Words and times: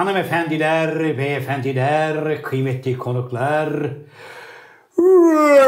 Hanımefendiler, 0.00 1.18
beyefendiler, 1.18 2.42
kıymetli 2.42 2.98
konuklar. 2.98 3.68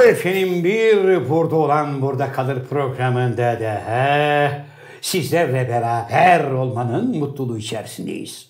Efendim 0.09 0.65
bir 0.65 1.29
burada 1.29 1.57
olan 1.57 2.03
burada 2.03 2.33
kalır 2.33 2.65
programında 2.71 3.61
da 3.61 4.65
sizlerle 5.01 5.69
beraber 5.69 6.51
olmanın 6.51 7.19
mutluluğu 7.19 7.59
içerisindeyiz. 7.59 8.49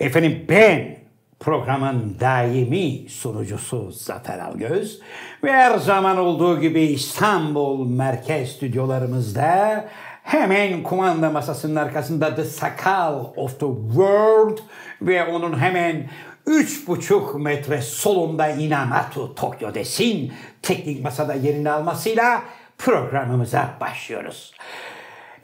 Efendim 0.00 0.44
ben 0.48 0.96
programın 1.40 2.16
daimi 2.20 3.08
sunucusu 3.08 3.92
Zafer 3.92 4.38
Algöz 4.38 5.00
ve 5.44 5.52
her 5.52 5.78
zaman 5.78 6.18
olduğu 6.18 6.60
gibi 6.60 6.80
İstanbul 6.80 7.86
merkez 7.88 8.52
stüdyolarımızda 8.52 9.84
hemen 10.22 10.82
kumanda 10.82 11.30
masasının 11.30 11.76
arkasında 11.76 12.34
The 12.34 12.44
Sakal 12.44 13.24
of 13.36 13.60
the 13.60 13.66
World 13.88 14.58
ve 15.02 15.24
onun 15.24 15.58
hemen 15.58 16.08
üç 16.46 16.88
buçuk 16.88 17.34
metre 17.34 17.82
solunda 17.82 18.48
Inamatu 18.48 19.34
Tokyo 19.34 19.74
Desin 19.74 20.32
teknik 20.62 21.04
masada 21.04 21.34
yerini 21.34 21.70
almasıyla 21.70 22.42
programımıza 22.78 23.68
başlıyoruz. 23.80 24.52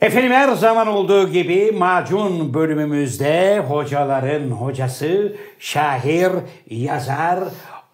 Efendim 0.01 0.31
her 0.31 0.53
zaman 0.53 0.87
olduğu 0.87 1.29
gibi 1.29 1.71
macun 1.71 2.53
bölümümüzde 2.53 3.59
hocaların 3.59 4.49
hocası, 4.49 5.35
şair, 5.59 6.31
yazar, 6.69 7.39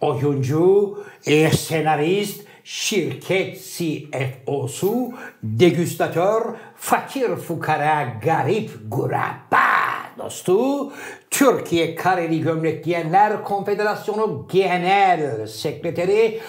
oyuncu, 0.01 0.97
e, 1.25 1.49
senarist, 1.49 2.46
şirket 2.67 3.61
CFO'su, 3.61 5.13
degüstatör, 5.43 6.41
fakir 6.75 7.35
fukara, 7.35 8.03
garip 8.23 8.71
guraba 8.87 9.67
dostu, 10.17 10.91
Türkiye 11.31 11.95
Kareli 11.95 12.41
Gömlek 12.41 12.85
Giyenler 12.85 13.43
Konfederasyonu 13.43 14.47
Genel 14.51 15.47
Sekreteri, 15.47 16.39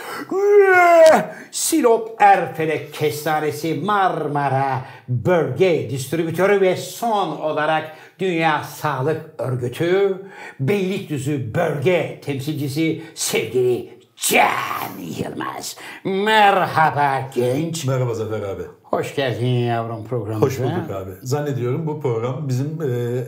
Sinop 1.50 2.22
Erfelek 2.22 2.94
Kestanesi 2.94 3.74
Marmara 3.74 4.84
Bölge 5.08 5.90
Distribütörü 5.90 6.60
ve 6.60 6.76
son 6.76 7.28
olarak 7.28 7.96
Dünya 8.18 8.64
Sağlık 8.64 9.20
Örgütü 9.38 10.22
Beylikdüzü 10.60 11.54
Bölge 11.54 12.20
Temsilcisi 12.24 13.02
sevgili 13.14 13.97
Can 14.20 14.98
Yılmaz. 15.24 15.76
Merhaba 16.04 17.30
genç. 17.34 17.84
Merhaba 17.84 18.14
Zafer 18.14 18.42
abi. 18.42 18.62
Hoş 18.82 19.14
geldin 19.14 19.46
yavrum 19.46 20.04
programımıza. 20.04 20.46
Hoş 20.46 20.58
bulduk 20.58 20.90
abi. 20.90 21.10
Zannediyorum 21.22 21.86
bu 21.86 22.00
program 22.00 22.48
bizim 22.48 22.82
e, 22.82 23.24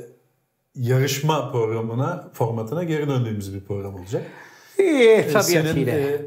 yarışma 0.74 1.52
programına, 1.52 2.30
formatına 2.32 2.84
geri 2.84 3.08
döndüğümüz 3.08 3.55
bir 3.55 3.60
program 3.60 3.94
olacak. 3.94 4.22
İyi, 4.78 5.22
Senin 5.22 5.32
tabiatıyla. 5.62 5.94
e, 5.98 6.20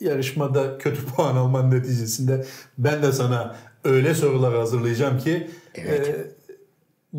yarışmada 0.00 0.78
kötü 0.78 1.06
puan 1.16 1.36
alman 1.36 1.70
neticesinde 1.70 2.44
ben 2.78 3.02
de 3.02 3.12
sana 3.12 3.56
öyle 3.84 4.14
sorular 4.14 4.54
hazırlayacağım 4.54 5.18
ki 5.18 5.50
e, 5.76 6.02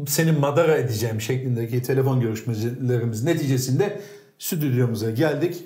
seni 0.07 0.31
madara 0.31 0.77
edeceğim 0.77 1.21
şeklindeki 1.21 1.81
telefon 1.81 2.19
görüşmelerimiz 2.19 3.23
neticesinde 3.23 4.01
stüdyomuza 4.39 5.11
geldik. 5.11 5.65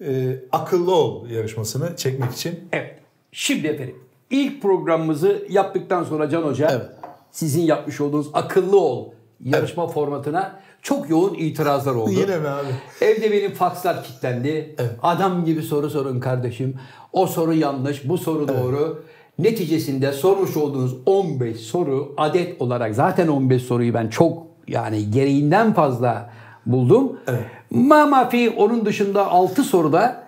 E, 0.00 0.36
akıllı 0.52 0.94
ol 0.94 1.28
yarışmasını 1.28 1.96
çekmek 1.96 2.32
için. 2.32 2.60
Evet. 2.72 2.98
Şimdi 3.32 3.66
efendim 3.66 3.96
ilk 4.30 4.62
programımızı 4.62 5.46
yaptıktan 5.50 6.04
sonra 6.04 6.28
Can 6.28 6.42
Hoca 6.42 6.68
Evet. 6.72 6.86
sizin 7.30 7.62
yapmış 7.62 8.00
olduğunuz 8.00 8.30
akıllı 8.32 8.80
ol 8.80 9.10
yarışma 9.40 9.86
formatına 9.86 10.60
çok 10.82 11.10
yoğun 11.10 11.34
itirazlar 11.34 11.94
oldu. 11.94 12.10
Yine 12.10 12.38
mi 12.38 12.48
abi? 12.48 12.66
Evde 13.00 13.32
benim 13.32 13.52
fakslar 13.52 14.04
kilitlendi. 14.04 14.76
Adam 15.02 15.44
gibi 15.44 15.62
soru 15.62 15.90
sorun 15.90 16.20
kardeşim. 16.20 16.74
O 17.12 17.26
soru 17.26 17.54
yanlış, 17.54 18.08
bu 18.08 18.18
soru 18.18 18.48
doğru. 18.48 19.04
Neticesinde 19.38 20.12
sormuş 20.12 20.56
olduğunuz 20.56 20.96
15 21.06 21.56
soru 21.60 22.14
adet 22.16 22.62
olarak 22.62 22.94
zaten 22.94 23.28
15 23.28 23.62
soruyu 23.62 23.94
ben 23.94 24.08
çok 24.08 24.46
yani 24.68 25.10
gereğinden 25.10 25.72
fazla 25.74 26.30
buldum. 26.66 27.16
Evet. 27.26 27.40
Mamafi 27.70 28.50
onun 28.50 28.84
dışında 28.84 29.26
6 29.26 29.64
soruda 29.64 30.22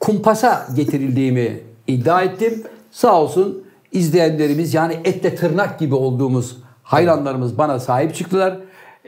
kumpasa 0.00 0.66
getirildiğimi 0.76 1.60
iddia 1.86 2.22
ettim. 2.22 2.62
Sağ 2.90 3.20
olsun 3.20 3.64
izleyenlerimiz 3.92 4.74
yani 4.74 4.96
etle 5.04 5.34
tırnak 5.34 5.78
gibi 5.78 5.94
olduğumuz 5.94 6.56
hayranlarımız 6.82 7.58
bana 7.58 7.80
sahip 7.80 8.14
çıktılar. 8.14 8.56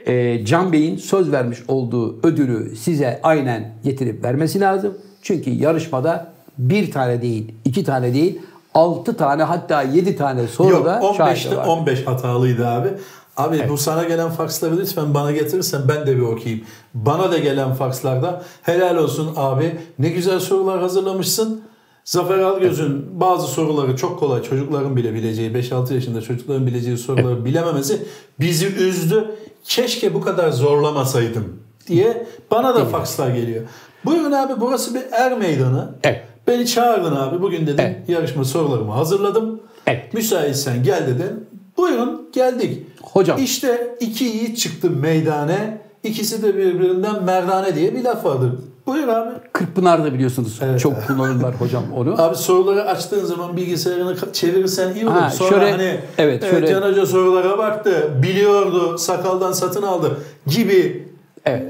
Ee, 0.07 0.45
Can 0.45 0.73
Bey'in 0.73 0.97
söz 0.97 1.31
vermiş 1.31 1.59
olduğu 1.67 2.27
ödülü 2.27 2.75
size 2.75 3.19
aynen 3.23 3.73
getirip 3.83 4.23
vermesi 4.23 4.59
lazım. 4.59 4.97
Çünkü 5.21 5.49
yarışmada 5.49 6.33
bir 6.57 6.91
tane 6.91 7.21
değil, 7.21 7.51
iki 7.65 7.83
tane 7.83 8.13
değil, 8.13 8.41
altı 8.73 9.17
tane 9.17 9.43
hatta 9.43 9.81
yedi 9.81 10.15
tane 10.15 10.47
soruda 10.47 10.99
Yok 11.01 11.15
şahit 11.17 11.45
15'te 11.45 11.57
var. 11.57 11.67
15 11.67 12.07
hatalıydı 12.07 12.67
abi. 12.67 12.89
Abi 13.37 13.69
bu 13.69 13.77
sana 13.77 14.03
gelen 14.03 14.29
faksları 14.29 14.77
lütfen 14.77 15.13
bana 15.13 15.31
getirirsen 15.31 15.81
ben 15.87 16.07
de 16.07 16.15
bir 16.17 16.21
okuyayım. 16.21 16.63
Bana 16.93 17.31
da 17.31 17.37
gelen 17.37 17.73
fakslarda 17.73 18.43
helal 18.61 18.97
olsun 18.97 19.33
abi 19.35 19.79
ne 19.99 20.09
güzel 20.09 20.39
sorular 20.39 20.79
hazırlamışsın. 20.81 21.61
Zafer 22.05 22.39
Algöz'ün 22.39 23.19
bazı 23.19 23.47
soruları 23.47 23.95
çok 23.95 24.19
kolay 24.19 24.43
çocukların 24.43 24.95
bile 24.95 25.13
bileceği 25.13 25.51
5-6 25.51 25.93
yaşında 25.93 26.21
çocukların 26.21 26.67
bileceği 26.67 26.97
soruları 26.97 27.45
bilememesi 27.45 28.05
bizi 28.39 28.65
üzdü. 28.67 29.35
Keşke 29.63 30.13
bu 30.13 30.21
kadar 30.21 30.49
zorlamasaydım 30.51 31.59
diye 31.87 32.27
bana 32.51 32.75
da 32.75 32.85
fakslar 32.85 33.29
geliyor. 33.29 33.63
Buyurun 34.05 34.31
abi 34.31 34.53
burası 34.61 34.95
bir 34.95 35.01
er 35.11 35.37
meydanı. 35.37 35.89
Evet. 36.03 36.23
Beni 36.47 36.67
çağırdın 36.67 37.15
abi 37.15 37.41
bugün 37.41 37.67
dedim 37.67 37.79
Evet. 37.79 38.09
yarışma 38.09 38.43
sorularımı 38.43 38.91
hazırladım. 38.91 39.59
Evet. 39.87 40.13
Müsaitsen 40.13 40.83
gel 40.83 41.07
dedin. 41.07 41.47
Buyurun 41.77 42.29
geldik. 42.33 42.87
Hocam. 43.17 43.39
İşte 43.43 43.95
iki 43.99 44.23
yiğit 44.23 44.57
çıktı 44.57 44.89
meydane. 44.89 45.77
İkisi 46.03 46.43
de 46.43 46.57
birbirinden 46.57 47.23
merdane 47.23 47.75
diye 47.75 47.95
bir 47.95 48.03
laf 48.03 48.25
vardır. 48.25 48.51
Buyur 48.87 49.07
abi. 49.07 49.29
Kırkpınar'da 49.53 50.13
biliyorsunuz 50.13 50.59
Evet. 50.61 50.79
çok 50.79 51.07
kullanırlar 51.07 51.55
hocam 51.55 51.83
onu. 51.95 52.21
Abi 52.21 52.35
soruları 52.35 52.83
açtığın 52.83 53.25
zaman 53.25 53.57
bilgisayarını 53.57 54.15
çevirirsen 54.33 54.95
iyi 54.95 55.05
olur. 55.07 55.13
Ha, 55.15 55.29
Sonra 55.29 55.49
şöyle- 55.49 55.71
hani 55.71 55.99
evet, 56.17 56.49
şöyle- 56.49 56.67
Can 56.67 56.81
Hoca 56.81 57.05
sorulara 57.05 57.57
baktı, 57.57 58.09
biliyordu, 58.23 58.97
sakaldan 58.97 59.51
satın 59.51 59.81
aldı 59.83 60.17
gibi. 60.47 61.07
Evet. 61.45 61.63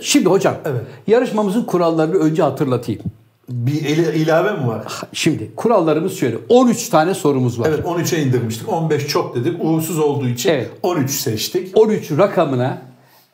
Şimdi 0.00 0.28
hocam 0.28 0.54
Evet. 0.64 0.82
yarışmamızın 1.06 1.62
kurallarını 1.64 2.14
önce 2.16 2.42
hatırlatayım. 2.42 3.00
Bir 3.50 3.72
il- 3.72 4.14
ilave 4.22 4.52
mi 4.52 4.68
var? 4.68 4.84
Şimdi 5.12 5.50
kurallarımız 5.56 6.16
şöyle. 6.16 6.36
13 6.48 6.88
tane 6.88 7.14
sorumuz 7.14 7.60
var. 7.60 7.66
Evet 7.68 7.84
13'e 7.86 8.22
indirmiştik. 8.22 8.68
15 8.68 9.06
çok 9.06 9.34
dedik. 9.36 9.64
Uğursuz 9.64 9.98
olduğu 9.98 10.28
için 10.28 10.50
Evet. 10.50 10.70
13 10.82 11.10
seçtik. 11.10 11.78
13 11.78 12.10
rakamına 12.10 12.82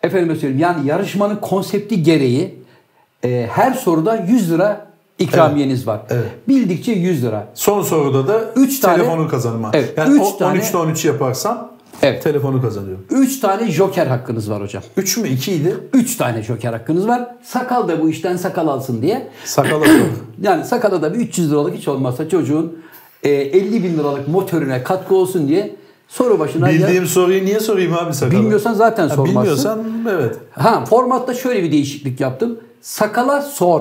efendime 0.03 0.35
söyleyeyim 0.35 0.59
yani 0.59 0.89
yarışmanın 0.89 1.37
konsepti 1.37 2.03
gereği 2.03 2.55
e, 3.25 3.47
her 3.53 3.73
soruda 3.73 4.17
100 4.29 4.51
lira 4.53 4.87
ikramiyeniz 5.19 5.87
var. 5.87 6.01
Evet. 6.11 6.25
Bildikçe 6.49 6.93
100 6.93 7.25
lira. 7.25 7.49
Son 7.55 7.83
soruda 7.83 8.29
da 8.29 8.41
Üç 8.57 8.81
tane- 8.81 8.97
telefonu 8.97 9.29
kazanma. 9.29 9.71
Evet, 9.75 9.95
Yani 9.97 10.15
üç 10.17 10.23
o- 10.23 10.39
tane- 10.39 10.59
13'te 10.59 10.77
13 10.79 11.05
yaparsam 11.05 11.73
Evet. 12.03 12.23
telefonu 12.23 12.63
kazanıyorum. 12.63 13.05
3 13.11 13.41
tane 13.41 13.71
joker 13.71 14.07
hakkınız 14.07 14.51
var 14.51 14.63
hocam. 14.63 14.83
3 14.97 15.17
mü 15.17 15.29
2 15.29 15.53
idi? 15.53 15.77
3 15.93 16.17
tane 16.17 16.43
joker 16.43 16.73
hakkınız 16.73 17.09
var. 17.09 17.29
Sakal 17.43 17.89
da 17.89 18.03
bu 18.03 18.11
işten 18.11 18.37
sakal 18.37 18.69
alsın 18.69 19.03
diye. 19.03 19.29
Sakala 19.45 19.87
yok. 19.87 20.07
Yani 20.43 20.65
sakala 20.65 21.03
da 21.03 21.15
bir 21.15 21.19
300 21.19 21.51
liralık 21.51 21.75
hiç 21.75 21.89
olmazsa 21.89 22.29
çocuğun 22.29 22.79
e, 23.23 23.31
50 23.31 23.85
bin 23.85 23.99
liralık 23.99 24.29
motorine 24.29 24.83
katkı 24.83 25.15
olsun 25.15 25.49
diye 25.49 25.77
soru 26.09 26.39
başına 26.39 26.71
ya- 26.71 26.75
Bildiğim 26.79 27.07
soruyu 27.07 27.45
niye 27.45 27.61
sorayım 27.61 27.93
abi 27.95 28.15
sakala? 28.15 28.41
Bilmiyorsan 28.41 28.75
zaten 28.75 29.09
Ha, 29.09 29.15
sormazsın. 29.15 29.35
Bilmiyorsan 29.43 29.85
evet. 30.11 30.37
Ha 30.51 30.85
formatta 30.85 31.35
şöyle 31.35 31.63
bir 31.63 31.73
değişiklik 31.73 32.21
yaptım. 32.21 32.59
Sakala 32.81 33.43
sor 33.43 33.81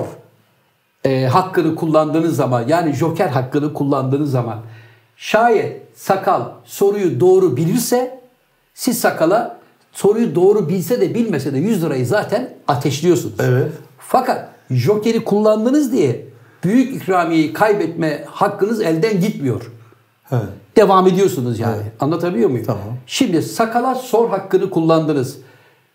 e, 1.04 1.26
hakkını 1.26 1.74
kullandığınız 1.74 2.36
zaman 2.36 2.64
yani 2.68 2.92
joker 2.92 3.28
hakkını 3.28 3.72
kullandığınız 3.72 4.30
zaman 4.30 4.58
şayet 5.16 5.85
sakal 5.96 6.42
soruyu 6.64 7.20
doğru 7.20 7.56
bilirse 7.56 8.20
siz 8.74 8.98
sakala 8.98 9.58
soruyu 9.92 10.34
doğru 10.34 10.68
bilse 10.68 11.00
de 11.00 11.14
bilmese 11.14 11.52
de 11.52 11.58
100 11.58 11.82
lirayı 11.84 12.06
zaten 12.06 12.54
ateşliyorsunuz. 12.68 13.34
Evet. 13.40 13.72
Fakat 13.98 14.48
jokeri 14.70 15.24
kullandınız 15.24 15.92
diye 15.92 16.26
büyük 16.64 16.96
ikramiyeyi 16.96 17.52
kaybetme 17.52 18.24
hakkınız 18.30 18.80
elden 18.80 19.20
gitmiyor. 19.20 19.72
He. 20.24 20.36
Devam 20.76 21.06
ediyorsunuz 21.06 21.58
yani. 21.58 21.82
Anlatabiliyor 22.00 22.50
muyum? 22.50 22.66
Tamam. 22.66 22.82
Şimdi 23.06 23.42
sakala 23.42 23.94
sor 23.94 24.28
hakkını 24.28 24.70
kullandınız. 24.70 25.38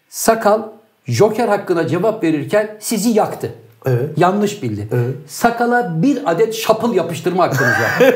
Sakal 0.10 0.62
Joker 1.06 1.48
hakkına 1.48 1.88
cevap 1.88 2.24
verirken 2.24 2.78
sizi 2.80 3.10
yaktı. 3.10 3.54
Evet. 3.86 4.18
Yanlış 4.18 4.64
bildi. 4.64 4.88
Evet. 4.92 5.16
Sakala 5.28 6.02
bir 6.02 6.32
adet 6.32 6.54
şapıl 6.56 6.94
yapıştırma 6.94 7.44
hakkınız 7.44 7.72
var. 7.72 8.14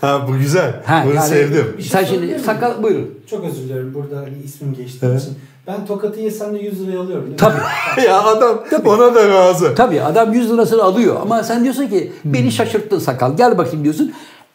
Ha 0.00 0.28
bu 0.28 0.38
güzel. 0.38 0.82
Ha, 0.86 1.02
Bunu 1.06 1.14
yani- 1.14 1.28
sevdim. 1.28 1.66
Şey 1.78 1.90
Sen 1.90 2.04
şimdi 2.04 2.38
sakal 2.38 2.82
buyurun. 2.82 3.10
Çok 3.30 3.44
özür 3.44 3.62
dilerim 3.62 3.94
burada 3.94 4.16
hani 4.16 4.38
ismim 4.44 4.74
geçtiği 4.74 5.06
Evet. 5.06 5.20
için. 5.22 5.34
Ben 5.66 5.86
tokatı 5.86 6.20
yesem 6.20 6.54
de 6.54 6.58
100 6.58 6.86
liraya 6.86 6.98
alıyorum? 7.00 7.34
Tabii. 7.36 7.60
ya 8.06 8.22
adam 8.22 8.58
ona 8.84 9.14
da 9.14 9.28
razı. 9.28 9.74
Tabii 9.74 10.02
adam 10.02 10.32
100 10.32 10.52
lirasını 10.52 10.82
alıyor 10.82 11.16
ama 11.22 11.42
sen 11.42 11.64
diyorsun 11.64 11.86
ki 11.86 12.12
beni 12.24 12.52
şaşırttın 12.52 12.98
sakal 12.98 13.36
gel 13.36 13.58
bakayım 13.58 13.84
diyorsun. 13.84 14.12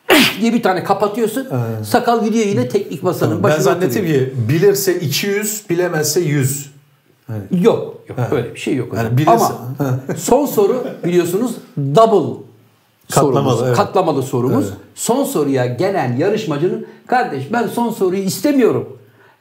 diye 0.41 0.53
bir 0.53 0.63
tane 0.63 0.83
kapatıyorsun. 0.83 1.47
Sakal 1.83 2.25
gidiyor 2.25 2.45
yine 2.45 2.69
teknik 2.69 3.03
masanın 3.03 3.35
Ben 3.35 3.44
başına 3.44 3.61
zannettim 3.63 4.03
oturuyor. 4.03 4.25
ki 4.25 4.33
bilirse 4.49 4.95
200, 4.99 5.63
bilemezse 5.69 6.19
100. 6.21 6.72
Yok 7.61 7.95
yok 8.09 8.19
öyle 8.31 8.53
bir 8.55 8.59
şey 8.59 8.75
yok. 8.75 8.93
Yani 8.97 9.17
bilirse- 9.17 9.31
Ama 9.31 9.99
son 10.17 10.45
soru 10.45 10.83
biliyorsunuz 11.05 11.51
double 11.77 12.43
Katlamalı, 13.11 13.43
sorumuz, 13.49 13.67
evet. 13.67 13.77
katlamalı 13.77 14.23
sorumuz. 14.23 14.65
Evet. 14.65 14.77
Son 14.95 15.23
soruya 15.23 15.65
gelen 15.65 16.17
yarışmacının 16.17 16.85
kardeş 17.07 17.43
ben 17.53 17.67
son 17.67 17.89
soruyu 17.89 18.21
istemiyorum. 18.23 18.97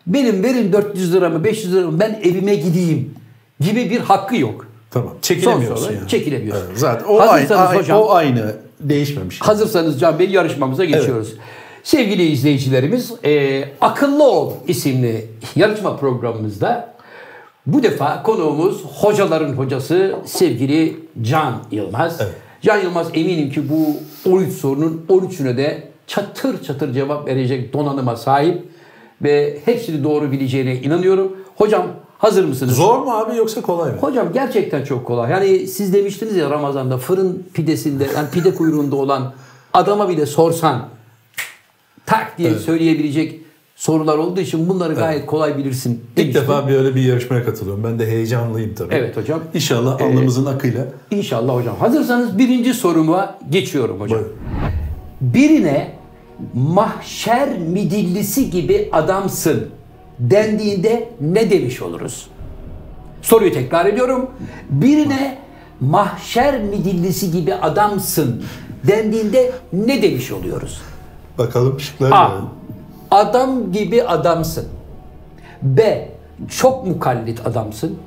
Benim 0.07 0.43
verin 0.43 0.73
400 0.73 1.15
liramı 1.15 1.45
500 1.45 1.75
liramı 1.75 2.01
ben 2.01 2.21
evime 2.25 2.55
gideyim 2.55 3.15
gibi 3.61 3.91
bir 3.91 4.01
hakkı 4.01 4.37
yok. 4.37 4.67
Tamam. 4.91 5.13
Çekilemiyorsun 5.23 5.77
Son 5.77 5.85
soru, 5.87 5.95
yani. 5.97 6.09
çekilemiyorsun. 6.09 6.67
Evet, 6.69 6.79
zaten 6.79 7.07
o 7.09 7.21
Hazırsanız 7.21 7.71
aynı, 7.71 7.81
hocam- 7.83 7.99
o 8.01 8.11
aynı 8.11 8.57
değişmemiş. 8.81 9.41
Hazırsanız 9.41 10.01
Can 10.01 10.19
Bey 10.19 10.31
yarışmamıza 10.31 10.85
geçiyoruz. 10.85 11.35
Sevgili 11.83 12.23
izleyicilerimiz 12.27 13.13
e, 13.25 13.65
Akıllı 13.81 14.25
Ol 14.25 14.53
isimli 14.69 15.27
yarışma 15.57 15.97
programımızda 15.97 16.92
bu 17.67 17.83
defa 17.83 18.23
konuğumuz 18.23 18.85
hocaların 18.85 19.53
hocası 19.53 20.17
sevgili 20.25 20.97
Can 21.23 21.55
Yılmaz. 21.71 22.21
Can 22.63 22.77
Yılmaz 22.77 23.07
eminim 23.15 23.51
ki 23.51 23.63
bu 23.69 23.97
13 24.31 24.53
sorunun 24.53 25.05
13'üne 25.09 25.57
de 25.57 25.89
çatır 26.07 26.63
çatır 26.63 26.93
cevap 26.93 27.27
verecek 27.27 27.73
donanıma 27.73 28.17
sahip 28.17 28.65
ve 29.23 29.59
hepsini 29.65 30.05
doğru 30.05 30.33
bileceğine 30.33 30.77
inanıyorum. 30.77 31.37
Hocam 31.57 31.87
hazır 32.19 32.45
mısınız? 32.45 32.77
Zor 32.77 32.99
mu 32.99 33.11
abi 33.11 33.37
yoksa 33.37 33.63
kolay 33.63 33.93
mı? 33.93 33.99
Hocam 33.99 34.33
gerçekten 34.33 34.85
çok 34.85 35.07
kolay. 35.07 35.31
Yani 35.31 35.67
siz 35.67 35.93
demiştiniz 35.95 36.37
ya 36.37 36.51
Ramazan'da 36.51 36.99
fırın 36.99 37.47
pidesinde 37.55 38.09
yani 38.17 38.31
pide 38.33 38.55
kuyruğunda 38.55 38.97
olan 38.97 39.33
adama 39.75 40.09
bile 40.09 40.27
sorsan 40.27 40.89
tak 42.07 42.39
diye 42.39 42.55
söyleyebilecek 42.55 43.42
sorular 43.77 44.19
olduğu 44.19 44.41
için 44.41 44.69
bunları 44.69 44.95
gayet 44.95 45.27
kolay 45.27 45.59
bilirsin. 45.59 45.93
İlk 46.11 46.17
demiştim. 46.17 46.43
defa 46.43 46.69
böyle 46.69 46.95
bir 46.95 47.03
yarışmaya 47.03 47.45
katılıyorum. 47.45 47.85
Ben 47.85 47.99
de 47.99 48.07
heyecanlıyım 48.07 48.75
tabii. 48.75 48.95
Evet 48.95 49.17
hocam. 49.17 49.41
İnşallah 49.55 50.01
alnımızın 50.01 50.47
akıyla. 50.47 50.87
İnşallah 51.11 51.55
hocam. 51.55 51.77
Hazırsanız 51.77 52.39
birinci 52.39 52.75
soruma 52.75 53.39
geçiyorum 53.51 54.01
hocam. 54.01 54.19
Buyurun. 54.19 54.37
Birine 55.21 55.93
mahşer 56.55 57.59
midillisi 57.59 58.51
gibi 58.51 58.89
adamsın 58.93 59.67
dendiğinde 60.19 61.09
ne 61.21 61.51
demiş 61.51 61.83
oluruz? 61.83 62.27
Soruyu 63.23 63.53
tekrar 63.53 63.87
ediyorum. 63.87 64.31
Birine 64.71 65.39
mahşer 65.81 66.61
midillisi 66.63 67.31
gibi 67.31 67.55
adamsın 67.55 68.43
dendiğinde 68.87 69.53
ne 69.73 70.03
demiş 70.03 70.33
oluyoruz? 70.33 70.81
Bakalım 71.39 71.81
şıkları 71.81 72.15
A. 72.15 72.31
verelim. 72.31 72.45
Adam 73.13 73.73
gibi 73.73 74.03
adamsın. 74.03 74.65
B. 75.63 76.09
Çok 76.49 76.87
mukallit 76.87 77.47
adamsın. 77.47 77.99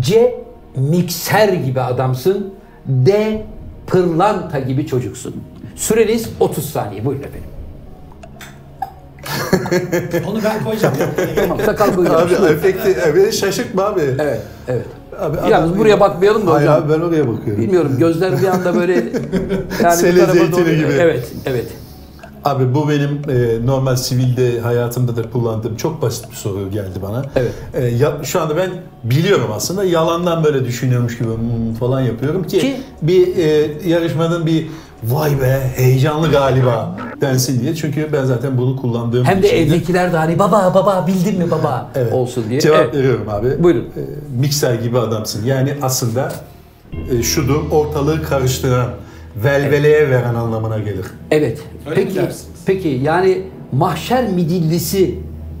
C. 0.00 0.34
Mikser 0.76 1.48
gibi 1.48 1.80
adamsın. 1.80 2.54
D. 2.86 3.42
Pırlanta 3.86 4.58
gibi 4.58 4.86
çocuksun. 4.86 5.42
Süreniz 5.76 6.28
30 6.40 6.70
saniye. 6.70 7.04
Buyurun 7.04 7.22
efendim. 7.22 7.50
Onu 10.28 10.44
ben 10.44 10.64
koyacağım. 10.64 10.94
Tamam 11.36 11.58
sakal 11.66 11.96
buyurun. 11.96 12.14
Abi 12.14 12.34
efekti 12.34 12.96
evet, 13.06 13.34
şaşırtma 13.34 13.82
abi. 13.82 14.00
Evet, 14.18 14.40
evet. 14.68 14.86
Abi, 15.20 15.36
Yalnız 15.36 15.70
adam- 15.70 15.78
buraya 15.78 16.00
bakmayalım 16.00 16.46
da 16.46 16.52
Hayır 16.52 16.68
hocam. 16.68 16.82
abi 16.82 16.92
ben 16.92 17.00
oraya 17.00 17.28
bakıyorum. 17.28 17.62
Bilmiyorum 17.62 17.96
gözler 17.98 18.42
bir 18.42 18.46
anda 18.46 18.74
böyle 18.74 18.92
yani 19.82 19.96
Sele 19.96 20.26
zeytini 20.26 20.76
gibi. 20.76 20.92
Evet, 21.00 21.32
evet. 21.46 21.66
Abi 22.46 22.74
bu 22.74 22.88
benim 22.88 23.20
e, 23.30 23.66
normal 23.66 23.96
sivilde 23.96 24.60
hayatımda 24.60 25.16
da 25.16 25.30
kullandığım 25.30 25.76
çok 25.76 26.02
basit 26.02 26.30
bir 26.30 26.36
soru 26.36 26.70
geldi 26.70 26.98
bana. 27.02 27.22
Evet. 27.36 27.52
E, 27.74 27.84
ya, 27.86 28.12
şu 28.22 28.40
anda 28.40 28.56
ben 28.56 28.70
biliyorum 29.04 29.50
aslında 29.54 29.84
yalandan 29.84 30.44
böyle 30.44 30.64
düşünüyormuş 30.64 31.18
gibi 31.18 31.28
hmm 31.28 31.74
falan 31.80 32.00
yapıyorum 32.00 32.44
ki, 32.44 32.58
Ki- 32.58 32.76
bir 33.02 33.36
e, 33.36 33.70
yarışmanın 33.88 34.46
bir 34.46 34.66
vay 35.04 35.40
be 35.40 35.60
heyecanlı 35.76 36.30
galiba 36.30 36.96
densin 37.20 37.60
diye. 37.60 37.74
Çünkü 37.74 38.08
ben 38.12 38.24
zaten 38.24 38.58
bunu 38.58 38.76
kullandığım 38.76 39.24
Hem 39.24 39.42
de 39.42 39.46
için 39.46 39.56
evdekiler 39.56 40.12
de 40.12 40.16
hani 40.16 40.38
baba 40.38 40.72
baba 40.74 41.06
bildin 41.06 41.38
mi 41.38 41.50
baba 41.50 41.90
Evet. 41.94 42.12
olsun 42.12 42.44
diye. 42.50 42.60
Cevap 42.60 42.80
Evet. 42.80 42.94
veriyorum 42.94 43.28
abi. 43.28 43.62
Buyurun. 43.62 43.82
E, 43.84 44.02
mikser 44.40 44.74
gibi 44.74 44.98
adamsın. 44.98 45.44
Yani 45.44 45.74
aslında 45.82 46.32
e, 47.10 47.22
şudur 47.22 47.70
ortalığı 47.70 48.22
karıştıran, 48.22 48.90
velveleye 49.44 50.10
veren 50.10 50.34
anlamına 50.34 50.78
gelir. 50.78 51.06
Evet. 51.30 51.58
Öyle 51.90 52.04
peki, 52.04 52.20
peki 52.66 52.88
yani 53.02 53.42
mahşer 53.72 54.28
midillisi 54.28 55.14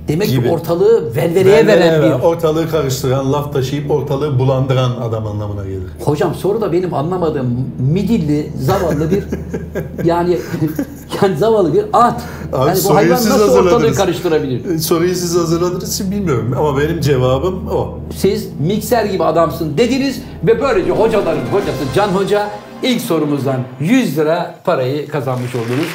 demek 0.08 0.28
Gibi. 0.28 0.42
ki 0.42 0.50
ortalığı 0.50 1.16
velveleye 1.16 1.56
Velveleye 1.56 1.66
veren 1.66 2.02
veren, 2.02 2.18
bir... 2.18 2.24
ortalığı 2.24 2.70
karıştıran, 2.70 3.32
laf 3.32 3.52
taşıyıp 3.52 3.90
ortalığı 3.90 4.38
bulandıran 4.38 4.90
adam 5.02 5.26
anlamına 5.26 5.64
gelir. 5.64 5.82
Hocam 6.04 6.34
soru 6.34 6.60
da 6.60 6.72
benim 6.72 6.94
anlamadığım 6.94 7.46
midilli 7.92 8.50
zavallı 8.60 9.10
bir 9.10 9.24
yani 10.04 10.38
yani 11.22 11.36
zavallı 11.36 11.74
bir 11.74 11.84
at. 11.92 12.22
Abi 12.52 12.66
yani 12.68 12.76
bu 12.76 12.80
soruyu 12.80 12.96
hayvan 12.96 13.16
siz 13.16 13.30
nasıl 13.30 13.42
ortalığı 13.44 13.62
hazırladınız. 13.64 13.96
karıştırabilir? 13.98 14.74
E, 14.74 14.78
Soruyu 14.78 15.14
siz 15.14 15.36
hazırladınız 15.36 16.10
bilmiyorum 16.10 16.54
ama 16.58 16.78
benim 16.78 17.00
cevabım 17.00 17.68
o. 17.68 17.98
Siz 18.16 18.48
mikser 18.60 19.04
gibi 19.04 19.24
adamsın 19.24 19.78
dediniz 19.78 20.20
ve 20.46 20.62
böylece 20.62 20.90
hocaların 20.90 21.44
hocası 21.52 21.78
Can 21.94 22.08
Hoca 22.08 22.48
ilk 22.82 23.00
sorumuzdan 23.00 23.60
100 23.80 24.18
lira 24.18 24.54
parayı 24.64 25.08
kazanmış 25.08 25.54
oldunuz. 25.54 25.86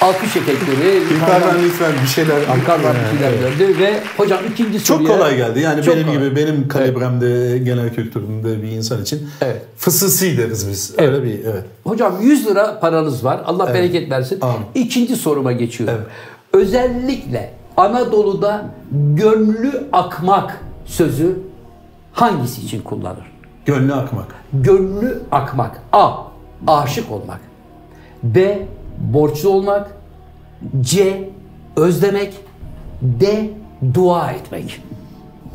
Alkış 0.00 0.36
efektleri 0.36 1.14
Yukarıdan 1.14 1.62
lütfen 1.64 1.92
bir 2.02 2.08
şeyler... 2.08 2.40
yukarıdan 2.56 2.94
bir 3.12 3.18
şeyler 3.18 3.32
geldi 3.50 3.78
ve 3.78 4.00
hocam 4.16 4.40
ikinci 4.52 4.84
Çok 4.84 4.98
soruya 4.98 5.16
kolay 5.18 5.36
geldi. 5.36 5.60
Yani 5.60 5.82
Çok 5.82 5.94
benim 5.94 6.06
kolay. 6.06 6.18
gibi 6.18 6.36
benim 6.36 6.68
kalibremde 6.68 7.58
genel 7.58 7.94
kültüründe 7.94 8.62
bir 8.62 8.68
insan 8.68 9.02
için 9.02 9.28
Evet. 9.40 9.62
fısılsı 9.76 10.24
deriz 10.38 10.68
biz. 10.68 10.94
Evet. 10.98 11.08
Öyle 11.14 11.24
bir 11.24 11.44
evet. 11.44 11.64
Hocam 11.84 12.14
100 12.22 12.46
lira 12.46 12.80
paranız 12.80 13.24
var. 13.24 13.40
Allah 13.46 13.64
Evet. 13.66 13.74
bereket 13.74 14.10
versin. 14.10 14.38
Amin. 14.40 14.66
İkinci 14.74 15.16
soruma 15.16 15.52
geçiyorum. 15.52 15.94
Evet. 15.98 16.06
Özellikle 16.52 17.52
Anadolu'da 17.76 18.66
gönlü 18.92 19.84
akmak 19.92 20.60
sözü 20.86 21.38
hangisi 22.12 22.60
için 22.62 22.82
kullanır? 22.82 23.33
Gönlü 23.64 23.94
akmak. 23.94 24.26
Gönlü 24.52 25.22
akmak. 25.32 25.82
A. 25.92 26.12
Aşık 26.66 27.10
olmak. 27.10 27.40
B. 28.22 28.66
Borçlu 28.98 29.48
olmak. 29.48 29.90
C. 30.80 31.28
Özlemek. 31.76 32.34
D. 33.02 33.50
Dua 33.94 34.30
etmek. 34.30 34.82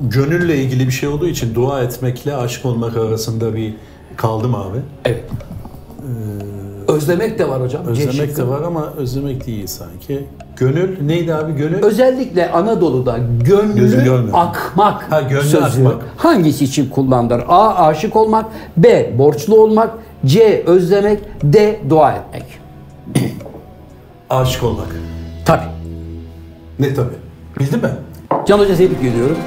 Gönülle 0.01 0.57
ilgili 0.57 0.87
bir 0.87 0.91
şey 0.91 1.09
olduğu 1.09 1.27
için 1.27 1.55
dua 1.55 1.83
etmekle 1.83 2.35
aşık 2.35 2.65
olmak 2.65 2.97
arasında 2.97 3.55
bir 3.55 3.73
kaldım 4.15 4.55
abi. 4.55 4.77
Evet. 5.05 5.23
Özlemek 6.93 7.39
de 7.39 7.49
var 7.49 7.61
hocam. 7.61 7.85
Özlemek 7.87 8.13
şıkkı. 8.13 8.41
de 8.41 8.47
var 8.47 8.61
ama 8.61 8.93
özlemek 8.97 9.47
değil 9.47 9.67
sanki. 9.67 10.25
Gönül 10.57 11.01
neydi 11.01 11.33
abi 11.35 11.55
gönül? 11.55 11.83
Özellikle 11.83 12.51
Anadolu'da 12.51 13.17
gönlü 13.45 14.31
akmak 14.33 15.11
Ha, 15.11 15.21
gönlü 15.21 15.43
sözü 15.43 15.85
akmak. 15.85 16.03
hangisi 16.17 16.63
için 16.65 16.89
kullanılır? 16.89 17.43
A. 17.47 17.75
Aşık 17.87 18.15
olmak 18.15 18.45
B. 18.77 19.13
Borçlu 19.17 19.61
olmak 19.61 19.91
C. 20.25 20.63
Özlemek 20.65 21.19
D. 21.43 21.79
Dua 21.89 22.11
etmek. 22.13 22.45
Aşık 24.29 24.63
olmak. 24.63 24.87
Tabi. 25.45 25.63
Ne 26.79 26.93
tabi? 26.93 27.09
Bildin 27.59 27.79
mi? 27.81 27.89
Can 28.47 28.59
Hoca 28.59 28.75
tebrik 28.75 29.03
ediyorum. 29.03 29.37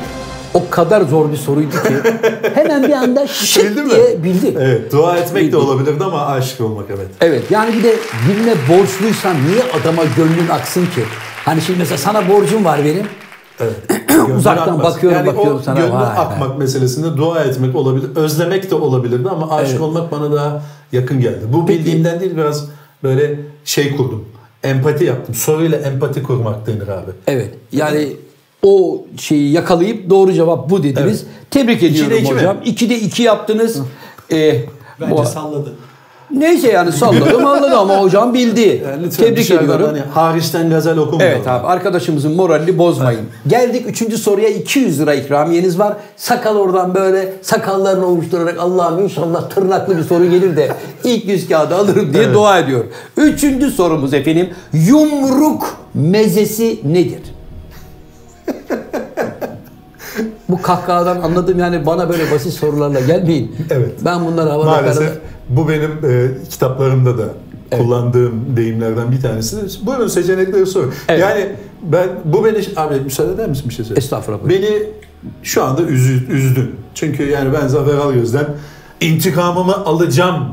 O 0.55 0.71
kadar 0.71 1.01
zor 1.03 1.33
bir 1.33 1.37
soruydu 1.37 1.71
ki 1.71 1.95
hemen 2.55 2.83
bir 2.83 2.93
anda 2.93 3.27
şık 3.27 3.65
Bildin 3.65 3.85
mi? 3.85 3.91
diye 3.91 4.25
bildi. 4.25 4.55
Evet. 4.61 4.93
Dua 4.93 5.17
etmek 5.17 5.43
Bildim. 5.43 5.53
de 5.53 5.57
olabilirdi 5.63 6.05
ama 6.05 6.27
aşık 6.27 6.61
olmak 6.61 6.87
evet. 6.97 7.07
Evet 7.21 7.43
yani 7.51 7.73
bir 7.77 7.83
de 7.83 7.95
birine 8.29 8.55
borçluysan 8.69 9.37
niye 9.37 9.63
adama 9.81 10.03
gönlün 10.17 10.49
aksın 10.53 10.83
ki? 10.87 11.03
Hani 11.45 11.61
şimdi 11.61 11.79
mesela 11.79 11.99
sana 11.99 12.29
borcum 12.29 12.65
var 12.65 12.81
benim. 12.85 13.07
Evet. 13.61 13.73
Uzaktan 14.37 14.65
Gönlün 14.67 14.79
akmaz. 14.79 14.95
bakıyorum, 14.95 15.19
yani 15.19 15.27
bakıyorum 15.27 15.59
o 15.59 15.63
sana, 15.63 15.81
Gönlü 15.81 15.93
vay 15.93 16.03
akmak 16.03 16.59
meselesinde 16.59 17.17
dua 17.17 17.41
etmek 17.45 17.77
olabilir. 17.77 18.17
Özlemek 18.17 18.71
de 18.71 18.75
olabilirdi 18.75 19.29
ama 19.29 19.57
aşık 19.57 19.71
Evet. 19.71 19.81
olmak 19.81 20.13
bana 20.13 20.33
daha 20.33 20.63
yakın 20.93 21.21
geldi. 21.21 21.41
Bu 21.53 21.67
Peki. 21.67 21.79
bildiğimden 21.79 22.21
değil 22.21 22.37
biraz 22.37 22.65
böyle 23.03 23.41
şey 23.65 23.97
kurdum. 23.97 24.25
Empati 24.63 25.05
yaptım. 25.05 25.35
Soruyla 25.35 25.79
empati 25.79 26.23
kurmak 26.23 26.67
denir 26.67 26.89
abi. 26.89 27.11
Evet 27.27 27.51
yani 27.73 28.09
o 28.67 29.03
şeyi 29.17 29.53
yakalayıp 29.53 30.11
doğru 30.11 30.33
cevap 30.33 30.71
bu 30.71 30.83
dediniz. 30.83 31.23
Evet. 31.27 31.51
Tebrik 31.51 31.83
ediyorum 31.83 32.13
İkide 32.13 32.23
iki 32.25 32.33
mi? 32.35 32.39
hocam. 32.39 32.57
2'de 32.65 33.01
2 33.01 33.23
yaptınız. 33.23 33.79
Ee, 34.33 34.55
Bence 35.01 35.17
bu- 35.17 35.25
salladı. 35.27 35.73
neyse 36.31 36.69
yani 36.73 36.93
salladım 36.93 37.47
anladı 37.47 37.77
ama 37.77 38.03
hocam 38.03 38.35
bildi. 38.35 38.83
Yani 38.91 39.11
Tebrik 39.11 39.51
ediyorum. 39.51 39.87
Hani 39.87 40.01
hariçten 40.01 40.71
gazel 40.71 40.99
okumayalım. 40.99 41.37
Evet 41.37 41.49
abi 41.49 41.67
arkadaşımızın 41.67 42.33
moralini 42.37 42.79
bozmayın. 42.79 43.21
Geldik 43.47 43.85
üçüncü 43.89 44.19
soruya 44.19 44.49
200 44.49 45.01
lira 45.01 45.15
ikramiyeniz 45.15 45.79
var. 45.79 45.97
Sakal 46.17 46.57
oradan 46.57 46.95
böyle 46.95 47.33
sakallarını 47.43 48.07
ovuşturarak 48.07 48.59
Allah'ım 48.61 49.05
inşallah 49.05 49.51
tırnaklı 49.51 49.97
bir 49.99 50.03
soru 50.05 50.31
gelir 50.31 50.57
de 50.57 50.69
ilk 51.05 51.25
yüz 51.29 51.49
kağıdı 51.49 51.75
alırım 51.75 52.15
diye 52.15 52.35
dua 52.35 52.59
ediyor. 52.59 52.85
Üçüncü 53.17 53.71
sorumuz 53.71 54.15
efendim 54.15 54.51
yumruk 54.73 55.77
mezesi 55.95 56.81
nedir? 56.85 57.21
Bu 60.53 60.63
kahkahadan 60.63 61.21
anladım 61.21 61.59
yani 61.59 61.87
bana 61.87 62.09
böyle 62.09 62.31
basit 62.31 62.53
sorularla 62.53 63.01
gelmeyin. 63.01 63.57
Evet. 63.71 63.91
Ben 64.05 64.27
bunları 64.27 64.51
havada 64.51 64.71
Maalesef 64.71 64.99
karada- 64.99 65.19
bu 65.49 65.69
benim 65.69 65.91
e, 65.91 66.29
kitaplarımda 66.51 67.19
da 67.19 67.25
kullandığım 67.77 68.57
deyimlerden 68.57 69.13
bir 69.13 69.21
tanesi. 69.21 69.87
Buyurun 69.87 70.09
seçenekleri 70.09 70.67
sor. 70.67 70.85
Evet. 71.09 71.21
Yani 71.21 71.49
ben 71.83 72.09
bu 72.25 72.45
beni 72.45 72.59
abi 72.77 73.01
müsaade 73.01 73.33
eder 73.33 73.49
misin 73.49 73.65
bir 73.69 73.75
şey 73.75 73.85
söyleyeyim? 73.85 74.05
Estağfurullah. 74.05 74.49
Beni 74.49 74.83
şu 75.43 75.65
anda 75.65 75.83
üzü, 75.83 76.33
üzdün. 76.33 76.75
Çünkü 76.95 77.31
yani 77.31 77.53
ben 77.63 77.67
Zafer 77.69 77.95
Algöz'den 77.95 78.47
intikamımı 79.01 79.77
alacağım 79.77 80.45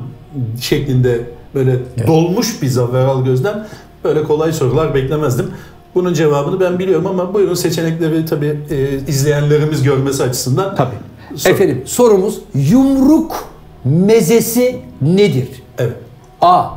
şeklinde 0.62 1.22
böyle 1.56 1.76
dolmuş 2.08 2.62
bir 2.62 2.68
Zafer 2.68 3.06
Algöz'den 3.06 3.68
böyle 4.04 4.24
kolay 4.24 4.52
sorular 4.54 4.96
beklemezdim. 4.96 5.48
Bunun 5.96 6.14
cevabını 6.14 6.60
ben 6.60 6.80
biliyorum 6.80 7.08
ama 7.08 7.34
buyurun 7.34 7.54
seçenekleri 7.54 8.26
tabii 8.26 8.60
e, 8.70 8.98
izleyenlerimiz 9.08 9.84
görmesi 9.84 10.24
açısından. 10.24 10.76
Tabii. 10.76 10.96
Sor. 11.36 11.50
Efendim 11.50 11.84
sorumuz 11.86 12.40
yumruk 12.54 13.50
mezesi 13.86 14.80
nedir? 15.02 15.48
Evet. 15.78 15.98
A. 16.42 16.70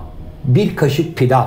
Bir 0.44 0.76
kaşık 0.76 1.16
pilav. 1.16 1.46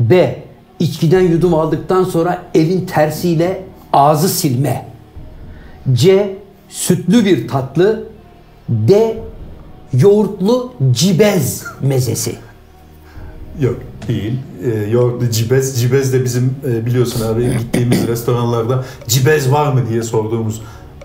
B. 0.00 0.42
İçkiden 0.78 1.20
yudum 1.20 1.54
aldıktan 1.54 2.04
sonra 2.04 2.42
elin 2.54 2.86
tersiyle 2.86 3.64
ağzı 3.92 4.28
silme. 4.28 4.86
C. 5.92 6.36
Sütlü 6.68 7.24
bir 7.24 7.48
tatlı. 7.48 8.04
D. 8.68 9.16
Yoğurtlu 9.92 10.72
cibez 10.92 11.64
mezesi. 11.80 12.36
Yok 13.60 13.76
değil. 14.08 14.38
E, 14.64 14.90
yoğurtlu 14.90 15.30
cibez. 15.30 15.80
Cibez 15.80 16.12
de 16.12 16.24
bizim 16.24 16.54
e, 16.68 16.86
biliyorsun 16.86 17.26
abi 17.34 17.58
gittiğimiz 17.58 18.06
restoranlarda 18.08 18.84
cibez 19.08 19.52
var 19.52 19.72
mı 19.72 19.80
diye 19.90 20.02
sorduğumuz 20.02 20.62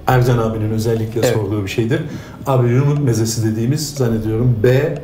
Ercan 0.07 0.37
abinin 0.37 0.69
özellikle 0.69 1.19
Evet. 1.19 1.33
sorduğu 1.33 1.63
bir 1.63 1.69
şeydir. 1.69 2.01
Abi 2.47 2.69
yumruk 2.69 3.03
mezesi 3.03 3.51
dediğimiz 3.51 3.89
zannediyorum 3.89 4.55
B 4.63 4.97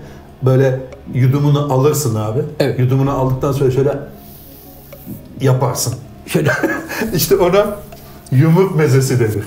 böyle 0.46 0.80
yudumunu 1.14 1.74
alırsın 1.74 2.16
abi. 2.16 2.40
Evet. 2.60 2.80
Yudumunu 2.80 3.12
aldıktan 3.12 3.52
sonra 3.52 3.72
şöyle 3.72 3.98
yaparsın. 5.42 5.94
Şöyle 6.28 6.52
İşte 7.16 7.36
ona 7.36 7.66
yumruk 8.32 8.76
mezesi 8.76 9.20
denir. 9.20 9.44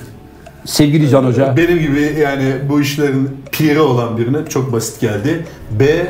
sevgili 0.65 1.09
Can 1.09 1.23
Hoca. 1.23 1.57
Benim 1.57 1.79
gibi 1.79 2.15
yani 2.21 2.53
bu 2.69 2.81
işlerin 2.81 3.29
piri 3.51 3.79
olan 3.79 4.17
birine 4.17 4.37
çok 4.49 4.71
basit 4.73 5.01
geldi. 5.01 5.45
B 5.79 6.07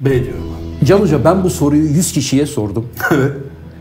B 0.00 0.10
diyorum 0.24 0.42
abi. 0.58 0.61
Can 0.84 0.98
Hoca 1.00 1.24
ben 1.24 1.44
bu 1.44 1.50
soruyu 1.50 1.82
100 1.82 2.12
kişiye 2.12 2.46
sordum. 2.46 2.86
Evet. 3.14 3.32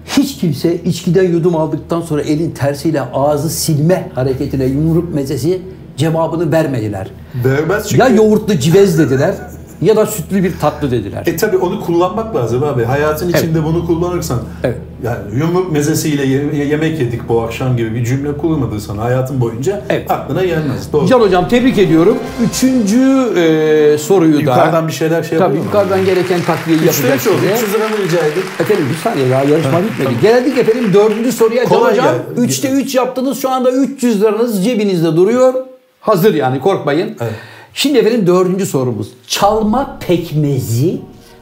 Hiç 0.06 0.38
kimse 0.38 0.76
içkiden 0.76 1.24
yudum 1.24 1.56
aldıktan 1.56 2.02
sonra 2.02 2.22
elin 2.22 2.52
tersiyle 2.52 3.02
ağzı 3.02 3.50
silme 3.50 4.10
hareketine 4.16 4.66
yumruk 4.66 5.14
mezesi 5.14 5.62
cevabını 5.98 6.52
vermediler. 6.52 7.08
Vermez 7.46 7.90
çünkü. 7.90 8.02
Ya 8.02 8.08
yoğurtlu 8.08 8.60
civez 8.60 9.00
dediler 9.00 9.36
ya 9.82 9.96
da 9.96 10.06
sütlü 10.06 10.44
bir 10.44 10.60
tatlı 10.60 10.92
dediler. 10.92 11.24
E 11.26 11.36
tabi 11.38 11.58
onu 11.58 11.82
kullanmak 11.82 12.36
lazım 12.36 12.64
abi. 12.64 12.84
Hayatın 12.84 13.30
içinde 13.30 13.64
bunu 13.64 13.86
kullanırsan. 13.88 14.40
Evet. 14.64 14.78
Yani 15.04 15.18
yumruk 15.40 15.72
mezesiyle 15.72 16.26
ye- 16.26 16.66
yemek 16.68 17.00
yedik 17.00 17.30
bu 17.30 17.42
akşam 17.42 17.78
gibi 17.78 17.96
bir 17.96 18.06
cümle 18.06 18.38
kurmadıysan 18.38 18.98
hayatın 18.98 19.42
boyunca 19.42 19.82
Evet. 19.90 20.12
aklına 20.12 20.46
gelmez. 20.46 20.94
Doğru. 20.94 21.08
Can 21.08 21.20
Hocam 21.20 21.50
tebrik 21.50 21.78
ediyorum. 21.78 22.18
Üçüncü 22.46 23.00
e, 23.40 23.98
soruyu 23.98 24.34
da... 24.34 24.40
Yukarıdan 24.40 24.88
bir 24.88 24.94
şeyler 24.94 25.24
şey 25.24 25.38
Tabii 25.38 25.58
yukarıdan 25.58 26.06
gereken 26.06 26.42
takviyeyi 26.42 26.84
Üçte 26.84 27.08
yapacak 27.08 27.20
üç 27.22 27.28
oldu. 27.28 27.38
size. 27.42 27.54
300 27.54 27.74
lira 27.74 27.90
mı 27.90 27.96
rica 28.06 28.18
edin? 28.20 28.44
Efendim 28.60 28.86
bir 28.90 28.96
saniye 29.04 29.30
daha 29.32 29.44
yarışma 29.44 29.80
bitmedi. 29.84 30.10
Geldik 30.22 30.58
efendim 30.58 30.92
dördüncü 30.94 31.32
soruya. 31.32 31.64
Can 31.64 31.70
Kolay 31.70 31.92
Hocam 31.92 32.06
gel- 32.36 32.44
3'te 32.44 32.70
3 32.70 32.96
yaptınız. 32.96 33.42
Şu 33.42 33.50
anda 33.50 33.72
300 33.72 34.22
liranız 34.22 34.66
cebinizde 34.66 35.16
duruyor. 35.16 35.54
Hazır 36.02 36.34
yani 36.34 36.60
korkmayın. 36.60 37.18
Evet. 37.22 37.34
Şimdi 37.74 37.98
efendim 37.98 38.28
dördüncü 38.28 38.66
sorumuz. 38.66 39.08
Çalma 39.28 39.98
pekmezi 40.08 40.98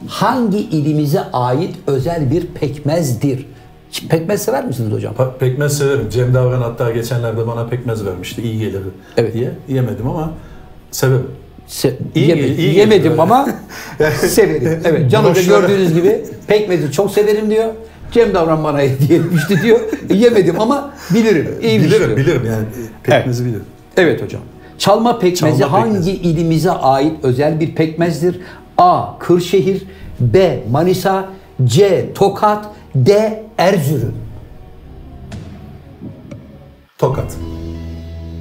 hangi 0.08 0.58
ilimize 0.58 1.20
ait 1.32 1.74
özel 1.86 2.30
bir 2.30 2.46
pekmezdir? 2.46 3.46
Pekmez 4.08 4.42
sever 4.42 4.64
misiniz 4.64 4.92
hocam? 4.92 5.14
Pekmez 5.40 5.78
severim. 5.78 6.08
Cem 6.10 6.34
Davran 6.34 6.60
hatta 6.62 6.90
geçenlerde 6.90 7.46
bana 7.46 7.66
pekmez 7.66 8.04
vermişti. 8.06 8.42
iyi 8.42 8.58
gelir 8.58 8.80
Evet. 9.16 9.34
diye. 9.34 9.50
Yemedim 9.68 10.08
ama 10.08 10.32
severim. 10.90 11.26
Se- 11.68 11.94
İyi 12.14 12.28
yeme- 12.28 12.40
gel- 12.42 12.58
iyi 12.58 12.74
yemedim 12.74 13.02
geliyor. 13.02 13.18
ama 13.18 13.48
severim. 14.28 14.80
Evet 14.84 15.10
Can 15.10 15.24
Hoca 15.24 15.42
gördüğünüz 15.42 15.94
gibi 15.94 16.24
pekmezi 16.46 16.92
çok 16.92 17.10
severim 17.10 17.50
diyor. 17.50 17.68
Cem 18.12 18.34
Davran 18.34 18.64
bana 18.64 18.80
hediye 18.80 19.18
etmişti 19.18 19.62
diyor. 19.62 19.80
Yemedim 20.14 20.60
ama 20.60 20.94
bilirim. 21.14 21.48
İyiymiş 21.62 21.86
bilirim, 21.90 22.16
bilirim 22.16 22.42
yani. 22.46 22.64
Pekmezi 23.02 23.44
bilirim. 23.44 23.64
Evet 23.96 24.22
hocam. 24.22 24.40
Çalma 24.80 25.18
pekmezi 25.18 25.58
Çalma 25.60 25.72
hangi 25.78 25.88
pekmezi. 25.94 26.10
ilimize 26.12 26.70
ait 26.70 27.12
özel 27.24 27.60
bir 27.60 27.74
pekmezdir? 27.74 28.40
A. 28.78 29.18
Kırşehir 29.18 29.82
B. 30.20 30.62
Manisa 30.70 31.28
C. 31.64 32.08
Tokat 32.14 32.64
D. 32.94 33.42
Erzurum 33.58 34.14
Tokat. 36.98 37.36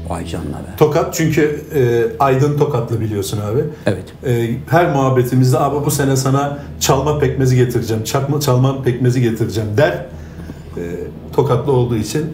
Vay 0.10 0.26
canına 0.26 0.58
be. 0.58 0.76
Tokat 0.78 1.14
çünkü 1.14 1.62
e, 1.76 2.04
Aydın 2.20 2.58
Tokatlı 2.58 3.00
biliyorsun 3.02 3.40
abi. 3.52 3.64
Evet. 3.86 4.06
E, 4.26 4.50
her 4.70 4.94
muhabbetimizde 4.94 5.60
abi 5.60 5.86
bu 5.86 5.92
sene 5.92 6.16
sana 6.16 6.60
çalma 6.80 7.20
pekmezi 7.20 7.56
getireceğim, 7.56 8.04
çakma 8.04 8.40
çalma 8.40 8.82
pekmezi 8.82 9.22
getireceğim 9.22 9.70
der. 9.78 10.06
E, 10.78 10.82
Tokatlı 11.36 11.72
olduğu 11.72 11.96
için 11.96 12.26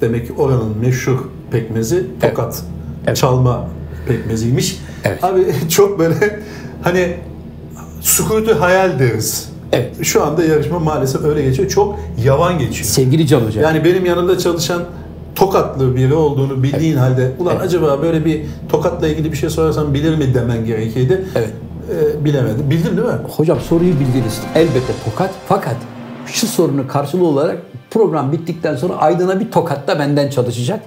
demek 0.00 0.26
ki 0.26 0.32
oranın 0.32 0.78
meşhur 0.78 1.18
pekmezi 1.50 2.06
Tokat 2.20 2.44
Evet. 2.54 2.64
Çalma 3.14 3.68
pekmeziymiş. 4.08 4.78
Evet. 5.04 5.24
Abi 5.24 5.44
çok 5.70 5.98
böyle 5.98 6.40
hani 6.82 7.16
sükutu 8.00 8.60
hayal 8.60 8.98
deriz. 8.98 9.48
Evet. 9.72 10.04
Şu 10.04 10.24
anda 10.24 10.44
yarışma 10.44 10.78
maalesef 10.78 11.24
öyle 11.24 11.42
geçiyor. 11.42 11.68
Çok 11.68 11.98
yavan 12.24 12.58
geçiyor. 12.58 12.86
Sevgili 12.86 13.26
Can 13.26 13.40
Hoca. 13.40 13.60
Yani 13.60 13.84
benim 13.84 14.06
yanımda 14.06 14.38
çalışan 14.38 14.82
Tokatlı 15.34 15.96
biri 15.96 16.14
olduğunu 16.14 16.62
bildiğin 16.62 16.96
halde 16.96 17.32
ulan 17.38 17.56
acaba 17.56 18.02
böyle 18.02 18.24
bir 18.24 18.42
Tokat'la 18.68 19.08
ilgili 19.08 19.32
bir 19.32 19.36
şey 19.36 19.50
sorarsan 19.50 19.94
bilir 19.94 20.16
mi 20.16 20.34
demen 20.34 20.66
gerekirdi. 20.66 21.24
Evet. 21.34 21.50
Ee, 21.90 22.24
bilemedim. 22.24 22.70
Bildin 22.70 22.96
değil 22.96 23.08
mi? 23.08 23.14
Hocam 23.36 23.60
soruyu 23.60 23.92
bildiniz. 23.92 24.40
Elbette 24.54 24.92
tokat. 25.04 25.30
Fakat 25.48 25.76
şu 26.26 26.46
sorunun 26.46 26.86
karşılığı 26.86 27.26
olarak 27.26 27.58
program 27.90 28.32
bittikten 28.32 28.76
sonra 28.76 28.94
Aydın'a 28.94 29.40
bir 29.40 29.50
tokat 29.50 29.88
da 29.88 29.98
benden 29.98 30.30
çalışacak. 30.30 30.80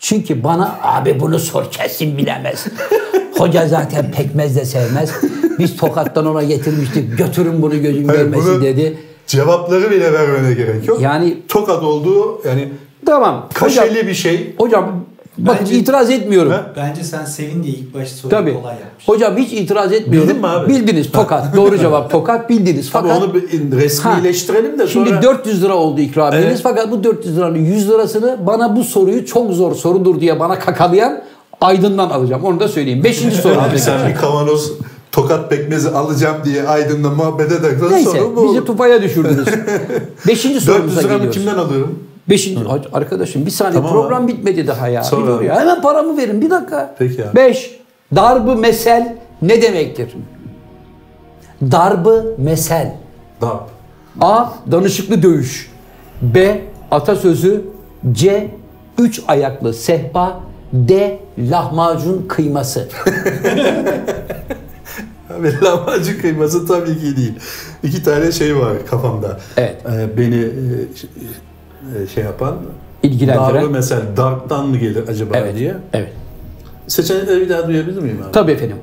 Çünkü 0.00 0.44
bana 0.44 0.78
abi 0.82 1.20
bunu 1.20 1.38
sor 1.38 1.70
kesin 1.70 2.18
bilemez. 2.18 2.66
Hoca 3.38 3.68
zaten 3.68 4.10
pekmez 4.12 4.56
de 4.56 4.64
sevmez. 4.64 5.10
Biz 5.58 5.76
tokattan 5.76 6.26
ona 6.26 6.42
getirmiştik. 6.42 7.18
Götürün 7.18 7.62
bunu 7.62 7.82
gözüm 7.82 8.08
Hayır, 8.08 8.20
görmesin 8.20 8.54
bunu- 8.54 8.62
dedi. 8.62 8.98
Cevapları 9.26 9.90
bile 9.90 10.12
vermene 10.12 10.54
gerek 10.54 10.88
yok. 10.88 11.00
Yani- 11.00 11.36
Tokat 11.48 11.82
olduğu 11.82 12.42
yani 12.48 12.68
Tamam. 13.06 13.48
kaşeli 13.54 13.90
Hocam, 13.90 14.06
bir 14.08 14.14
şey. 14.14 14.54
hocam 14.58 15.04
bakın 15.38 15.58
Bence- 15.60 15.74
itiraz 15.74 16.10
etmiyorum. 16.10 16.52
Ha? 16.52 16.72
Bence 16.76 17.04
sen 17.04 17.24
sevin 17.24 17.62
diye 17.62 17.74
ilk 17.74 17.94
başta 17.94 18.16
soruyu 18.16 18.40
Tabii. 18.40 18.54
kolay 18.54 18.74
yapmış. 18.74 19.08
Hocam 19.08 19.36
hiç 19.36 19.52
itiraz 19.52 19.92
etmiyorum. 19.92 20.28
Bildin 20.28 20.40
mi 20.40 20.48
abi? 20.48 20.68
Bildiniz 20.68 21.12
tokat. 21.12 21.56
Doğru 21.56 21.78
cevap 21.78 22.10
tokat 22.10 22.50
bildiniz. 22.50 22.90
Tabii 22.90 23.08
Fakat 23.08 23.22
onu 23.22 23.34
bir 23.34 23.72
resmileştirelim 23.80 24.78
de 24.78 24.86
sonra. 24.86 25.06
Şimdi 25.06 25.22
400 25.22 25.62
lira 25.62 25.74
oldu 25.74 26.00
ikramiyeniz 26.00 26.46
Evet. 26.48 26.60
fakat 26.62 26.90
bu 26.90 27.04
400 27.04 27.36
liranın 27.36 27.58
100 27.58 27.88
lirasını 27.90 28.36
bana 28.46 28.76
bu 28.76 28.84
soruyu 28.84 29.26
çok 29.26 29.52
zor 29.52 29.74
sorudur 29.74 30.20
diye 30.20 30.40
bana 30.40 30.58
kakalayan 30.58 31.22
Aydın'dan 31.60 32.10
alacağım. 32.10 32.44
Onu 32.44 32.60
da 32.60 32.68
söyleyeyim. 32.68 33.04
Beşinci 33.04 33.36
soru. 33.36 33.60
Abi 33.60 33.78
sen 33.78 34.08
bir 34.08 34.14
kavanoz 34.14 34.72
Tokat 35.12 35.50
pekmezi 35.50 35.88
alacağım 35.90 36.36
diye 36.44 36.68
Aydın'la 36.68 37.10
muhabbet 37.10 37.52
edersen 37.52 37.90
Neyse 37.90 38.10
sonra 38.10 38.36
bu 38.36 38.48
bizi 38.48 38.58
olur. 38.58 38.66
tupaya 38.66 39.02
düşürdünüz. 39.02 39.46
Beşinci 40.28 40.54
400 40.54 40.64
sorumuza 40.64 41.00
liramı 41.00 41.14
geliyoruz. 41.14 41.36
kimden 41.36 41.54
alıyorum? 41.58 41.98
Beşinci, 42.30 42.60
arkadaşım 42.92 43.46
bir 43.46 43.50
saniye 43.50 43.74
Tamam 43.74 43.92
program 43.92 44.24
abi. 44.24 44.32
bitmedi 44.32 44.66
daha 44.66 44.88
ya. 44.88 45.04
Sonra 45.04 45.40
Bir 45.40 45.44
ya. 45.44 45.60
Hemen 45.60 45.82
paramı 45.82 46.16
verin 46.16 46.40
bir 46.42 46.50
dakika. 46.50 46.94
Peki 46.98 47.26
abi. 47.26 47.36
Beş. 47.36 47.78
Darbı 48.16 48.56
mesel 48.56 49.16
ne 49.42 49.62
demektir? 49.62 50.16
Darbı 51.62 52.34
mesel. 52.38 52.96
Darp. 53.40 53.62
A. 54.20 54.46
Danışıklı 54.72 55.22
dövüş. 55.22 55.70
B. 56.22 56.60
Atasözü. 56.90 57.64
C. 58.12 58.50
Üç 58.98 59.22
ayaklı 59.28 59.74
sehpa. 59.74 60.40
D. 60.72 61.18
Lahmacun 61.38 62.26
kıyması. 62.28 62.88
Abi 65.38 65.54
lahmacun 65.64 66.20
kıyması 66.20 66.66
tabii 66.66 66.98
ki 66.98 67.16
değil. 67.16 67.34
İki 67.82 68.02
tane 68.02 68.32
şey 68.32 68.56
var 68.56 68.72
kafamda. 68.90 69.40
Evet. 69.56 69.76
Ee, 69.92 70.18
beni 70.18 70.34
e, 70.36 70.48
şey 72.14 72.24
yapan 72.24 72.56
İlgilendiren. 73.02 73.54
Darbe 73.54 73.68
mesela 73.68 74.02
darttan 74.16 74.66
mı 74.68 74.76
gelir 74.76 75.08
acaba 75.08 75.36
Evet. 75.36 75.56
diye. 75.56 75.74
Evet. 75.92 76.12
Seçenekleri 76.86 77.40
bir 77.40 77.48
daha 77.48 77.68
duyabilir 77.68 78.02
miyim 78.02 78.18
abi? 78.24 78.32
Tabii 78.32 78.52
efendim. 78.52 78.76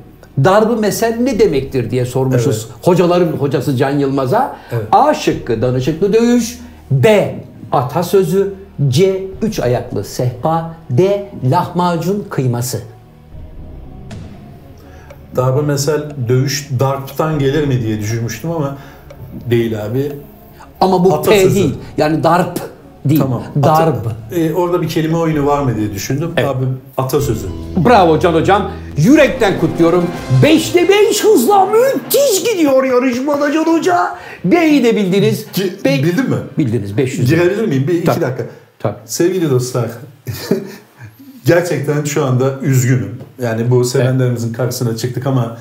Darbı 0.44 0.78
mesel 0.78 1.16
ne 1.20 1.40
demektir 1.40 1.92
diye 1.92 2.06
sormuşuz 2.06 2.68
hocaların 2.82 3.32
hocası 3.32 3.76
Can 3.78 3.90
Yılmaz'a. 4.00 4.56
Evet. 4.72 4.84
A 4.92 5.14
şıkkı 5.14 5.62
danışıklı 5.62 6.14
dövüş, 6.14 6.60
B 6.92 7.36
atasözü, 7.72 8.54
C 8.90 9.24
üç 9.42 9.60
ayaklı 9.60 10.04
sehpa, 10.04 10.76
D 10.90 11.30
lahmacun 11.52 12.26
kıyması. 12.30 12.82
Darbe 15.36 15.62
mesela 15.62 16.04
dövüş 16.30 16.70
darptan 16.80 17.40
gelir 17.40 17.68
mi 17.68 17.82
diye 17.82 18.00
düşünmüştüm 18.00 18.52
ama 18.52 18.78
değil 19.50 19.86
abi. 19.86 20.12
Ama 20.82 21.06
bu 21.06 21.10
P 21.10 21.16
Atasözü. 21.16 21.56
değil. 21.56 21.76
Yani 21.98 22.24
darp 22.24 22.60
değil. 23.06 23.20
Tamam. 23.22 23.44
Darb. 23.64 23.96
Ata- 23.96 24.36
e, 24.36 24.54
orada 24.54 24.82
bir 24.82 24.88
kelime 24.90 25.18
oyunu 25.18 25.46
var 25.46 25.64
mı 25.64 25.76
diye 25.78 25.94
düşündüm. 25.94 26.32
Abi 26.38 26.66
atasözü. 26.98 27.48
Bravo 27.86 28.20
Can 28.20 28.34
Hocam. 28.34 28.72
Yürekten 28.98 29.60
kutluyorum. 29.60 30.06
5'te 30.44 30.90
5 30.90 31.24
hızla 31.24 31.66
müthiş 31.66 32.44
gidiyor 32.52 32.84
yarışmada 32.84 33.52
Can 33.54 33.66
Hoca. 33.66 34.16
B'yi 34.46 34.84
de 34.84 34.96
bildiniz. 34.96 35.46
Ki- 35.54 35.74
Be- 35.86 36.04
bildin 36.04 36.30
mi? 36.30 36.38
Bildiniz 36.58 36.98
500. 36.98 37.30
Girebilir 37.30 37.68
miyim? 37.68 37.86
Bir 37.88 37.94
iki 37.94 38.06
Tabii. 38.06 38.22
dakika. 38.22 38.46
Tabii. 38.80 38.98
Sevgili 39.06 39.50
dostlar, 39.52 39.90
gerçekten 41.46 42.04
şu 42.04 42.26
anda 42.26 42.60
üzgünüm. 42.62 43.20
Yani 43.42 43.72
bu 43.72 43.84
sevenlerimizin 43.86 44.54
karşısına 44.54 44.98
çıktık 44.98 45.28
ama 45.28 45.58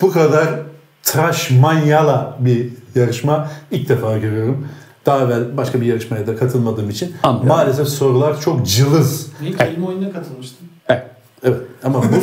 bu 0.00 0.12
kadar 0.12 0.48
tıraş 1.02 1.50
manyala 1.50 2.36
bir 2.40 2.68
yarışma 2.94 3.50
ilk 3.70 3.88
defa 3.88 4.18
görüyorum. 4.18 4.68
Daha 5.06 5.20
evvel 5.20 5.56
başka 5.56 5.80
bir 5.80 5.86
yarışmaya 5.86 6.26
da 6.26 6.36
katılmadığım 6.36 6.90
için 6.90 7.14
Anlıyorum. 7.22 7.48
maalesef 7.48 7.88
sorular 7.88 8.40
çok 8.40 8.66
cılız. 8.66 9.26
Bir 9.42 9.56
kelime 9.56 9.86
oyununa 9.86 10.12
katılmıştım. 10.12 10.66
Evet. 10.88 11.06
Evet 11.42 11.60
ama 11.84 12.02
bu. 12.02 12.06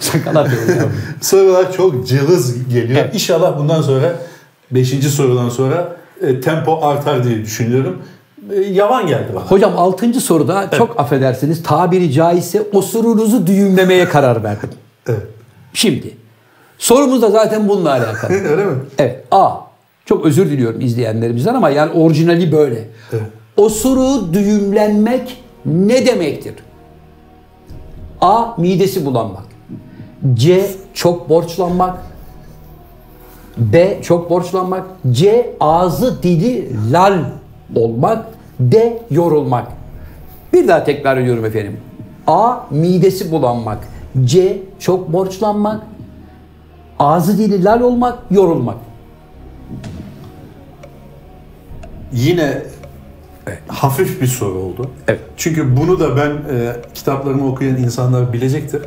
Sakal 0.00 0.36
atıyor. 0.36 0.90
sorular 1.20 1.72
çok 1.72 2.06
cılız 2.08 2.68
geliyor. 2.68 3.00
Evet. 3.02 3.14
İnşallah 3.14 3.58
bundan 3.58 3.82
sonra 3.82 4.12
5. 4.70 4.88
sorudan 5.08 5.48
sonra 5.48 5.96
e, 6.20 6.40
tempo 6.40 6.86
artar 6.86 7.24
diye 7.24 7.42
düşünüyorum. 7.42 8.02
E, 8.52 8.60
yavan 8.60 9.06
geldi 9.06 9.26
bana. 9.34 9.44
Hocam 9.44 9.72
6. 9.76 10.20
soruda 10.20 10.70
çok 10.78 11.00
affedersiniz 11.00 11.62
tabiri 11.62 12.12
caizse 12.12 12.62
osurunuzu 12.72 13.46
düğümlemeye 13.46 14.08
karar 14.08 14.42
verdim. 14.44 14.68
Evet. 15.08 15.22
Şimdi 15.74 16.16
sorumuz 16.78 17.22
da 17.22 17.30
zaten 17.30 17.68
bununla 17.68 17.90
alakalı. 17.90 18.32
Öyle 18.50 18.64
mi? 18.64 18.72
Evet. 18.98 19.24
A. 19.30 19.50
Çok 20.06 20.26
özür 20.26 20.50
diliyorum 20.50 20.80
izleyenlerimizden 20.80 21.54
ama 21.54 21.70
yani 21.70 21.92
orijinali 21.92 22.52
böyle. 22.52 22.88
Evet. 23.12 23.22
Osuru 23.56 24.34
düğümlenmek 24.34 25.42
ne 25.66 26.06
demektir? 26.06 26.54
A. 28.20 28.44
Midesi 28.58 29.06
bulanmak. 29.06 29.44
C. 30.34 30.70
Çok 30.94 31.28
borçlanmak. 31.28 31.98
B. 33.56 33.98
Çok 34.02 34.30
borçlanmak. 34.30 34.86
C. 35.10 35.50
Ağzı 35.60 36.22
dili 36.22 36.70
lal 36.92 37.18
olmak. 37.76 38.26
D. 38.60 39.02
Yorulmak. 39.10 39.66
Bir 40.52 40.68
daha 40.68 40.84
tekrar 40.84 41.16
ediyorum 41.16 41.44
efendim. 41.44 41.76
A. 42.26 42.56
Midesi 42.70 43.32
bulanmak. 43.32 43.78
C. 44.24 44.58
Çok 44.78 45.12
borçlanmak. 45.12 45.82
Ağzı 46.98 47.38
dili 47.38 47.64
lal 47.64 47.80
olmak. 47.80 48.18
Yorulmak. 48.30 48.76
Yine 52.12 52.62
hafif 53.68 54.20
bir 54.20 54.26
soru 54.26 54.58
oldu. 54.58 54.90
Evet. 55.08 55.20
Çünkü 55.36 55.76
bunu 55.76 56.00
da 56.00 56.16
ben 56.16 56.30
e, 56.30 56.76
kitaplarımı 56.94 57.48
okuyan 57.48 57.76
insanlar 57.76 58.32
bilecektir. 58.32 58.82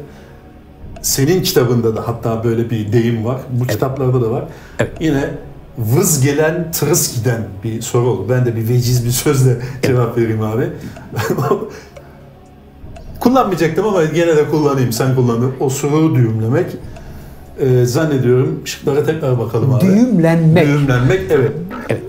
Senin 1.02 1.44
kitabında 1.44 1.96
da 1.96 2.08
hatta 2.08 2.44
böyle 2.44 2.70
bir 2.70 2.92
deyim 2.92 3.26
var. 3.26 3.38
Bu 3.50 3.68
kitaplarda 3.68 4.22
da 4.22 4.32
var. 4.32 4.44
Evet. 4.80 4.92
Yine 5.00 5.30
vız 5.78 6.22
gelen 6.22 6.72
tırıs 6.72 7.16
giden 7.16 7.42
bir 7.64 7.82
soru 7.82 8.08
oldu. 8.08 8.26
Ben 8.30 8.46
de 8.46 8.56
bir 8.56 8.70
veciz 8.70 9.06
bir 9.06 9.12
sözle 9.12 9.58
cevap 9.82 10.18
vereyim 10.18 10.42
abi. 10.42 10.70
Kullanmayacaktım 13.20 13.88
ama 13.88 14.04
gene 14.04 14.38
de 14.38 14.50
kullanayım. 14.50 14.92
Sen 14.92 15.16
kullandın. 15.16 15.54
O 15.60 15.70
soruyu 15.70 16.16
düğümlemek. 16.16 16.66
E, 17.60 17.86
zannediyorum 17.86 18.62
şıklara 18.66 19.04
tekrar 19.04 19.40
bakalım 19.40 19.74
abi. 19.74 19.86
Düğümlenmek. 19.86 20.68
Düğümlenmek 20.68 21.22
evet. 21.30 21.52
Evet. 21.90 22.02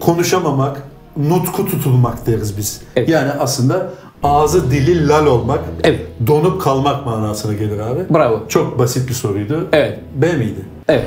Konuşamamak, 0.00 0.82
nutku 1.16 1.66
tutulmak 1.66 2.26
deriz 2.26 2.58
biz. 2.58 2.80
Evet. 2.96 3.08
Yani 3.08 3.30
aslında 3.32 3.90
ağzı 4.22 4.70
dili 4.70 5.08
lal 5.08 5.26
olmak, 5.26 5.60
Evet. 5.84 6.00
donup 6.26 6.62
kalmak 6.62 7.06
manasına 7.06 7.52
gelir 7.52 7.78
abi. 7.78 8.00
Bravo. 8.14 8.42
Çok 8.48 8.78
basit 8.78 9.08
bir 9.08 9.14
soruydu. 9.14 9.68
Evet. 9.72 9.98
B 10.14 10.32
miydi? 10.32 10.64
Evet. 10.88 11.06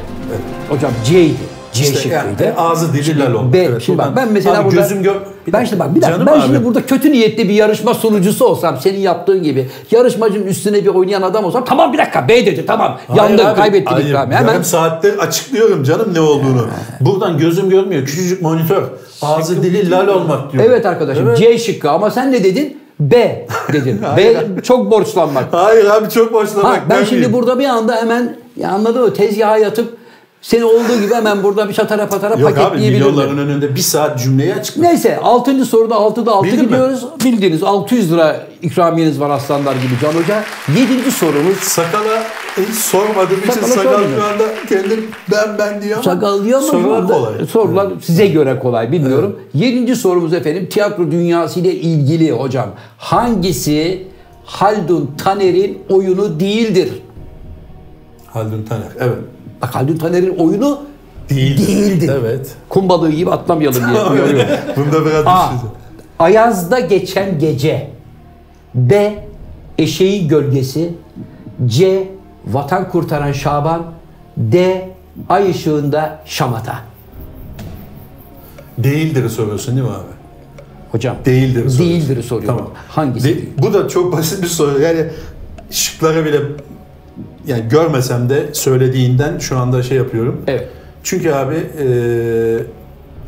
Hocam 0.69 0.91
C'ydi. 1.05 1.58
C 1.73 1.83
İşte 1.83 1.95
şıkkıydı. 1.95 2.43
yani 2.43 2.53
ağzı 2.57 2.93
dili 2.93 3.19
lal 3.19 3.33
olmak. 3.33 3.53
B, 3.53 3.57
Evet, 3.57 3.81
şimdi 3.81 3.97
bak 3.97 4.15
ben 4.15 4.31
mesela 4.31 4.59
Abi 4.59 4.65
burada 4.65 4.81
gözüm 4.81 5.03
gör... 5.03 5.15
Bir 5.47 5.53
ben 5.53 5.65
şimdi 5.65 5.79
bak 5.79 5.95
bir 5.95 6.01
dakika 6.01 6.25
ben 6.25 6.31
abi. 6.33 6.41
şimdi 6.41 6.65
burada 6.65 6.85
kötü 6.85 7.11
niyetli 7.11 7.49
bir 7.49 7.53
yarışma 7.53 7.93
sunucusu 7.93 8.45
olsam 8.45 8.77
senin 8.81 8.99
yaptığın 8.99 9.43
gibi 9.43 9.69
yarışmacının 9.91 10.45
üstüne 10.47 10.83
bir 10.83 10.87
oynayan 10.87 11.21
adam 11.21 11.45
olsam 11.45 11.65
tamam 11.65 11.93
bir 11.93 11.97
dakika 11.97 12.27
B 12.27 12.45
dedi 12.45 12.65
tamam 12.65 12.97
Hayır 13.07 13.21
yandık 13.21 13.45
abi, 13.45 13.55
kaybettik 13.55 13.91
hayır, 13.91 14.05
ikramı 14.09 14.33
hemen 14.33 14.47
Yarım 14.51 14.63
saattir 14.63 15.17
açıklıyorum 15.17 15.83
canım 15.83 16.13
ne 16.13 16.21
olduğunu. 16.21 16.67
Buradan 17.01 17.37
gözüm 17.37 17.69
görmüyor. 17.69 18.05
Küçücük 18.05 18.41
monitör. 18.41 18.83
Ağzı 19.21 19.63
dili 19.63 19.91
lal 19.91 20.07
olmak 20.07 20.53
diyor. 20.53 20.63
evet 20.67 20.85
arkadaşım 20.85 21.27
Evet. 21.27 21.37
C 21.37 21.57
şıkkı 21.57 21.89
ama 21.89 22.11
sen 22.11 22.31
ne 22.31 22.43
dedin 22.43 22.77
B 22.99 23.45
dedin 23.73 24.01
B 24.17 24.35
çok 24.63 24.91
borçlanmak 24.91 25.45
Hayır 25.51 25.85
abi 25.85 26.09
çok 26.09 26.33
boşlamak. 26.33 26.77
ha, 26.77 26.83
ben 26.89 27.03
şimdi 27.03 27.33
burada 27.33 27.59
bir 27.59 27.65
anda 27.65 27.95
hemen 27.95 28.35
ya 28.57 28.69
anladın 28.69 29.01
mı 29.01 29.13
tezgaha 29.13 29.57
yatıp 29.57 29.98
seni 30.41 30.63
olduğu 30.65 31.01
gibi 31.01 31.13
hemen 31.13 31.43
burada 31.43 31.69
bir 31.69 31.73
çatara 31.73 32.09
patara 32.09 32.35
Yok 32.35 32.49
abi 32.49 32.55
paketleyebilirim. 32.59 33.07
milyonların 33.07 33.37
önünde 33.37 33.75
bir 33.75 33.79
saat 33.81 34.19
cümleyi 34.19 34.53
açıkla. 34.55 34.81
Neyse 34.81 35.17
6. 35.23 35.65
soruda 35.65 35.95
6'da 35.95 36.31
6 36.31 36.47
Bildin 36.47 36.59
mi? 36.59 36.65
gidiyoruz. 36.67 37.05
Bildiniz 37.25 37.63
600 37.63 38.11
lira 38.11 38.41
ikramiyeniz 38.61 39.19
var 39.19 39.29
aslanlar 39.29 39.75
gibi 39.75 39.93
Can 40.01 40.13
Hoca. 40.13 40.43
7. 41.01 41.11
sorumuz 41.11 41.57
Sakala 41.57 42.23
hiç 42.57 42.75
sormadığım 42.75 43.39
için 43.39 43.51
sakal 43.51 43.67
sormuyorum. 43.83 44.11
şu 44.17 44.23
anda 44.23 44.43
kendim 44.69 45.07
ben 45.31 45.57
ben 45.59 45.81
diyor 45.81 45.93
ama 45.93 46.03
Sakal 46.03 46.43
diyor 46.45 46.59
ama 46.59 46.67
sorular 46.67 47.07
kolay. 47.07 47.45
sorular 47.51 47.87
size 48.01 48.27
göre 48.27 48.59
kolay 48.59 48.91
bilmiyorum. 48.91 49.39
Yedinci 49.53 49.95
sorumuz 49.95 50.33
efendim 50.33 50.67
tiyatro 50.71 51.11
dünyası 51.11 51.59
ile 51.59 51.73
ilgili 51.75 52.31
hocam. 52.31 52.69
Hangisi 52.97 54.07
Haldun 54.45 55.11
Taner'in 55.23 55.77
oyunu 55.89 56.39
değildir? 56.39 56.89
Haldun 58.27 58.63
Taner 58.69 58.87
evet. 58.99 59.17
Bak 59.61 59.75
Haldun 59.75 59.97
Taner'in 59.97 60.35
oyunu 60.37 60.81
Değildir. 61.29 61.67
Değildir. 61.67 62.11
Evet. 62.21 62.55
kum 62.69 62.89
balığı 62.89 63.11
gibi 63.11 63.31
atlamayalım 63.31 63.89
diye 63.93 64.01
uyarıyorum. 64.03 64.49
Bunda 64.77 65.05
biraz 65.05 65.23
A. 65.27 65.43
düşüneceğim. 65.47 65.75
Ayaz'da 66.19 66.79
geçen 66.79 67.39
gece. 67.39 67.89
B. 68.75 69.23
Eşeğin 69.77 70.27
gölgesi. 70.27 70.93
C. 71.65 72.07
Vatan 72.47 72.89
kurtaran 72.89 73.31
Şaban. 73.31 73.85
D. 74.37 74.89
Ay 75.29 75.49
ışığında 75.51 76.19
şamata. 76.25 76.75
Değildir 78.77 79.29
soruyorsun 79.29 79.75
değil 79.75 79.87
mi 79.87 79.93
abi? 79.93 80.03
Hocam. 80.91 81.15
Değildir 81.25 81.69
soruyorsun. 81.69 81.79
Değildir 81.79 82.23
soruyorum. 82.23 82.69
Hangisi? 82.89 83.27
De- 83.37 83.61
bu 83.63 83.73
da 83.73 83.87
çok 83.89 84.13
basit 84.13 84.41
bir 84.43 84.47
soru. 84.47 84.81
Yani 84.81 85.05
şıkları 85.71 86.25
bile 86.25 86.39
yani 87.47 87.63
görmesem 87.69 88.29
de 88.29 88.45
söylediğinden 88.53 89.37
şu 89.39 89.57
anda 89.57 89.83
şey 89.83 89.97
yapıyorum. 89.97 90.41
Evet. 90.47 90.67
Çünkü 91.03 91.31
abi 91.31 91.55
e, 91.55 91.87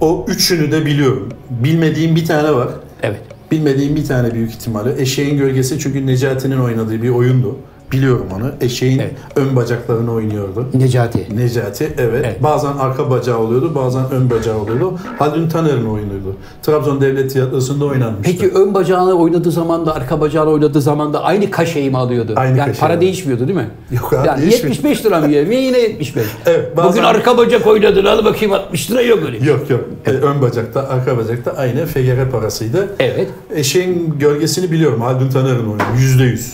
o 0.02 0.26
üçünü 0.28 0.72
de 0.72 0.86
biliyorum. 0.86 1.30
Bilmediğim 1.50 2.16
bir 2.16 2.26
tane 2.26 2.54
var. 2.54 2.70
Evet. 3.04 3.22
Bilmediğim 3.52 3.96
bir 3.96 4.06
tane 4.06 4.34
büyük 4.34 4.52
ihtimalle. 4.52 5.02
Eşeğin 5.02 5.38
Gölgesi 5.38 5.80
çünkü 5.80 6.06
Necati'nin 6.06 6.58
oynadığı 6.58 7.02
bir 7.02 7.10
oyundu. 7.10 7.58
Biliyorum 7.92 8.26
onu. 8.36 8.52
Eşeğin 8.62 9.00
Evet. 9.00 9.12
ön 9.36 9.56
bacaklarını 9.56 10.12
oynuyordu. 10.14 10.68
Necati. 10.74 11.38
Necati 11.38 11.94
evet. 11.98 12.26
Evet. 12.26 12.44
Bazen 12.44 12.72
arka 12.80 13.10
bacağı 13.10 13.38
oluyordu, 13.38 13.72
bazen 13.76 14.12
ön 14.12 14.30
bacağı 14.30 14.58
oluyordu. 14.58 15.00
Haldun 15.20 15.50
Taner'in 15.50 15.86
oyunuydu. 15.86 16.36
Trabzon 16.64 17.02
Devlet 17.02 17.32
Tiyatrosu'nda 17.32 17.86
oynanmıştı. 17.86 18.24
Peki 18.24 18.48
ön 18.56 18.74
bacağını 18.74 19.14
oynadığı 19.14 19.52
zaman 19.52 19.86
da 19.86 19.96
arka 19.96 20.22
bacağını 20.22 20.50
oynadığı 20.50 20.82
zaman 20.82 21.14
da 21.14 21.24
aynı 21.24 21.52
kaşeyi 21.52 21.90
mi 21.90 21.98
alıyordu? 21.98 22.34
Aynı 22.36 22.58
yani 22.58 22.74
para 22.74 22.90
alıyor. 22.90 23.02
değişmiyordu 23.02 23.48
değil 23.48 23.58
mi? 23.60 23.70
Yok 23.92 24.14
abi, 24.14 24.28
yani 24.28 24.42
değişmiyor. 24.42 24.70
75 24.76 25.06
lira 25.06 25.20
mı 25.20 25.28
yiyor? 25.30 25.46
Yine 25.48 25.80
75. 25.80 26.26
Evet, 26.46 26.78
bazen- 26.78 26.92
Bugün 26.92 27.04
arka 27.04 27.38
bacak 27.38 27.68
oynadın 27.68 28.06
al 28.06 28.26
bakayım 28.26 28.54
60 28.54 28.92
lira 28.92 29.02
yok 29.02 29.20
öyle. 29.26 29.38
Yok 29.52 29.70
yok. 29.70 29.82
E, 30.06 30.10
ön 30.12 30.42
bacakta, 30.42 30.88
arka 30.90 31.18
bacakta 31.18 31.52
aynı 31.52 31.86
FGR 31.86 32.30
parasıydı. 32.32 32.88
Evet. 33.00 33.28
Eşeğin 33.56 34.16
gölgesini 34.20 34.72
biliyorum. 34.72 35.02
Haldun 35.02 35.30
Taner'in 35.30 35.60
oyunu. 35.66 35.82
Yüzde 36.00 36.24
yüz. 36.24 36.54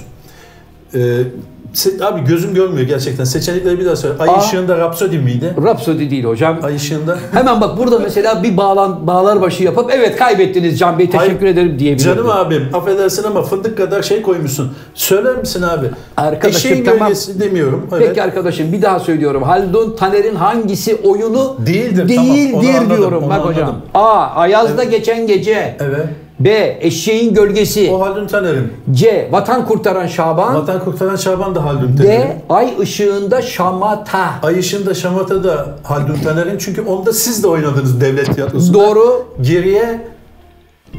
Ee, 0.94 1.00
se- 1.74 2.06
abi 2.06 2.24
gözüm 2.28 2.54
görmüyor 2.54 2.88
gerçekten. 2.88 3.24
Seçenekleri 3.24 3.80
bir 3.80 3.86
daha 3.86 3.96
söyle. 3.96 4.16
Ay 4.20 4.30
A. 4.30 4.40
ışığında 4.40 4.78
Rhapsody 4.78 5.18
miydi? 5.18 5.54
Rhapsody 5.64 6.10
değil 6.10 6.24
hocam. 6.24 6.60
Ay 6.64 6.76
ışığında. 6.76 7.18
Hemen 7.32 7.62
bak 7.62 7.78
burada 7.78 8.00
mesela 8.00 8.44
bir 8.44 8.58
bağlan 8.58 9.08
bağlar 9.08 9.42
başı 9.42 9.64
yapıp 9.64 9.92
evet 9.94 10.16
kaybettiniz 10.18 10.80
Can 10.80 11.00
Bey 11.00 11.10
teşekkür 11.10 11.40
Hayır. 11.40 11.54
ederim 11.54 11.80
diyebilirdim. 11.80 12.14
Canım 12.16 12.30
abim 12.30 12.64
affedersin 12.74 13.24
ama 13.24 13.42
fındık 13.44 13.78
kadar 13.78 14.02
şey 14.04 14.22
koymuşsun. 14.22 14.72
Söyler 14.94 15.36
misin 15.38 15.62
abi? 15.62 15.88
Arkadaşım, 16.18 16.58
Eşeğin 16.72 16.86
tamam. 16.86 17.00
gölgesi 17.00 17.40
demiyorum. 17.40 17.88
Evet. 17.92 18.08
Peki 18.08 18.24
arkadaşım 18.24 18.74
bir 18.74 18.82
daha 18.82 19.00
söylüyorum. 19.00 19.44
Haldun 19.44 19.96
Taner'in 19.96 20.36
hangisi 20.36 20.96
oyunu 20.96 21.56
Değildir, 21.66 22.16
tamam. 22.16 22.36
değildir 22.36 22.54
Onu 22.54 22.68
anladım, 22.78 22.98
diyorum. 22.98 23.24
onu 23.24 23.30
Bak 23.30 23.46
hocam. 23.46 23.64
anladım. 23.64 23.82
A. 23.94 24.10
Ayaz'da 24.36 24.84
geçen 24.84 25.28
gece. 25.28 25.78
Evet. 25.80 26.06
B. 26.40 26.78
Eşeğin 26.82 27.34
gölgesi. 27.34 27.92
O 27.92 28.02
Haldun 28.02 28.28
Taner'in. 28.28 28.74
C. 28.92 29.28
Vatan 29.32 29.66
kurtaran 29.66 30.08
Şaban. 30.08 30.56
Vatan 30.56 30.84
Kurtaran 30.84 31.16
Şaban 31.16 31.56
da 31.56 31.66
Haldun 31.66 31.96
Taner'in. 31.98 32.22
D. 32.22 32.42
Ay 32.50 32.74
ışığında 32.80 33.42
şamata. 33.42 34.30
Ay 34.44 34.60
ışığında 34.60 34.94
Şamata 34.94 35.44
da 35.44 35.68
Haldun 35.84 36.18
Taner'in. 36.24 36.58
Çünkü 36.58 36.82
onda 36.82 37.14
siz 37.14 37.44
de 37.44 37.48
oynadınız 37.48 38.02
devlet 38.02 38.36
tiyatrosunda. 38.36 38.78
Doğru. 38.80 39.26
Geriye 39.42 40.08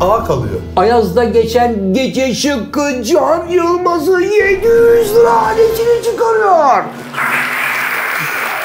A 0.00 0.24
kalıyor. 0.24 0.54
Ayaz'da 0.76 1.24
geçen 1.24 1.92
gece 1.92 2.34
şıkkı 2.34 3.02
Can 3.04 3.48
Yılmaz'ı 3.48 4.20
700 4.22 5.14
lira 5.14 5.32
aletini 5.42 6.02
çıkarıyor. 6.04 6.84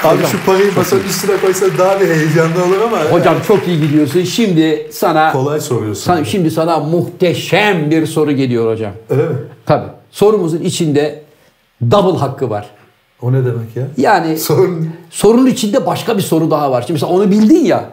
Abi 0.03 0.23
şu 0.31 0.45
parayı 0.45 0.71
masanın 0.75 1.03
üstüne 1.03 1.37
koysa 1.37 1.65
daha 1.77 2.01
bir 2.01 2.07
heyecanlı 2.07 2.65
olur 2.65 2.81
ama. 2.87 2.97
Hocam 3.19 3.35
çok 3.47 3.67
iyi 3.67 3.81
gidiyorsun. 3.81 4.23
Şimdi 4.23 4.87
sana, 4.91 5.31
Kolay 5.31 5.59
soruyorsun. 5.61 6.03
sana 6.03 6.25
şimdi 6.25 6.51
sana 6.51 6.79
muhteşem 6.79 7.91
bir 7.91 8.05
soru 8.05 8.31
geliyor 8.31 8.71
hocam. 8.73 8.91
Öyle 9.09 9.23
mi? 9.23 9.35
Tabii. 9.65 9.87
Sorumuzun 10.11 10.59
içinde 10.61 11.21
double 11.91 12.19
hakkı 12.19 12.49
var. 12.49 12.69
O 13.21 13.33
ne 13.33 13.37
demek 13.45 13.75
ya? 13.75 13.83
Yani 13.97 14.37
Sorun. 14.39 14.89
sorunun 15.09 15.45
içinde 15.47 15.85
başka 15.85 16.17
bir 16.17 16.21
soru 16.21 16.51
daha 16.51 16.71
var. 16.71 16.81
Şimdi 16.81 16.93
mesela 16.93 17.11
onu 17.11 17.31
bildin 17.31 17.65
ya. 17.65 17.83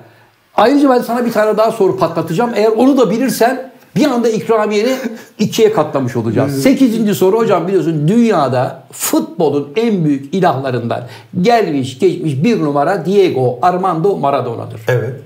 Ayrıca 0.57 0.91
ben 0.91 1.01
sana 1.01 1.27
bir 1.27 1.33
tane 1.33 1.57
daha 1.57 1.71
soru 1.73 1.97
patlatacağım. 1.99 2.51
Eğer 2.55 2.69
onu 2.71 2.99
da 2.99 3.11
bilirsen 3.11 3.70
bir 3.97 4.07
anda 4.07 4.29
ikramiyeni 4.29 4.97
ikiye 5.39 5.73
katlamış 5.73 6.17
olacağız. 6.17 6.63
Sekizinci 6.63 7.15
soru 7.15 7.39
hocam 7.39 7.69
biliyorsun 7.69 8.09
dünyada 8.09 8.83
futbolun 8.93 9.69
en 9.77 10.05
büyük 10.05 10.35
ilahlarından 10.35 11.07
gelmiş 11.41 11.99
geçmiş 11.99 12.45
bir 12.45 12.61
numara 12.61 13.07
Diego 13.07 13.59
Armando 13.63 14.17
Maradona'dır. 14.17 14.81
Evet. 14.89 15.21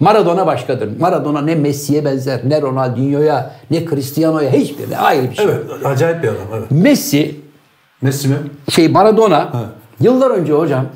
Maradona 0.00 0.46
başkadır. 0.46 1.00
Maradona 1.00 1.40
ne 1.40 1.54
Messi'ye 1.54 2.04
benzer, 2.04 2.40
ne 2.44 2.62
Ronaldinho'ya, 2.62 3.54
ne 3.70 3.86
Cristiano'ya 3.86 4.52
hiçbirine 4.52 4.96
ayrı 4.98 5.30
bir 5.30 5.36
şey. 5.36 5.44
Evet. 5.44 5.86
Acayip 5.86 6.22
bir 6.22 6.28
adam. 6.28 6.38
Evet. 6.54 6.70
Messi 6.70 7.36
Messi 8.02 8.28
mi? 8.28 8.36
şey 8.70 8.88
Maradona 8.88 9.50
yıllar 10.00 10.30
önce 10.30 10.52
hocam 10.52 10.86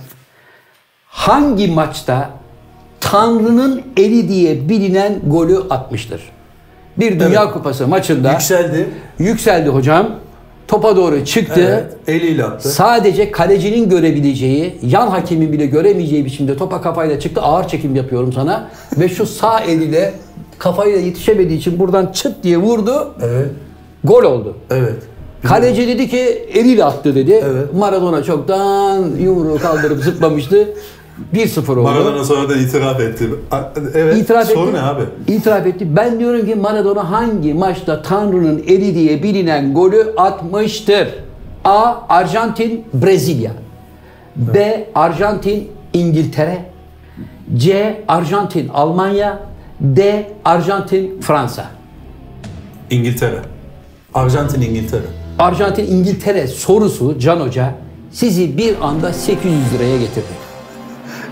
hangi 1.07 1.69
maçta 1.69 2.31
Tanrı'nın 3.01 3.83
eli 3.97 4.29
diye 4.29 4.69
bilinen 4.69 5.21
golü 5.27 5.59
atmıştır? 5.71 6.23
Bir 6.97 7.21
Dünya 7.21 7.43
Evet. 7.43 7.53
Kupası 7.53 7.89
maçında 7.89 8.33
Yükseldi. 8.33 8.87
yükseldi 9.19 9.69
hocam. 9.69 10.11
Topa 10.69 10.97
doğru 10.97 11.25
çıktı. 11.25 11.85
Evet. 12.09 12.19
Eliyle 12.19 12.45
attı. 12.45 12.69
Sadece 12.69 13.31
kalecinin 13.31 13.89
görebileceği, 13.91 14.79
yan 14.83 15.07
hakemin 15.07 15.53
bile 15.53 15.67
göremeyeceği 15.67 16.25
biçimde 16.25 16.57
topa 16.57 16.83
kafayla 16.83 17.21
çıktı. 17.21 17.41
Ağır 17.41 17.69
çekim 17.69 17.97
yapıyorum 17.97 18.33
sana. 18.33 18.69
Ve 18.99 19.09
şu 19.09 19.27
sağ 19.27 19.61
eliyle 19.61 20.13
kafayla 20.59 20.99
yetişemediği 20.99 21.59
için 21.59 21.79
buradan 21.79 22.07
çıt 22.07 22.43
diye 22.43 22.57
vurdu. 22.57 23.15
Evet. 23.23 23.49
Gol 24.05 24.23
oldu. 24.23 24.57
Evet. 24.71 24.97
Kaleci 25.45 25.89
dedi 25.89 26.09
ki 26.09 26.19
eliyle 26.55 26.85
attı 26.85 27.15
dedi. 27.15 27.43
Evet. 27.45 27.75
Maradona 27.75 28.23
çoktan 28.23 29.05
yumruğu 29.21 29.59
kaldırıp 29.59 30.03
zıplamıştı. 30.05 30.69
1-0 31.35 31.71
oldu. 31.71 31.83
Maradona 31.83 32.25
sonradan 32.25 32.59
itiraf 32.59 33.01
etti. 33.01 33.31
Evet. 33.95 34.17
İtiraf 34.19 34.47
Sorun 34.49 34.67
etti. 34.69 34.77
ne 34.77 34.81
abi? 34.83 35.03
İtiraf 35.29 35.67
etti. 35.67 35.97
Ben 35.97 36.19
diyorum 36.21 36.47
ki 36.47 36.55
Maradona 36.55 37.11
hangi 37.11 37.55
maçta 37.55 38.03
Tanrı'nın 38.03 38.59
eli 38.67 38.95
diye 38.95 39.23
bilinen 39.23 39.75
golü 39.75 40.15
atmıştır? 40.17 41.09
A. 41.65 41.95
Arjantin, 42.09 42.85
Brezilya. 42.95 43.53
B. 44.37 44.89
Arjantin, 44.95 45.71
İngiltere. 45.93 46.65
C. 47.57 48.01
Arjantin, 48.09 48.69
Almanya. 48.69 49.39
D. 49.81 50.31
Arjantin, 50.45 51.21
Fransa. 51.21 51.67
İngiltere. 52.91 53.39
Arjantin 54.15 54.61
İngiltere. 54.63 55.03
Arjantin, 55.39 55.87
İngiltere 55.87 56.47
sorusu 56.47 57.19
Can 57.19 57.41
Hoca 57.41 57.75
sizi 58.13 58.59
bir 58.59 58.75
anda 58.83 59.13
800 59.13 59.55
liraya 59.75 59.97
getirdi. 59.99 60.42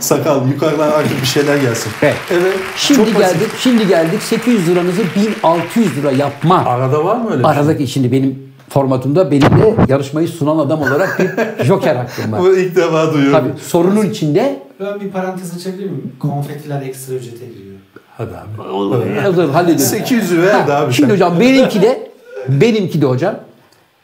Sakal 0.00 0.48
yukarıdan 0.48 0.90
artık 0.90 1.20
bir 1.22 1.26
şeyler 1.26 1.56
gelsin. 1.56 1.92
Evet. 2.02 2.14
Evet. 2.30 2.54
Şimdi 2.76 2.98
Çok 2.98 3.06
basit. 3.06 3.18
geldik, 3.20 3.48
şimdi 3.60 3.88
geldik 3.88 4.22
800 4.22 4.68
liranızı 4.68 5.02
1600 5.16 5.96
lira 5.96 6.10
yapma. 6.12 6.64
Arada 6.66 7.04
var 7.04 7.16
mı 7.16 7.30
öyle 7.30 7.38
bir 7.44 7.48
şey? 7.48 7.52
Aradaki 7.58 7.86
şimdi 7.86 8.12
benim 8.12 8.50
formatımda 8.68 9.30
benim 9.30 9.42
de 9.42 9.74
yarışmayı 9.88 10.28
sunan 10.28 10.58
adam 10.58 10.82
olarak 10.82 11.18
bir 11.58 11.64
joker 11.64 11.96
hakkım 11.96 12.32
var. 12.32 12.40
Bu 12.40 12.56
ilk 12.56 12.76
defa 12.76 13.12
duyuyorum. 13.14 13.38
Tabii 13.40 13.60
sorunun 13.66 14.06
içinde 14.06 14.62
Ben 14.80 15.00
bir 15.00 15.10
parantez 15.10 15.56
açabilir 15.56 15.84
miyim? 15.84 16.12
Konfetiler 16.20 16.82
ekstra 16.82 17.14
ücret 17.14 17.34
ediliyor. 17.42 17.76
Hadi 18.18 18.30
abi. 18.30 19.20
Hazır, 19.20 19.48
halledelim. 19.50 19.78
800 19.78 20.38
verdi 20.38 20.72
abi. 20.72 20.92
Şimdi 20.92 21.08
sen. 21.08 21.14
hocam 21.14 21.40
benimki 21.40 21.82
de 21.82 22.10
benimki 22.48 23.02
de 23.02 23.06
hocam 23.06 23.34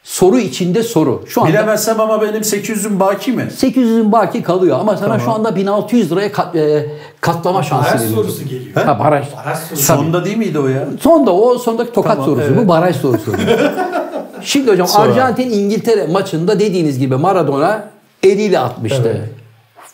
soru 0.06 0.38
içinde 0.38 0.82
soru. 0.82 1.24
Şu 1.26 1.40
anda 1.40 1.50
Bilemezsem 1.52 2.00
ama 2.00 2.22
benim 2.22 2.40
800'üm 2.42 3.00
baki 3.00 3.32
mi? 3.32 3.42
800'ün 3.42 4.12
baki 4.12 4.42
kalıyor 4.42 4.78
ama 4.80 4.96
sana 4.96 5.04
Tamam. 5.08 5.20
şu 5.20 5.30
anda 5.32 5.56
1600 5.56 6.12
liraya 6.12 6.32
kat- 6.32 6.56
e, 6.56 6.90
katlama 7.20 7.62
şansı 7.62 7.88
Baraj 7.90 8.00
veriyorum. 8.02 8.22
sorusu 8.24 8.44
geliyor. 8.44 8.74
Ha, 8.84 8.98
baraj. 8.98 9.26
Baraj 9.36 9.58
sorusu. 9.58 9.82
Sonda 9.84 10.24
değil 10.24 10.36
miydi 10.36 10.58
o 10.58 10.66
ya? 10.68 10.88
Sonda 11.00 11.32
o 11.34 11.58
sondaki 11.58 11.92
tokat 11.92 12.12
Tamam, 12.12 12.24
sorusu 12.26 12.46
evet. 12.52 12.64
bu 12.64 12.68
baraj 12.68 12.96
sorusu. 12.96 13.32
Şimdi 14.42 14.70
hocam. 14.70 14.88
Arjantin 14.96 15.50
İngiltere 15.50 16.06
maçında 16.06 16.60
dediğiniz 16.60 16.98
gibi 16.98 17.16
Maradona 17.16 17.88
eliyle 18.22 18.58
atmıştı. 18.58 19.30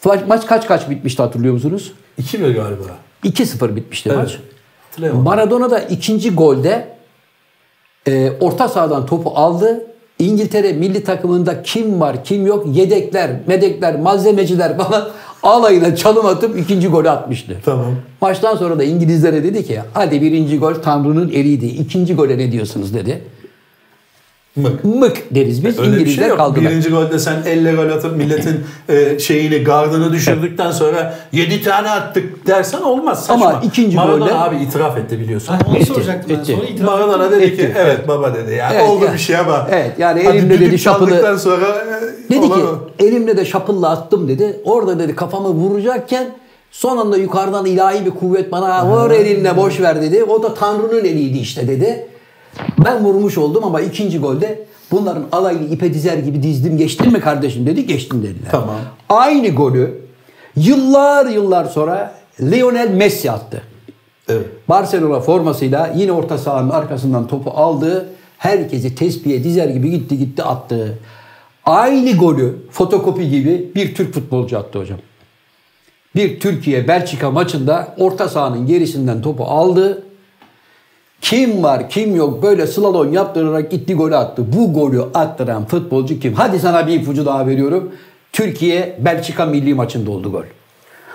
Ma- 0.05 0.27
Maç 0.27 0.47
kaç 0.47 0.67
kaç 0.67 0.91
bitmişti 0.91 1.23
hatırlıyor 1.23 1.55
musunuz? 1.55 1.93
2 2.19 2.39
mi 2.39 2.53
galiba? 2.55 2.83
2-0 3.25 3.77
bitmişti 3.77 4.13
maç. 4.13 4.39
Hatırlayamadım. 4.91 5.25
Maradona 5.25 5.71
da 5.71 5.79
ikinci 5.79 6.35
golde 6.35 6.89
e, 8.09 8.33
orta 8.41 8.69
sahadan 8.69 9.07
topu 9.07 9.31
aldı. 9.35 9.87
İngiltere 10.23 10.73
milli 10.73 11.05
takımında 11.05 11.63
kim 11.63 12.01
var 12.01 12.25
kim 12.25 12.47
yok 12.47 12.67
yedekler, 12.77 13.31
medekler, 13.47 14.01
malzemeciler 14.01 14.79
falan 14.79 15.09
alayına 15.43 15.97
çalım 15.97 16.27
atıp 16.27 16.59
ikinci 16.59 16.89
golü 16.89 17.11
atmıştı. 17.11 17.57
Tamam. 17.65 17.95
Maçtan 18.21 18.57
sonra 18.57 18.79
da 18.79 18.85
İngilizlere 18.85 19.45
dedi 19.45 19.65
ki 19.67 19.81
hadi 19.93 20.23
birinci 20.23 20.59
gol 20.59 20.75
Tanrı'nın 20.75 21.29
eliydi. 21.29 21.67
İkinci 21.67 22.15
gole 22.15 22.39
ne 22.39 22.53
diyorsunuz 22.53 22.95
dedi. 22.95 23.23
Mık. 24.57 24.85
Mık 24.85 25.17
deriz 25.35 25.65
biz. 25.65 25.79
Öyle 25.79 25.93
bir 25.93 25.97
İngilizler 25.97 26.23
şey 26.23 26.29
yok. 26.29 26.39
kaldılar. 26.39 26.71
Birinci 26.71 26.91
golde 26.91 27.19
sen 27.19 27.37
elle 27.47 27.73
gol 27.75 27.89
atıp 27.91 28.17
milletin 28.17 28.61
e, 28.89 29.19
şeyini, 29.19 29.59
gardını 29.65 30.13
düşürdükten 30.13 30.71
sonra 30.71 31.15
7 31.33 31.63
tane 31.63 31.91
attık 31.91 32.47
dersen 32.47 32.81
olmaz. 32.83 33.27
Saçma. 33.27 33.47
Ama 33.47 33.61
ikinci 33.65 33.97
Maradona 33.97 34.25
golde- 34.25 34.35
abi 34.35 34.57
itiraf 34.57 34.99
etti 34.99 35.21
biliyorsun. 35.21 35.53
Ha, 35.53 35.59
onu 35.69 35.77
Etti, 35.77 35.87
soracaktım 35.87 36.31
ben. 36.37 36.41
etti. 36.41 36.53
Sonra 36.53 36.65
itiraf 36.67 36.91
Maradona 36.91 37.31
dedi 37.31 37.57
ki 37.57 37.63
Etti. 37.63 37.75
evet 37.79 38.09
baba 38.09 38.35
dedi 38.35 38.55
ya 38.55 38.71
Evet, 38.75 38.89
oldu 38.89 39.05
ya. 39.05 39.13
bir 39.13 39.19
şey 39.19 39.37
ama. 39.37 39.69
Evet, 39.71 39.91
yani 39.99 40.43
düdük 40.51 40.61
dedi 40.61 40.79
şapılı- 40.79 41.39
sonra 41.39 41.67
e, 41.67 42.31
Dedi 42.31 42.49
ki 42.49 42.61
elimle 42.99 43.37
de 43.37 43.45
şapılla 43.45 43.91
attım 43.91 44.29
dedi. 44.29 44.61
Orada 44.65 44.99
dedi 44.99 45.17
kafamı 45.17 45.49
vuracakken 45.49 46.27
son 46.71 46.97
anda 46.97 47.17
yukarıdan 47.17 47.67
ilahi 47.67 48.05
bir 48.07 48.11
kuvvet 48.11 48.53
bana 48.53 48.87
vur 48.87 49.11
elinle 49.11 49.57
boş 49.57 49.81
ver 49.81 50.03
dedi. 50.03 50.25
O 50.25 50.43
da 50.43 50.55
Tanrı'nın 50.55 51.05
eliydi 51.05 51.39
işte 51.39 51.69
dedi. 51.69 52.07
Ben 52.85 53.05
vurmuş 53.05 53.39
oldum 53.39 53.65
ama 53.65 53.81
ikinci 53.81 54.19
golde 54.19 54.67
bunların 54.91 55.25
alayını 55.33 55.65
ipe 55.65 55.95
dizer 55.95 56.19
gibi 56.19 56.43
dizdim. 56.43 56.77
Geçtin 56.77 57.13
mi 57.13 57.21
kardeşim 57.21 57.67
dedi. 57.67 57.87
Geçtim 57.87 58.23
dediler. 58.23 58.51
Tamam. 58.51 58.77
Aynı 59.09 59.49
golü 59.49 60.03
yıllar 60.57 61.27
yıllar 61.27 61.65
sonra 61.65 62.15
Lionel 62.41 62.91
Messi 62.91 63.31
attı. 63.31 63.63
Evet. 64.29 64.47
Barcelona 64.69 65.21
formasıyla 65.21 65.93
yine 65.97 66.13
orta 66.13 66.39
sahanın 66.39 66.71
arkasından 66.71 67.27
topu 67.27 67.51
aldı. 67.51 68.09
Herkesi 68.39 68.95
tespihe 68.95 69.45
dizer 69.45 69.69
gibi 69.69 69.91
gitti 69.91 70.19
gitti 70.19 70.43
attı. 70.43 70.99
Aynı 71.65 72.17
golü 72.17 72.57
fotokopi 72.71 73.31
gibi 73.31 73.71
bir 73.75 73.95
Türk 73.95 74.15
futbolcu 74.15 74.59
attı 74.59 74.79
hocam. 74.79 74.99
Bir 76.17 76.41
Türkiye 76.41 76.89
Belçika 76.89 77.31
maçında 77.31 77.95
orta 77.99 78.29
sahanın 78.29 78.67
gerisinden 78.67 79.23
topu 79.23 79.45
aldı. 79.45 80.03
Kim 81.23 81.63
var 81.63 81.91
kim 81.91 82.17
yok 82.17 82.43
böyle 82.43 82.67
slalom 82.67 83.13
yaptırarak 83.13 83.71
gitti 83.71 83.95
golü 83.95 84.17
attı. 84.17 84.45
Bu 84.57 84.73
golü 84.73 85.03
attıran 85.15 85.65
futbolcu 85.65 86.21
kim? 86.21 86.35
Hadi 86.35 86.61
sana 86.61 86.87
bir 86.87 87.01
ipucu 87.01 87.27
daha 87.27 87.47
veriyorum. 87.47 87.93
Türkiye 88.33 88.99
Belçika 88.99 89.47
milli 89.47 89.75
maçında 89.75 90.11
oldu 90.11 90.33
gol. 90.33 90.43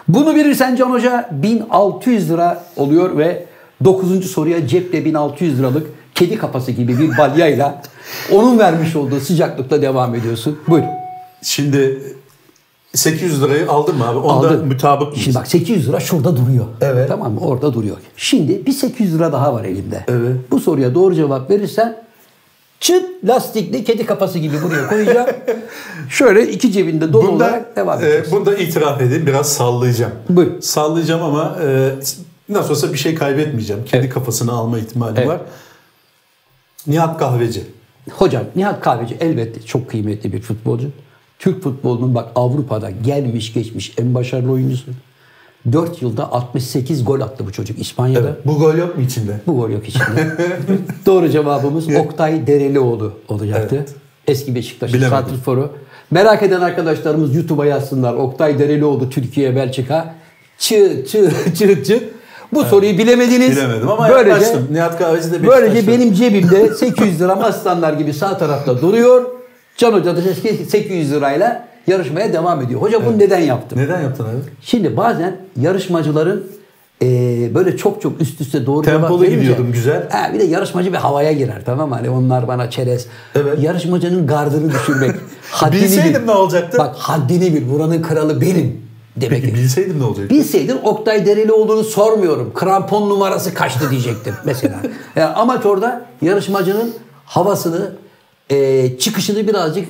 Bunu 0.08 0.36
bilirsen 0.36 0.76
Can 0.76 0.89
Hoca 0.89 1.30
1600 1.32 2.30
lira 2.30 2.63
oluyor 2.78 3.17
ve 3.17 3.46
9. 3.84 4.32
soruya 4.32 4.67
cepte 4.67 5.06
1600 5.06 5.60
liralık 5.60 5.88
kedi 6.15 6.38
kafası 6.38 6.72
gibi 6.72 7.00
bir 7.00 7.17
balyayla 7.17 7.82
onun 8.32 8.60
vermiş 8.60 8.96
olduğu 8.96 9.20
sıcaklıkta 9.20 9.82
devam 9.82 10.15
ediyorsun. 10.15 10.60
Buyur. 10.67 10.84
Şimdi 11.41 12.02
800 12.93 13.43
lirayı 13.43 13.69
aldın 13.69 13.95
mı 13.97 14.08
abi? 14.08 14.17
Onda 14.17 14.47
Aldım. 14.47 14.67
mutabık 14.67 15.08
mıyız? 15.08 15.23
Şimdi 15.23 15.38
bak 15.38 15.47
800 15.47 15.89
lira 15.89 16.00
şurada 16.00 16.38
duruyor. 16.38 16.65
Evet. 16.82 17.08
Tamam 17.10 17.34
mı? 17.34 17.39
Orada 17.39 17.73
duruyor. 17.73 17.97
Şimdi 18.17 18.65
bir 18.65 18.71
800 18.71 19.15
lira 19.15 19.32
daha 19.34 19.54
var 19.54 19.63
elimde. 19.63 20.06
Evet. 20.08 20.36
Bu 20.52 20.60
soruya 20.60 20.95
doğru 20.95 21.15
cevap 21.15 21.50
verirsen 21.50 21.97
çıt 22.80 23.06
lastikli 23.28 23.84
kedi 23.84 24.06
kafası 24.06 24.39
gibi 24.39 24.56
buraya 24.63 24.88
koyacağım. 24.89 25.28
Şöyle 26.10 26.50
iki 26.52 26.71
cebinde 26.71 27.13
dolu 27.13 27.28
Bunda, 27.28 27.43
olarak 27.45 27.76
devam 27.76 28.00
e, 28.02 28.06
edeceğiz. 28.06 28.32
bunda 28.32 28.56
itiraf 28.56 29.02
edeyim 29.02 29.26
biraz 29.28 29.54
sallayacağım. 29.54 30.12
Buyur. 30.30 30.62
Sallayacağım 30.62 31.23
ama 31.23 31.58
e, 31.63 31.89
nasıl 32.50 32.69
olsa 32.69 32.93
bir 32.93 32.97
şey 32.97 33.15
kaybetmeyeceğim. 33.15 33.86
Kedi 33.86 34.10
kafasını 34.10 34.52
alma 34.52 34.80
ihtimali 34.80 35.13
Evet. 35.17 35.28
var. 35.28 35.39
Nihat 36.88 37.19
Kahveci. 37.19 37.63
Hocam 38.12 38.43
Nihat 38.56 38.82
Kahveci 38.82 39.17
elbette 39.19 39.62
çok 39.62 39.89
kıymetli 39.89 40.34
bir 40.34 40.41
futbolcu. 40.41 40.88
Türk 41.39 41.63
futbolunun 41.63 42.15
bak 42.15 42.30
Avrupa'da 42.36 42.89
gelmiş 42.89 43.54
geçmiş 43.54 43.93
en 44.00 44.15
başarılı 44.15 44.52
oyuncusu. 44.52 44.91
4 45.71 46.02
yılda 46.02 46.32
68 46.32 47.06
gol 47.06 47.21
attı 47.21 47.47
bu 47.47 47.52
çocuk 47.52 47.80
İspanya'da. 47.80 48.28
Evet. 48.28 48.45
Bu 48.45 48.60
gol 48.60 48.76
yok 48.76 48.97
mu 48.97 49.04
içinde? 49.04 49.39
Bu 49.47 49.56
gol 49.56 49.69
yok 49.69 49.89
içinde. 49.89 50.38
Doğru 51.06 51.30
cevabımız 51.30 51.95
Oktay 51.95 52.47
Derelioğlu 52.47 53.13
olacaktı. 53.28 53.76
Evet. 53.76 53.93
Eski 54.28 54.56
Beşiktaş 54.56 54.93
Bilemedim. 54.93 55.10
santrforu. 55.10 55.69
Merak 56.12 56.43
eden 56.43 56.62
arkadaşlarımız 56.62 57.36
YouTube'a 57.36 57.65
yazsınlar. 57.65 58.13
Oktay 58.13 58.60
Derelioğlu 58.60 59.10
Türkiye 59.10 59.56
Belçika. 59.56 60.15
Çı 60.58 61.06
çı 61.12 61.32
çı 61.58 61.84
çı. 61.84 62.04
Bu 62.54 62.63
soruyu 62.63 62.97
bilemediniz. 62.97 63.58
Bilemedim 63.58 63.89
ama 63.89 64.10
böylece, 64.10 64.30
yaklaştım. 64.30 64.67
Nihat 64.71 65.00
Kahveci 65.00 65.32
de 65.32 65.47
böylece 65.47 65.88
benim 65.88 66.13
cebimde 66.13 66.73
800 66.76 67.21
liram 67.21 67.43
aslanlar 67.43 67.93
gibi 67.93 68.13
sağ 68.13 68.38
tarafta 68.38 68.82
duruyor. 68.82 69.37
Can 69.77 69.93
Hoca 69.93 70.15
da 70.17 70.21
800 70.21 71.11
lirayla 71.11 71.67
yarışmaya 71.87 72.33
devam 72.33 72.61
ediyor. 72.61 72.81
Hoca 72.81 73.05
bunu 73.05 73.19
neden 73.19 73.39
yaptım? 73.39 73.79
Neden 73.79 74.01
yaptın 74.01 74.23
abi? 74.23 74.37
Şimdi 74.61 74.97
bazen 74.97 75.35
yarışmacıların 75.61 76.43
e, 77.01 77.07
böyle 77.55 77.77
çok 77.77 78.01
çok 78.01 78.21
üst 78.21 78.41
üste 78.41 78.65
doğru 78.65 78.85
Tempolu 78.85 79.25
gidiyordum, 79.25 79.71
güzel. 79.71 80.09
Ha, 80.09 80.33
bir 80.33 80.39
de 80.39 80.43
yarışmacı 80.43 80.93
bir 80.93 80.97
havaya 80.97 81.31
girer 81.31 81.61
tamam 81.65 81.89
mı? 81.89 81.95
Hani 81.95 82.09
onlar 82.09 82.47
bana 82.47 82.69
çerez. 82.69 83.05
Evet. 83.35 83.59
Yarışmacının 83.63 84.27
gardını 84.27 84.71
düşürmek. 84.71 85.11
haddini 85.51 85.81
Bilseydim 85.81 86.21
bil. 86.21 86.25
ne 86.25 86.31
olacaktı? 86.31 86.77
Bak 86.77 86.95
haddini 86.95 87.53
bil. 87.53 87.69
Buranın 87.69 88.01
kralı 88.01 88.41
benim. 88.41 88.87
Demek 89.15 89.41
Peki 89.41 89.53
ki. 89.53 89.61
bilseydim 89.61 89.99
ne 89.99 90.03
olacaktı? 90.03 90.29
Bilseydin 90.35 90.77
Oktay 90.83 91.25
Derelioğlu'nu 91.25 91.83
sormuyorum. 91.83 92.51
Krampon 92.53 93.09
numarası 93.09 93.53
kaçtı 93.53 93.89
diyecektim 93.91 94.33
mesela. 94.45 94.75
Yani 95.15 95.33
amaç 95.35 95.65
orada 95.65 96.05
yarışmacının 96.21 96.93
havasını, 97.25 97.91
e, 98.49 98.89
çıkışını 98.99 99.47
birazcık 99.47 99.88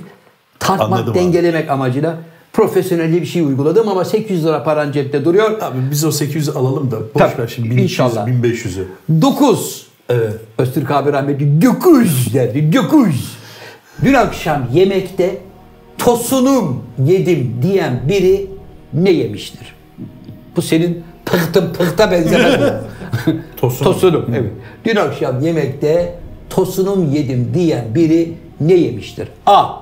tartmak, 0.60 0.92
Anladım 0.92 1.12
abi. 1.12 1.20
dengelemek 1.20 1.70
amacıyla 1.70 2.18
profesyonelce 2.54 3.22
bir 3.22 3.26
şey 3.26 3.42
uyguladım 3.42 3.90
ama 3.90 4.06
800 4.06 4.46
lira 4.46 4.64
paran 4.64 4.92
cepte 4.92 5.26
duruyor. 5.26 5.62
Abi 5.62 5.78
biz 5.92 6.06
o 6.06 6.10
800'ü 6.10 6.54
alalım 6.54 6.92
da 6.92 7.00
boş 7.00 7.08
Tabii, 7.18 7.42
ver 7.42 7.48
şimdi 7.48 7.68
1200'ü, 7.70 7.82
inşallah. 7.82 8.28
1500'ü. 8.28 8.84
9. 9.22 9.88
Evet. 10.10 10.34
Öztürk 10.58 10.92
abi 10.92 11.14
rahmetli 11.14 11.62
9 11.62 12.34
derdi 12.34 12.74
9. 12.74 13.38
Dün 14.04 14.14
akşam 14.14 14.68
yemekte 14.74 15.38
tosunum 15.98 16.84
yedim 17.06 17.56
diyen 17.62 18.02
biri 18.10 18.48
ne 18.94 19.12
yemiştir? 19.12 19.76
Bu 20.56 20.62
senin 20.62 21.04
pıhtım 21.26 21.74
pıhta 21.74 22.12
benzemez? 22.12 22.56
Tosunum. 23.58 23.92
tosunum. 23.94 24.26
Evet. 24.30 24.52
Dün 24.86 24.96
akşam 24.96 25.42
yemekte 25.42 26.20
tosunum 26.50 27.14
yedim 27.14 27.52
diyen 27.54 27.86
biri 27.96 28.34
ne 28.62 28.74
yemiştir? 28.74 29.28
A. 29.46 29.74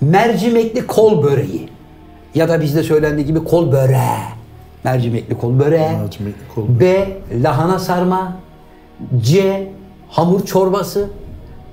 Mercimekli 0.00 0.86
kol 0.86 1.22
böreği. 1.22 1.68
Ya 2.34 2.48
da 2.48 2.60
bizde 2.60 2.82
söylendiği 2.82 3.26
gibi 3.26 3.44
kol 3.44 3.72
böreği. 3.72 4.18
Mercimekli 4.84 5.38
kol 5.38 5.58
böreği. 5.58 5.96
Mercimekli 5.96 6.54
kol 6.54 6.62
böreği. 6.68 6.80
B. 7.32 7.42
Lahana 7.42 7.78
sarma. 7.78 8.36
C. 9.22 9.68
Hamur 10.08 10.46
çorbası. 10.46 11.08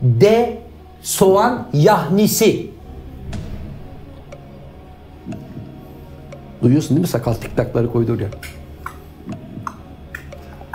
D. 0.02 0.58
Soğan 1.02 1.67
yahnisi. 1.74 2.67
Duyuyorsun 6.63 6.89
değil 6.89 7.02
mi 7.02 7.08
sakal 7.08 7.34
tiktakları 7.34 7.91
koydu 7.91 8.13
oraya. 8.13 8.30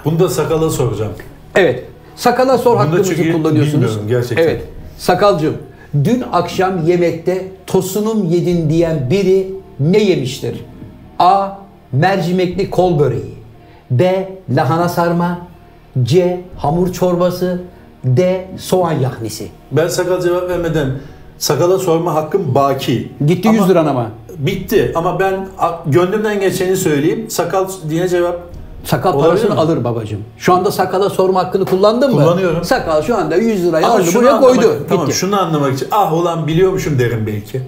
Bunu 0.05 0.19
da 0.21 0.29
sakala 0.29 0.71
soracağım. 0.71 1.13
Evet. 1.55 1.85
Sakala 2.17 2.59
sor 2.59 2.71
Bunda 2.73 2.81
hakkımızı 2.83 3.17
çünkü 3.17 3.33
kullanıyorsunuz. 3.33 3.75
bilmiyorum 3.75 4.09
gerçekten. 4.09 4.45
Evet. 4.45 4.65
Sakalcığım, 5.01 5.57
dün 6.05 6.25
akşam 6.33 6.87
yemekte 6.87 7.49
tosunum 7.67 8.25
yedin 8.31 8.71
diyen 8.71 9.11
biri 9.11 9.53
ne 9.81 9.99
yemiştir? 9.99 10.65
A. 11.19 11.49
Mercimekli 11.93 12.71
kol 12.71 12.99
böreği. 12.99 13.35
B. 13.91 14.29
Lahana 14.51 14.89
sarma. 14.89 15.39
C. 16.03 16.41
Hamur 16.57 16.93
çorbası. 16.93 17.63
D. 18.05 18.49
Soğan 18.59 18.93
yahnisi. 18.93 19.49
Ben 19.73 19.89
sakal 19.89 20.21
cevap 20.21 20.49
vermeden 20.51 20.91
sakala 21.39 21.79
sorma 21.79 22.15
hakkım 22.15 22.55
baki. 22.55 23.13
Gitti 23.27 23.49
Ama 23.49 23.59
100 23.59 23.69
liran 23.71 23.87
ama. 23.87 24.11
Bitti 24.39 24.93
ama 24.95 25.21
ben 25.21 25.49
a- 25.59 25.79
gönlümden 25.87 26.41
geçeni 26.41 26.77
söyleyeyim. 26.77 27.27
Sakal 27.31 27.69
diye 27.91 28.09
cevap 28.09 28.41
Sakal 28.85 29.15
Olabilir 29.15 29.29
parasını 29.29 29.51
mi? 29.55 29.61
alır 29.61 29.85
babacığım. 29.85 30.21
Şu 30.39 30.55
anda 30.55 30.71
sakala 30.71 31.11
sorma 31.11 31.41
hakkını 31.45 31.65
kullandın 31.65 32.15
mı? 32.15 32.23
Kullanıyorum. 32.23 32.65
Sakal 32.65 33.03
şu 33.03 33.17
anda 33.17 33.37
100 33.37 33.65
lirayı 33.67 33.87
Ama 33.87 33.95
aldı 33.95 34.05
şunu 34.05 34.23
buraya 34.23 34.33
anlamak, 34.35 34.55
koydu. 34.55 34.77
Tamam 34.89 35.07
Gitti. 35.07 35.19
şunu 35.19 35.41
anlamak 35.41 35.75
için 35.75 35.89
ah 35.93 36.13
ulan 36.13 36.47
biliyormuşum 36.47 36.99
derim 36.99 37.25
belki. 37.27 37.63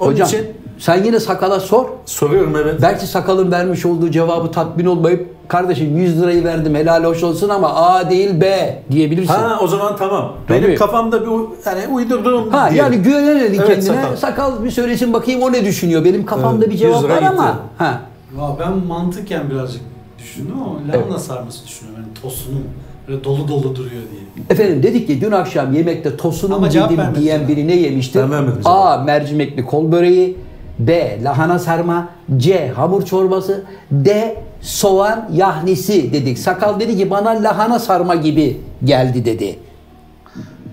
Onun 0.00 0.12
Hocam 0.12 0.26
için 0.28 0.46
sen 0.78 1.04
yine 1.04 1.20
sakala 1.20 1.60
sor. 1.60 1.84
soruyorum 2.06 2.56
evet. 2.56 2.74
Belki 2.82 3.06
sakalın 3.06 3.52
vermiş 3.52 3.86
olduğu 3.86 4.10
cevabı 4.10 4.50
tatmin 4.52 4.86
olmayıp 4.86 5.34
kardeşim 5.48 5.96
100 5.96 6.22
lirayı 6.22 6.44
verdim 6.44 6.74
helal 6.74 7.04
hoş 7.04 7.22
olsun 7.22 7.48
ama 7.48 7.74
A 7.74 8.10
değil 8.10 8.40
B 8.40 8.78
diyebilirsin. 8.90 9.32
Ha, 9.34 9.42
Ha 9.50 9.58
o 9.62 9.66
zaman 9.66 9.96
tamam. 9.96 10.32
Tabii. 10.48 10.62
Benim 10.62 10.76
kafamda 10.76 11.20
bir 11.22 11.30
yani 11.66 11.94
uydurduğum 11.94 12.52
diyelim. 12.52 12.74
yani 12.76 12.96
güvenelim 12.96 13.60
Evet, 13.60 13.66
kendine. 13.66 13.82
sakal. 14.02 14.16
Sakal. 14.16 14.64
bir 14.64 14.70
söylesin 14.70 15.12
bakayım 15.12 15.42
o 15.42 15.52
ne 15.52 15.64
düşünüyor. 15.64 16.04
Benim 16.04 16.26
kafamda 16.26 16.64
Evet, 16.64 16.72
bir 16.74 16.78
cevap 16.78 16.94
100 16.94 17.04
lira 17.04 17.14
var 17.16 17.22
ama. 17.22 17.46
gitti. 17.46 17.58
Ha. 17.78 18.00
Ya 18.38 18.48
ben 18.60 18.86
mantıken 18.86 19.50
birazcık 19.50 19.82
düşündüm 20.24 20.54
ama 20.62 20.78
lahana 20.92 21.18
sarması 21.18 21.66
düşünüyorum. 21.66 22.02
Yani 22.04 22.22
tosunum 22.22 22.64
böyle 23.08 23.24
dolu 23.24 23.48
dolu 23.48 23.76
duruyor 23.76 23.90
diye. 23.92 24.44
Efendim 24.50 24.82
dedik 24.82 25.06
ki 25.06 25.20
dün 25.20 25.30
akşam 25.32 25.72
yemekte 25.74 26.16
tosunum 26.16 26.64
yedim 26.64 27.00
diyen 27.20 27.48
biri 27.48 27.68
ne 27.68 27.76
yemiştir? 27.76 28.20
Ben 28.20 28.30
vermedim 28.30 28.62
cevap. 28.62 28.76
A. 28.86 29.02
Mercimekli 29.04 29.64
kol 29.64 29.92
böreği. 29.92 30.36
B. 30.78 31.18
Lahana 31.24 31.58
sarma. 31.58 32.08
C. 32.36 32.68
Hamur 32.68 33.04
çorbası. 33.04 33.64
D. 33.90 34.36
Soğan 34.60 35.28
yahnisi 35.32 36.12
dedik. 36.12 36.38
Sakal 36.38 36.80
dedi 36.80 36.96
ki 36.96 37.10
bana 37.10 37.30
lahana 37.30 37.78
sarma 37.78 38.14
gibi 38.14 38.60
geldi 38.84 39.24
dedi. 39.24 39.58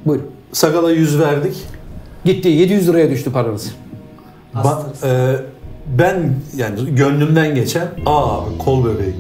Buyurun. 0.05 0.27
Sakala 0.51 0.91
100 0.91 1.19
verdik. 1.19 1.55
Gitti 2.25 2.49
700 2.49 2.87
liraya 2.87 3.09
düştü 3.09 3.31
paranız. 3.31 3.75
Ba- 4.55 4.81
e, 5.03 5.35
ben 5.99 6.33
yani 6.55 6.95
gönlümden 6.95 7.55
geçen 7.55 7.87
aa 8.05 8.39
kol 8.65 8.83
böreği. 8.83 9.13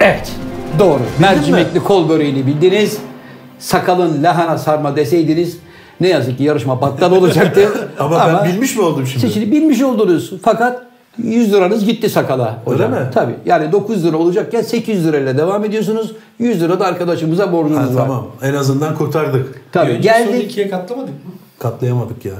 Evet. 0.00 0.32
Doğru. 0.78 1.00
Mercimekli 1.20 1.80
kol 1.80 2.08
böreğini 2.08 2.46
bildiniz. 2.46 2.98
Sakalın 3.58 4.22
lahana 4.22 4.58
sarma 4.58 4.96
deseydiniz 4.96 5.56
ne 6.00 6.08
yazık 6.08 6.38
ki 6.38 6.44
yarışma 6.44 6.80
battal 6.80 7.12
olacaktı. 7.12 7.90
Ama, 7.98 8.42
ben 8.42 8.52
bilmiş 8.52 8.76
mi 8.76 8.82
oldum 8.82 9.06
şimdi? 9.06 9.20
Siz 9.20 9.34
şimdi 9.34 9.52
bilmiş 9.52 9.82
oldunuz. 9.82 10.32
Fakat 10.42 10.82
100 11.18 11.52
liranız 11.52 11.84
gitti 11.84 12.10
sakala 12.10 12.58
hocam. 12.64 12.92
Öyle 12.92 13.00
mi? 13.00 13.10
Tabii. 13.14 13.34
Yani 13.46 13.72
9 13.72 14.04
lira 14.04 14.16
olacakken 14.16 14.62
800 14.62 15.06
lirayla 15.06 15.38
devam 15.38 15.64
ediyorsunuz. 15.64 16.12
100 16.38 16.62
lira 16.62 16.80
da 16.80 16.86
arkadaşımıza 16.86 17.52
borcunuz 17.52 17.78
Ha, 17.90 17.94
var. 17.94 18.02
tamam 18.02 18.26
en 18.42 18.54
azından 18.54 18.94
kurtardık. 18.94 19.62
Tabii. 19.72 19.86
Soruyu 19.86 20.02
Geldik. 20.02 20.44
ikiye 20.44 20.70
katlamadık 20.70 21.08
mı? 21.14 21.32
Katlayamadık 21.58 22.24
ya. 22.24 22.34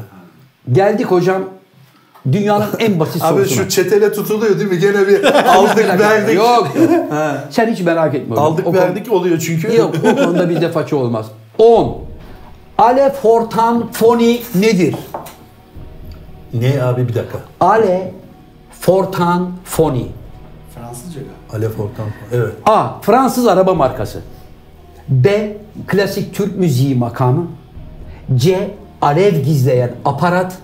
Geldik 0.72 1.06
hocam. 1.06 1.42
Dünyanın 2.32 2.68
en 2.78 3.00
basit 3.00 3.22
Abi 3.24 3.38
sorusuna. 3.38 3.62
şu 3.64 3.68
çetele 3.68 4.12
tutuluyor 4.12 4.58
değil 4.58 4.70
mi? 4.70 4.78
Gene 4.78 5.08
bir 5.08 5.24
aldık 5.54 5.98
verdik. 6.00 6.36
Yok. 6.36 6.68
Sen 7.50 7.72
hiç 7.72 7.80
merak 7.80 8.14
etme. 8.14 8.36
Aldık 8.36 8.66
O 8.66 8.70
konu- 8.72 8.80
verdik 8.80 9.12
oluyor 9.12 9.38
çünkü. 9.38 9.76
Yok 9.76 9.94
o 10.12 10.16
konuda 10.16 10.48
bizde 10.48 10.68
faça 10.72 10.96
olmaz. 10.96 11.26
10. 11.58 11.98
Alefortan 12.78 13.92
foni 13.92 14.40
nedir? 14.54 14.94
Ne 16.54 16.82
abi 16.82 17.08
bir 17.08 17.14
dakika. 17.14 17.38
Ale 17.60 18.12
Fortan 18.80 19.50
Foni. 19.64 20.06
Fransızca 20.74 21.20
galiba. 21.20 21.66
Alef 21.66 21.80
Ortam. 21.80 22.06
Evet. 22.32 22.52
A. 22.66 23.00
Fransız 23.02 23.46
araba 23.46 23.74
markası. 23.74 24.20
B. 25.08 25.56
Klasik 25.86 26.34
Türk 26.34 26.56
müziği 26.58 26.94
makamı. 26.94 27.46
C. 28.36 28.70
Alev 29.02 29.34
gizleyen 29.34 29.90
aparat. 30.04 30.58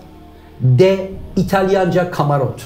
D. 0.61 1.09
İtalyanca 1.37 2.11
kamarot. 2.11 2.61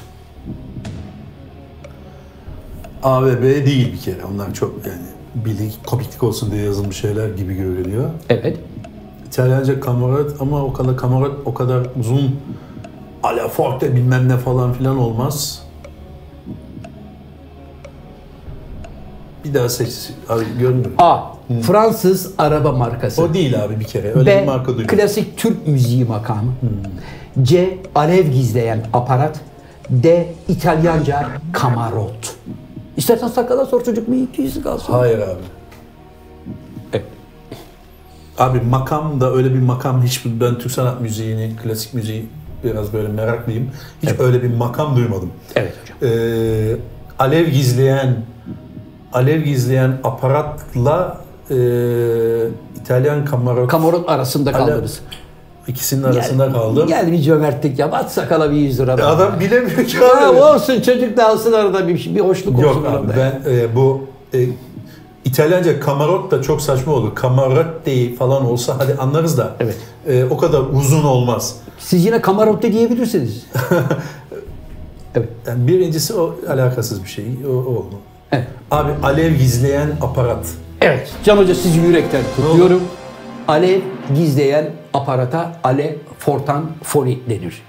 A 3.03 3.25
ve 3.25 3.41
B 3.41 3.65
değil 3.65 3.93
bir 3.93 3.99
kere. 3.99 4.25
Onlar 4.33 4.53
çok 4.53 4.73
yani 4.87 5.01
bilik, 5.35 5.85
komiklik 5.87 6.23
olsun 6.23 6.51
diye 6.51 6.63
yazılmış 6.63 6.97
şeyler 6.97 7.29
gibi 7.29 7.53
görünüyor. 7.55 8.09
Evet. 8.29 8.57
İtalyanca 9.27 9.79
kamarat 9.79 10.31
ama 10.39 10.63
o 10.63 10.73
kadar 10.73 10.97
kamarat 10.97 11.31
o 11.45 11.53
kadar 11.53 11.87
uzun 11.99 12.35
ala 13.23 13.47
forte 13.47 13.95
bilmem 13.95 14.29
ne 14.29 14.37
falan 14.37 14.73
filan 14.73 14.97
olmaz. 14.97 15.63
Bir 19.45 19.53
daha 19.53 19.69
seç. 19.69 20.09
Abi 20.29 20.43
görmüyorum. 20.59 20.93
A. 20.97 21.19
Fransız 21.61 22.31
araba 22.37 22.71
markası. 22.71 23.23
O 23.23 23.33
değil 23.33 23.63
abi 23.63 23.79
bir 23.79 23.85
kere. 23.85 24.13
Öyle 24.13 24.25
B. 24.25 24.41
bir 24.41 24.47
marka 24.47 24.67
duymadım. 24.67 24.97
Klasik 24.97 25.37
Türk 25.37 25.67
müziği 25.67 26.05
makamı. 26.05 26.51
C. 27.41 27.77
Alev 27.95 28.27
gizleyen 28.27 28.85
aparat. 28.93 29.39
D. 29.89 30.27
İtalyanca 30.47 31.27
kamarot. 31.53 32.35
İstersen 32.97 33.27
sakala 33.27 33.65
sor 33.65 33.83
çocuk 33.83 34.07
mu? 34.07 34.15
İkisi 34.15 34.63
kalsın. 34.63 34.93
Hayır 34.93 35.19
abi. 35.19 35.41
Evet. 36.93 37.05
Abi 38.37 38.61
makam 38.61 39.21
da 39.21 39.33
öyle 39.33 39.53
bir 39.53 39.59
makam 39.59 40.03
hiç 40.03 40.21
ben 40.25 40.57
Türk 40.59 40.71
sanat 40.71 41.01
müziğini, 41.01 41.55
klasik 41.63 41.93
müziği 41.93 42.29
biraz 42.63 42.93
böyle 42.93 43.07
meraklıyım. 43.07 43.69
Hiç 44.03 44.09
öyle 44.19 44.43
bir 44.43 44.55
makam 44.55 44.95
duymadım. 44.95 45.31
Evet 45.55 45.73
hocam. 45.83 45.97
Ee, 46.13 46.75
alev 47.19 47.47
gizleyen 47.47 48.15
alev 49.13 49.41
gizleyen 49.41 49.97
aparatla 50.03 51.17
e, 51.49 51.55
İtalyan 52.81 53.25
kamarot 53.25 53.69
Kamarot 53.71 54.09
arasında 54.09 54.49
Alev- 54.49 54.53
kaldınız. 54.57 54.99
İkisinin 55.67 56.03
arasında 56.03 56.51
kaldım. 56.51 56.87
Gel 56.87 57.11
bir 57.11 57.21
cömertlik 57.21 57.79
yap. 57.79 57.93
At 57.93 58.11
sakala 58.11 58.51
bir 58.51 58.55
100 58.55 58.79
lira. 58.79 58.97
bana. 58.97 59.07
Adam 59.07 59.39
bilemiyor 59.39 59.85
ki 59.85 59.97
Ya 59.97 60.29
abi. 60.29 60.37
olsun 60.37 60.81
çocuk 60.81 61.17
da 61.17 61.29
alsın 61.29 61.53
arada 61.53 61.87
bir, 61.87 62.15
bir 62.15 62.19
hoşluk 62.19 62.55
olsun 62.59 62.67
Yok 62.67 62.87
abi 62.87 63.07
ben 63.17 63.51
e, 63.51 63.75
bu 63.75 64.01
e, 64.33 64.39
İtalyanca 65.25 65.79
kamarot 65.79 66.31
da 66.31 66.41
çok 66.41 66.61
saçma 66.61 66.93
olur. 66.93 67.15
Kamarotti 67.15 68.15
falan 68.15 68.45
olsa 68.45 68.75
hadi 68.77 68.93
anlarız 68.95 69.37
da. 69.37 69.55
Evet. 69.59 69.77
e, 70.07 70.23
o 70.29 70.37
kadar 70.37 70.61
uzun 70.73 71.03
olmaz. 71.03 71.55
Siz 71.79 72.05
yine 72.05 72.21
kamarotte 72.21 72.73
diyebilirsiniz. 72.73 73.45
evet. 75.15 75.29
Yani 75.47 75.67
birincisi 75.67 76.13
o 76.13 76.35
alakasız 76.49 77.03
bir 77.03 77.09
şey. 77.09 77.25
O, 77.49 77.53
o 77.53 77.59
oldu. 77.59 77.95
Evet. 78.31 78.47
Abi 78.71 78.91
alev 79.03 79.33
gizleyen 79.33 79.89
aparat. 80.01 80.45
Evet. 80.81 81.11
Can 81.23 81.37
Hoca 81.37 81.55
sizi 81.55 81.79
yürekten 81.79 82.21
kutluyorum. 82.35 82.81
Alev 83.47 83.79
gizleyen 84.15 84.69
aparata 84.93 85.51
ale 85.63 85.95
fortan 86.19 86.65
foni 86.83 87.19
denir. 87.29 87.61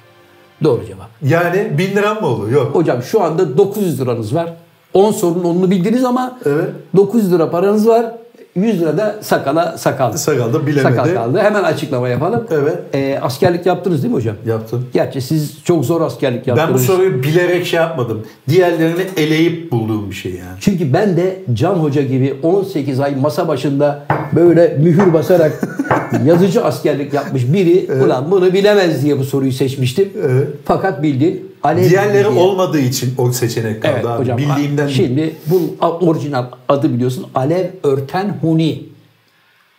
Doğru 0.65 0.87
cevap. 0.87 1.09
Yani 1.23 1.79
bin 1.79 1.97
lira 1.97 2.15
mı 2.15 2.27
olur? 2.27 2.51
Yok. 2.51 2.75
Hocam 2.75 3.03
şu 3.03 3.23
anda 3.23 3.59
900 3.59 4.01
liranız 4.01 4.35
var. 4.35 4.53
10 4.95 5.13
sorunun 5.13 5.45
10'unu 5.45 5.71
bildiniz 5.71 6.05
ama 6.05 6.39
Evet. 6.47 6.69
900 6.97 7.33
lira 7.33 7.51
paranız 7.51 7.89
var. 7.89 8.07
100 8.55 8.81
lira 8.81 8.97
da 8.97 9.17
sakala 9.21 9.79
sakal. 9.79 10.13
Sakal 10.13 10.53
da 10.53 10.67
bilemedi. 10.67 10.95
Sakal 10.95 11.15
kaldı. 11.15 11.39
Hemen 11.39 11.63
açıklama 11.63 12.09
yapalım. 12.09 12.47
Evet. 12.51 12.79
Ee, 12.95 13.19
askerlik 13.23 13.67
yaptınız 13.67 14.03
değil 14.03 14.15
mi 14.15 14.17
hocam? 14.17 14.37
Yaptım. 14.47 14.87
Gerçi 14.93 15.21
siz 15.21 15.65
çok 15.65 15.85
zor 15.85 16.01
askerlik 16.01 16.47
yaptınız. 16.47 16.69
Ben 16.69 16.75
bu 16.75 16.79
soruyu 16.79 17.23
bilerek 17.23 17.67
şey 17.67 17.81
yapmadım. 17.81 18.23
Diğerlerini 18.49 19.03
eleyip 19.17 19.73
bulduğum 19.73 20.11
bir 20.11 20.15
şey 20.15 20.33
yani. 20.33 20.59
Çünkü 20.61 20.93
ben 20.93 21.17
de 21.17 21.37
Can 21.53 21.75
Hoca 21.75 22.03
gibi 22.03 22.35
18 22.43 23.01
ay 23.01 23.17
masa 23.17 23.49
başında 23.49 24.05
böyle 24.35 24.77
mühür 24.81 25.13
basarak 25.13 25.53
yazıcı 26.25 26.65
askerlik 26.65 27.15
yapmış 27.15 27.53
biri 27.53 27.89
ulan 28.05 28.31
bunu 28.31 28.53
bilemez 28.53 29.05
diye 29.05 29.19
bu 29.19 29.25
soruyu 29.25 29.53
seçmiştim. 29.53 30.09
Evet. 30.27 30.49
Fakat 30.65 31.03
bildin. 31.03 31.52
Alev 31.65 31.91
Diğerleri 31.91 32.31
diye- 32.33 32.43
olmadığı 32.43 32.79
için 32.79 33.15
o 33.19 33.33
seçenek 33.33 33.83
kaldı 33.83 33.93
Evet 33.97 34.07
abi. 34.07 34.21
hocam. 34.23 34.39
Bildiğimden. 34.39 34.89
Şimdi 34.89 35.37
bu 35.47 35.75
orijinal 35.81 36.45
adı 36.69 36.93
biliyorsun. 36.95 37.27
Alev 37.35 37.67
örten 37.83 38.35
huni. 38.41 38.83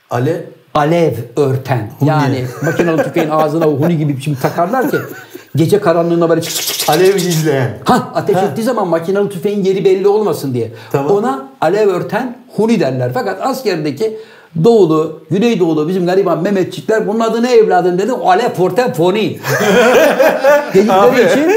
Ale 0.10 0.46
Alev 0.74 1.14
örten. 1.38 1.92
Yani 2.06 2.46
makinalı 2.66 3.04
tüfeğin 3.04 3.30
ağzına 3.30 3.68
o 3.68 3.80
huni 3.80 3.98
gibi 3.98 4.22
şimdi 4.22 4.40
takarlar 4.40 4.92
ki 4.92 4.98
gece 5.56 5.82
karanlığında 5.82 6.30
böyle 6.30 6.42
çık 6.42 6.54
çık 6.56 6.66
çık 6.78 6.90
alev 6.90 7.14
gizleyen. 7.18 7.78
Ha 7.86 8.12
ateş 8.16 8.38
ettiği 8.38 8.62
zaman 8.64 8.88
makinalı 8.88 9.30
tüfeğin 9.30 9.64
yeri 9.64 9.86
belli 9.86 10.08
olmasın 10.08 10.54
diye. 10.54 10.72
Tamam. 10.92 11.12
Ona 11.12 11.48
alev 11.62 11.88
örten 11.88 12.38
huni 12.56 12.80
derler. 12.80 13.12
Fakat 13.14 13.42
askerdeki 13.42 14.18
Doğulu, 14.64 15.20
Güneydoğulu 15.32 15.88
bizim 15.88 16.06
gariban 16.06 16.44
Mehmetçikler 16.44 17.08
bunun 17.08 17.20
adı 17.20 17.44
ne 17.44 17.54
evladım 17.54 17.98
dedi. 17.98 18.12
Alev 18.12 18.66
örten 18.66 18.94
foni. 18.94 19.20
dedikleri 20.74 21.32
için 21.32 21.52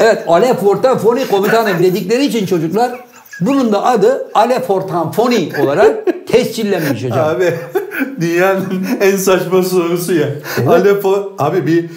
evet 0.00 0.24
alev 0.28 0.54
örten 0.70 0.98
foni 0.98 1.28
komutanım 1.28 1.78
dedikleri 1.82 2.26
için 2.26 2.46
çocuklar 2.46 2.92
bunun 3.40 3.72
da 3.72 3.84
adı 3.84 4.28
alev 4.34 4.62
örten 4.62 5.10
foni 5.10 5.48
olarak 5.62 5.96
tescillenmiş 6.26 7.04
hocam. 7.04 7.28
Abi 7.28 7.54
dünyanın 8.20 8.86
en 9.00 9.16
saçma 9.16 9.62
sorusu 9.62 10.14
ya. 10.14 10.28
Aleppo 10.68 11.32
abi 11.38 11.66
bir 11.66 11.90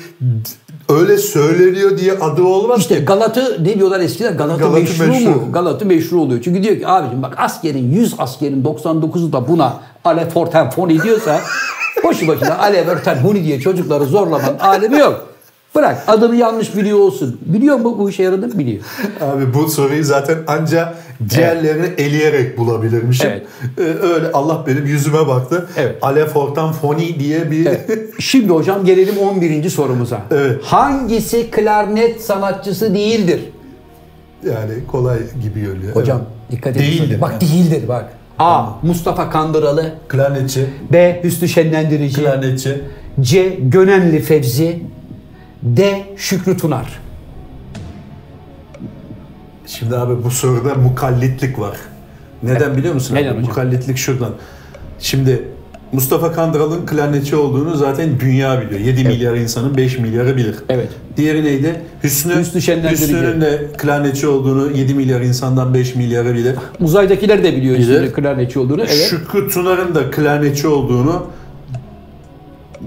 öyle 0.89 1.17
söyleniyor 1.17 1.97
diye 1.97 2.13
adı 2.13 2.43
olmaz 2.43 2.79
İşte 2.79 2.95
ki. 2.95 3.05
Galat'ı 3.05 3.63
ne 3.63 3.75
diyorlar 3.75 3.99
eskiden? 3.99 4.37
Galat'ı 4.37 4.59
Galat'ı 4.59 4.79
meşru, 4.79 5.07
meşru. 5.07 5.29
mu? 5.29 5.51
Galat'ı 5.51 5.85
meşru 5.85 6.21
oluyor. 6.21 6.41
Çünkü 6.43 6.63
diyor 6.63 6.77
ki 6.77 6.87
abicim 6.87 7.23
bak 7.23 7.33
askerin 7.37 7.91
100 7.91 8.15
askerin 8.17 8.63
99'u 8.63 9.33
da 9.33 9.47
buna 9.47 9.73
ale 10.05 10.29
forten 10.29 10.69
foni 10.69 11.01
diyorsa 11.03 11.41
boşu 12.03 12.27
başına 12.27 12.57
ale 12.59 12.87
verten 12.87 13.15
huni 13.15 13.43
diye 13.43 13.59
çocukları 13.59 14.05
zorlamanın 14.05 14.59
alemi 14.59 14.97
yok. 14.99 15.29
Bırak 15.75 16.03
adını 16.07 16.35
yanlış 16.35 16.75
biliyor 16.75 16.97
olsun. 16.99 17.39
Biliyor 17.45 17.75
mu 17.77 17.95
bu 17.99 18.09
işe 18.09 18.23
yaradığını? 18.23 18.57
Biliyor. 18.59 18.83
Abi 19.21 19.53
bu 19.53 19.69
soruyu 19.69 20.03
zaten 20.03 20.37
anca 20.47 20.93
diğerlerini 21.29 21.85
eleyerek 21.97 22.57
bulabilirmişim. 22.57 23.29
Evet. 23.29 23.45
Ee, 23.77 23.81
öyle 24.07 24.31
Allah 24.33 24.63
benim 24.67 24.85
yüzüme 24.85 25.27
baktı. 25.27 25.67
Evet. 25.77 25.97
Alef 26.01 26.35
Ortam 26.37 26.73
Foni 26.73 27.19
diye 27.19 27.51
bir 27.51 27.67
Şimdi 28.19 28.49
hocam 28.49 28.85
gelelim 28.85 29.17
11. 29.17 29.69
sorumuza. 29.69 30.21
Evet. 30.31 30.63
Hangisi 30.63 31.51
klarnet 31.51 32.21
sanatçısı 32.21 32.93
değildir? 32.93 33.39
yani 34.49 34.71
kolay 34.91 35.17
gibi 35.43 35.61
görünüyor. 35.61 35.95
Hocam 35.95 36.17
Evet. 36.17 36.51
dikkat 36.51 36.77
edin. 36.77 36.85
Değildir. 36.85 37.21
Bak 37.21 37.41
değildir 37.41 37.87
bak. 37.87 38.05
A. 38.39 38.69
Mustafa 38.83 39.29
Kandıralı. 39.29 39.93
Klarnetçi, 40.07 40.65
B. 40.91 41.21
Hüsnü 41.23 41.47
Şenlendirici. 41.47 42.21
klarnetçi. 42.21 42.81
C. 43.21 43.57
Gönenli 43.61 44.19
Fevzi 44.19 44.83
D. 45.63 46.03
Şükrü 46.17 46.57
Tunar 46.57 46.99
Şimdi 49.65 49.97
abi 49.97 50.23
bu 50.23 50.31
soruda 50.31 50.75
mukallitlik 50.75 51.59
var. 51.59 51.77
Neden 52.43 52.77
biliyor 52.77 52.93
musun? 52.93 53.15
Neden 53.15 53.23
abi? 53.27 53.37
hocam? 53.37 53.49
Mukallitlik 53.49 53.97
şuradan. 53.97 54.33
Şimdi 54.99 55.43
Mustafa 55.93 56.31
Kandıral'ın 56.31 56.85
klarnetçi 56.85 57.35
olduğunu 57.35 57.75
zaten 57.75 58.19
dünya 58.19 58.61
biliyor. 58.61 58.79
7 58.79 59.03
milyar 59.03 59.35
insanın 59.35 59.77
5 59.77 59.97
milyarı 59.97 60.37
bilir. 60.37 60.55
Evet. 60.69 60.89
Diğeri 61.17 61.43
neydi? 61.43 61.81
Hüsnü. 62.03 62.35
Hüsnü. 62.35 62.91
Hüsnü'nün 62.91 63.41
de 63.41 63.67
klarnetçi 63.77 64.27
olduğunu 64.27 64.77
7 64.77 64.93
milyar 64.93 65.21
insandan 65.21 65.73
5 65.73 65.95
milyarı 65.95 66.33
bilir. 66.33 66.55
Uzaydakiler 66.79 67.43
de 67.43 67.55
biliyor 67.55 67.77
işte 67.77 68.11
klarnetçi 68.11 68.59
olduğunu. 68.59 68.81
Evet. 68.81 69.07
Şükrü 69.09 69.49
Tunar'ın 69.49 69.95
da 69.95 70.11
klarnetçi 70.11 70.67
olduğunu 70.67 71.25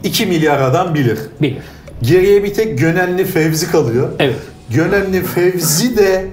2 0.04 0.26
milyar 0.26 0.60
adam 0.60 0.94
bilir. 0.94 1.18
Bilir. 1.42 1.58
Geriye 2.02 2.44
bir 2.44 2.54
tek 2.54 2.78
Gönenli 2.78 3.24
Fevzi 3.24 3.70
kalıyor. 3.70 4.08
Evet. 4.18 4.36
Gönenli 4.70 5.22
Fevzi 5.22 5.96
de 5.96 6.26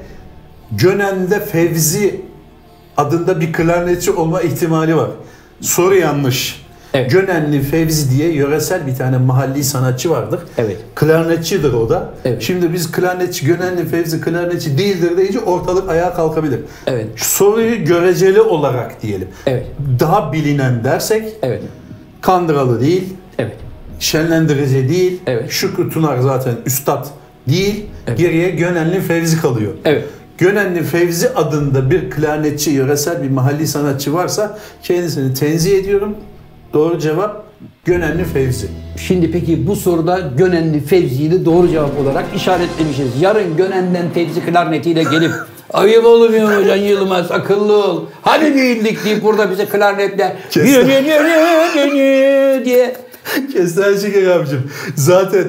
Gönen'de 0.71 1.39
Fevzi 1.45 2.21
adında 2.97 3.41
bir 3.41 3.53
klarnetçi 3.53 4.11
olma 4.11 4.41
ihtimali 4.41 4.95
var. 4.95 5.09
Soru 5.61 5.95
yanlış. 5.95 6.62
Evet. 6.93 7.11
Gönenli 7.11 7.61
Fevzi 7.61 8.17
diye 8.17 8.33
yöresel 8.33 8.87
bir 8.87 8.95
tane 8.95 9.17
mahalli 9.17 9.63
sanatçı 9.63 10.09
vardır. 10.09 10.39
Evet. 10.57 10.77
Klarnetçidir 10.95 11.73
o 11.73 11.89
da. 11.89 12.13
Evet. 12.25 12.41
Şimdi 12.41 12.73
biz 12.73 12.91
klarnetçi, 12.91 13.45
Gönenli 13.45 13.85
Fevzi 13.85 14.21
klarnetçi 14.21 14.77
değildir 14.77 15.17
deyince 15.17 15.39
ortalık 15.39 15.89
ayağa 15.89 16.13
kalkabilir. 16.13 16.59
Evet. 16.87 17.07
Soruyu 17.15 17.85
göreceli 17.85 18.41
olarak 18.41 19.01
diyelim. 19.01 19.27
Evet. 19.45 19.65
Daha 19.99 20.33
bilinen 20.33 20.83
dersek 20.83 21.33
Evet. 21.41 21.61
Kandıralı 22.21 22.81
değil, 22.81 23.03
Evet. 23.37 23.55
şenlendirici 23.99 24.89
değil, 24.89 25.21
Evet. 25.27 25.51
Şükrü 25.51 25.89
Tunar 25.89 26.19
zaten 26.19 26.53
üstad 26.65 27.05
değil, 27.47 27.85
Evet. 28.07 28.17
geriye 28.17 28.49
Gönenli 28.49 29.01
Fevzi 29.01 29.41
kalıyor. 29.41 29.71
Evet. 29.85 30.05
Gönenli 30.37 30.83
Fevzi 30.83 31.29
adında 31.29 31.89
bir 31.91 32.09
klarnetçi, 32.09 32.69
yöresel 32.71 33.23
bir 33.23 33.29
mahalli 33.29 33.67
sanatçı 33.67 34.13
varsa 34.13 34.59
kendisini 34.83 35.33
tenzih 35.33 35.79
ediyorum. 35.79 36.15
Doğru 36.73 36.99
cevap 36.99 37.43
Gönenli 37.85 38.23
Fevzi. 38.23 38.67
Şimdi 38.97 39.31
peki 39.31 39.67
bu 39.67 39.75
soruda 39.75 40.19
Gönenli 40.37 40.79
Fevzi'yi 40.79 41.31
de 41.31 41.45
doğru 41.45 41.67
cevap 41.67 41.99
olarak 41.99 42.25
işaretlemişiz. 42.35 43.21
Yarın 43.21 43.57
Gönen'den 43.57 44.09
Fevzi 44.13 44.41
klarnetiyle 44.45 45.03
gelip 45.03 45.31
ayıp 45.73 46.05
olmuyor 46.05 46.57
mu 46.57 46.67
Can 46.67 46.75
Yılmaz 46.75 47.31
akıllı 47.31 47.85
ol. 47.85 48.05
Hani 48.21 48.55
değildik 48.55 49.05
deyip 49.05 49.23
burada 49.23 49.51
bize 49.51 49.65
klarnetle 49.65 50.37
diye 52.65 52.95
Kestane 53.53 53.97
Şeker 53.97 54.27
abicim. 54.27 54.71
Zaten 54.95 55.47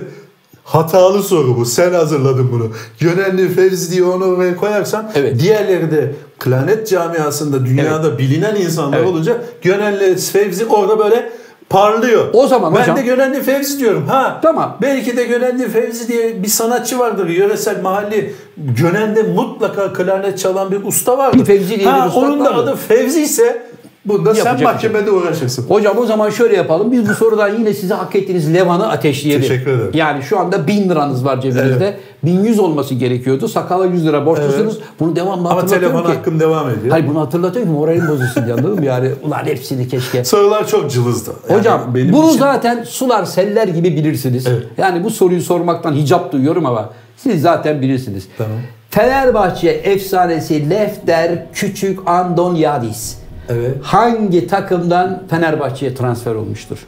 hatalı 0.65 1.23
soru 1.23 1.57
bu. 1.57 1.65
Sen 1.65 1.93
hazırladın 1.93 2.49
bunu. 2.53 2.69
Gönenli 3.01 3.49
Fevzi 3.49 3.93
diye 3.93 4.05
onu 4.05 4.25
oraya 4.25 4.57
koyarsan 4.57 5.11
Evet. 5.15 5.41
diğerleri 5.41 5.91
de 5.91 6.15
Klarnet 6.39 6.89
camiasında 6.89 7.67
dünyada 7.67 8.19
bilinen 8.19 8.57
insanlar 8.57 8.99
Evet. 8.99 9.09
olunca 9.09 9.37
Gönenli 9.63 10.17
Fevzi 10.17 10.67
orada 10.67 10.99
böyle 10.99 11.33
parlıyor. 11.71 12.25
O 12.33 12.47
zaman 12.47 12.75
ben 12.75 12.81
hocam- 12.81 12.97
de 12.97 13.03
Gönenli 13.03 13.43
Fevzi 13.43 13.79
diyorum. 13.79 14.07
Ha. 14.09 14.39
Tamam. 14.43 14.77
Belki 14.83 15.17
de 15.17 15.25
Gönenli 15.25 15.69
Fevzi 15.69 16.09
diye 16.09 16.43
bir 16.43 16.49
sanatçı 16.49 16.99
vardır. 16.99 17.29
Yöresel 17.29 17.81
mahalli 17.83 18.35
Gönen'de 18.57 19.23
mutlaka 19.23 19.93
klarnet 19.93 20.39
çalan 20.39 20.71
bir 20.71 20.85
usta 20.85 21.19
vardır. 21.19 21.45
Fevzi 21.45 21.77
diye 21.79 21.89
ha, 21.89 22.03
bir 22.05 22.09
usta 22.09 22.21
Onun 22.21 22.45
da 22.45 22.55
adı 22.55 22.77
Fevzi 22.89 23.23
ise 23.23 23.67
bunda 24.07 24.35
sen 24.35 24.39
Yapacak 24.45 24.55
bir 24.55 24.59
şey 24.81 24.91
mahkemede 24.91 25.11
uğraşırsın. 25.11 25.63
Hocam 25.69 25.99
o 25.99 26.07
zaman 26.07 26.31
şöyle 26.31 26.57
yapalım. 26.57 26.93
Biz 26.93 27.09
bu 27.09 27.15
sorudan 27.15 27.49
yine 27.59 27.75
size 27.75 27.95
hak 27.95 28.17
ettiğiniz 28.17 28.55
levanı 28.55 28.89
ateşleyelim. 28.91 29.43
Teşekkür 29.43 29.71
ederim. 29.71 29.91
Yani 29.95 30.23
şu 30.23 30.39
anda 30.39 30.67
1000 30.67 30.89
liranız 30.91 31.25
var 31.25 31.41
cebinizde. 31.41 31.97
1100 32.25 32.59
olması 32.59 32.95
gerekiyordu. 32.95 33.49
Sakala 33.49 33.87
100 33.87 34.07
lira 34.07 34.27
borçlusunuz. 34.27 34.79
Bunu 35.01 35.17
devamlı 35.17 35.33
Ama 35.49 35.51
hatırlatıyorum 35.63 35.89
telefon 35.97 36.11
ki. 36.11 36.17
hakkım 36.17 36.41
devam 36.41 36.71
ediyor. 36.71 36.91
Hayır 36.91 37.09
bunu 37.09 37.21
hatırlatıyorum 37.21 37.73
ki 37.73 37.79
moralim 37.79 38.09
bozulsun 38.09 38.45
diye 38.45 38.55
anladın 38.55 38.79
mı? 38.79 38.85
Yani 38.85 39.09
ulan 39.23 39.45
hepsini 39.45 39.89
keşke. 39.89 40.25
Sorular 40.25 40.67
çok 40.69 40.91
cılızdı. 40.91 41.31
Yani 41.49 41.59
Hocam 41.59 41.95
benim 41.95 42.13
bunu 42.13 42.29
için- 42.29 42.39
zaten 42.39 42.85
sular 42.85 43.25
seller 43.25 43.69
gibi 43.69 43.97
bilirsiniz. 43.97 44.47
Evet. 44.47 44.63
Yani 44.79 45.05
bu 45.05 45.11
soruyu 45.11 45.43
sormaktan 45.43 45.93
hicap 45.93 46.33
duyuyorum 46.33 46.67
ama 46.67 46.91
siz 47.17 47.43
zaten 47.43 47.83
bilirsiniz. 47.83 48.29
Tamam. 48.39 48.57
Fenerbahçe 48.91 49.69
efsanesi 49.69 50.71
Lefter 50.71 51.47
Küçük 51.53 51.99
Andon 52.09 52.55
Yadis. 52.55 53.17
Evet. 53.49 53.77
Hangi 53.83 54.47
takımdan 54.47 55.23
Fenerbahçe'ye 55.31 55.95
transfer 55.95 56.35
olmuştur? 56.35 56.87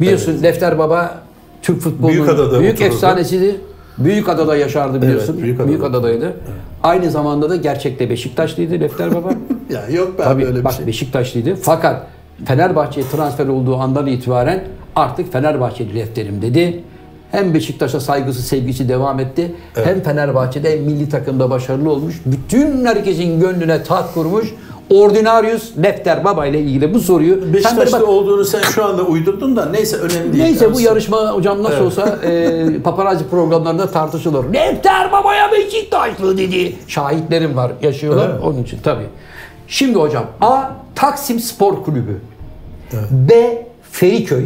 Biliyorsun 0.00 0.42
Lefter 0.42 0.78
Baba 0.78 1.18
Türk 1.62 1.80
futbolunun 1.80 2.14
büyük 2.16 2.30
otururdu. 2.30 2.64
efsanesidir. 2.82 3.56
Büyükada'da 3.98 4.56
yaşardı 4.56 5.02
biliyorsun. 5.02 5.32
Evet, 5.34 5.44
Büyükada'da. 5.44 5.68
Büyükada'daydı. 5.68 6.36
Aynı 6.82 7.10
zamanda 7.10 7.50
da 7.50 7.56
gerçekte 7.56 8.10
Beşiktaşlıydı 8.10 8.80
Lefter 8.80 9.14
Baba. 9.14 9.28
Ya 9.70 9.88
yok 9.88 10.18
be 10.18 10.22
Tabii 10.22 10.42
böyle 10.44 10.58
bir 10.58 10.64
bak 10.64 10.72
şey. 10.72 10.86
Beşiktaşlıydı. 10.86 11.54
Fakat 11.54 12.06
Fenerbahçe'ye 12.44 13.06
transfer 13.06 13.46
olduğu 13.46 13.76
andan 13.76 14.06
itibaren 14.06 14.64
artık 14.96 15.32
Fenerbahçeli 15.32 15.94
defterim 15.94 16.42
dedi. 16.42 16.84
Hem 17.32 17.54
Beşiktaş'a 17.54 18.00
saygısı, 18.00 18.42
sevgisi 18.42 18.88
devam 18.88 19.20
etti. 19.20 19.54
Hem 19.84 20.02
Fenerbahçe'de 20.02 20.72
hem 20.72 20.82
milli 20.82 21.08
takımda 21.08 21.50
başarılı 21.50 21.90
olmuş. 21.90 22.20
Bütün 22.26 22.84
herkesin 22.84 23.40
gönlüne 23.40 23.82
taht 23.82 24.14
kurmuş. 24.14 24.54
Ordinarius 24.90 25.78
Lefter 25.82 26.24
Baba 26.24 26.46
ile 26.46 26.60
ilgili 26.60 26.94
bu 26.94 27.00
soruyu 27.00 27.40
sen 27.42 27.52
Beşiktaş'ta 27.54 28.00
bak- 28.00 28.08
olduğunu 28.08 28.44
sen 28.44 28.62
şu 28.62 28.84
anda 28.84 29.02
uydurdun 29.02 29.56
da 29.56 29.66
neyse 29.66 29.96
önemli 29.96 30.32
değil. 30.32 30.44
Neyse 30.44 30.74
bu 30.74 30.80
yarışma 30.80 31.32
hocam 31.32 31.62
nasıl 31.62 31.84
olsa 31.84 32.18
e, 32.24 32.82
paparazzi 32.84 33.28
programlarında 33.28 33.90
tartışılır. 33.90 34.54
Lefter 34.54 35.12
babaya 35.12 35.52
Beşiktaşlı 35.52 36.38
dedi. 36.38 36.74
Şahitlerim 36.88 37.56
var 37.56 37.72
yaşıyorlar 37.82 38.28
mi? 38.28 38.34
onun 38.44 38.62
için 38.62 38.78
tabii. 38.82 39.06
Şimdi 39.68 39.98
hocam 39.98 40.24
A. 40.40 40.62
Taksim 40.94 41.40
Spor 41.40 41.84
Kulübü. 41.84 42.20
B. 43.10 43.62
Feriköy. 43.92 44.44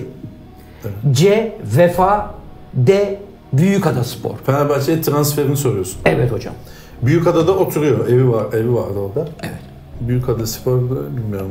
C. 1.12 1.52
Vefa. 1.76 2.34
D. 2.76 3.20
Büyükada 3.52 4.04
Spor. 4.04 4.34
Fenerbahçe'ye 4.46 5.02
transferini 5.02 5.56
soruyorsun. 5.56 6.00
Evet 6.04 6.32
hocam. 6.32 6.54
Büyükada'da 7.02 7.52
oturuyor. 7.52 8.08
Evi 8.08 8.32
var, 8.32 8.46
evi 8.52 8.74
vardı 8.74 8.98
orada. 8.98 9.28
Evet. 9.42 9.54
Büyükada 10.00 10.46
Spor'da 10.46 11.16
bilmiyorum. 11.16 11.50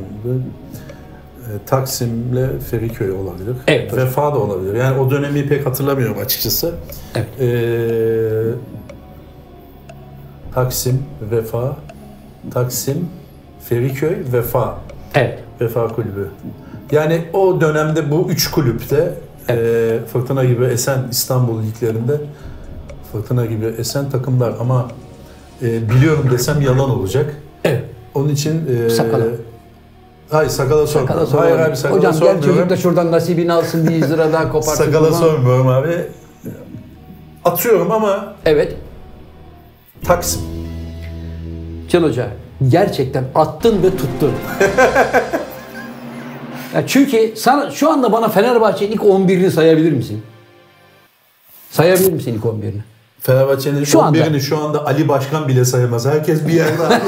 E, 1.44 1.66
Taksim'le 1.66 2.60
Feriköy 2.70 3.10
olabilir. 3.10 3.56
Evet 3.66 3.92
hocam. 3.92 4.06
Vefa 4.06 4.34
da 4.34 4.38
olabilir. 4.38 4.74
Yani 4.74 4.98
o 4.98 5.10
dönemi 5.10 5.48
pek 5.48 5.66
hatırlamıyorum 5.66 6.16
açıkçası. 6.18 6.74
Evet. 7.14 7.40
E, 7.40 7.48
Taksim, 10.54 11.02
Vefa, 11.30 11.76
Taksim, 12.50 13.08
Feriköy, 13.68 14.16
Vefa. 14.32 14.78
Evet. 15.14 15.38
Vefa 15.60 15.88
Kulübü. 15.88 16.28
Yani 16.92 17.24
o 17.32 17.60
dönemde 17.60 18.10
bu 18.10 18.30
üç 18.30 18.50
kulüpte 18.50 19.14
e, 19.48 19.98
fırtına 20.12 20.44
gibi 20.44 20.64
esen 20.64 20.98
İstanbul 21.10 21.62
liglerinde 21.62 22.20
fırtına 23.12 23.46
gibi 23.46 23.64
esen 23.66 24.10
takımlar 24.10 24.54
ama 24.60 24.88
e, 25.62 25.90
biliyorum 25.90 26.28
desem 26.32 26.60
yalan 26.60 26.90
olacak. 26.90 27.34
Evet. 27.64 27.84
Onun 28.14 28.28
için 28.28 28.84
e, 28.86 28.90
Sakala. 28.90 29.24
Hayır 30.30 30.50
sakala 30.50 30.86
sormuyorum. 30.86 31.08
Sakala 31.08 31.26
soralım. 31.26 31.56
Hayır 31.56 31.68
abi 31.70 31.76
sakala 31.76 31.98
Hocam 31.98 32.12
gel 32.12 32.18
sormuyorum. 32.20 32.54
çocuk 32.54 32.70
da 32.70 32.76
şuradan 32.76 33.12
nasibini 33.12 33.52
alsın 33.52 33.88
bir 33.88 33.94
100 33.94 34.10
lira 34.10 34.32
daha 34.32 34.52
koparsın. 34.52 34.84
sakala 34.84 35.12
sormuyorum 35.12 35.68
abi. 35.68 36.06
Atıyorum 37.44 37.92
ama 37.92 38.34
Evet. 38.44 38.76
Taksim. 40.04 40.42
Can 41.88 42.02
Hoca 42.02 42.28
gerçekten 42.68 43.24
attın 43.34 43.82
ve 43.82 43.90
tuttun. 43.90 44.32
ya 46.74 46.84
çünkü 46.86 47.32
sana, 47.36 47.70
şu 47.70 47.90
anda 47.90 48.12
bana 48.12 48.28
Fenerbahçe'nin 48.28 48.92
ilk 48.92 49.00
11'ini 49.02 49.50
sayabilir 49.50 49.92
misin? 49.92 50.22
Sayabilir 51.70 52.12
misin 52.12 52.34
ilk 52.34 52.44
11'ini? 52.44 52.80
Fenerbahçe'nin 53.20 53.84
Şu 53.84 54.02
anda. 54.02 54.18
11'ini 54.18 54.40
şu 54.40 54.58
anda 54.58 54.86
Ali 54.86 55.08
Başkan 55.08 55.48
bile 55.48 55.64
sayamaz. 55.64 56.06
Herkes 56.06 56.46
bir 56.48 56.52
yerde 56.52 56.82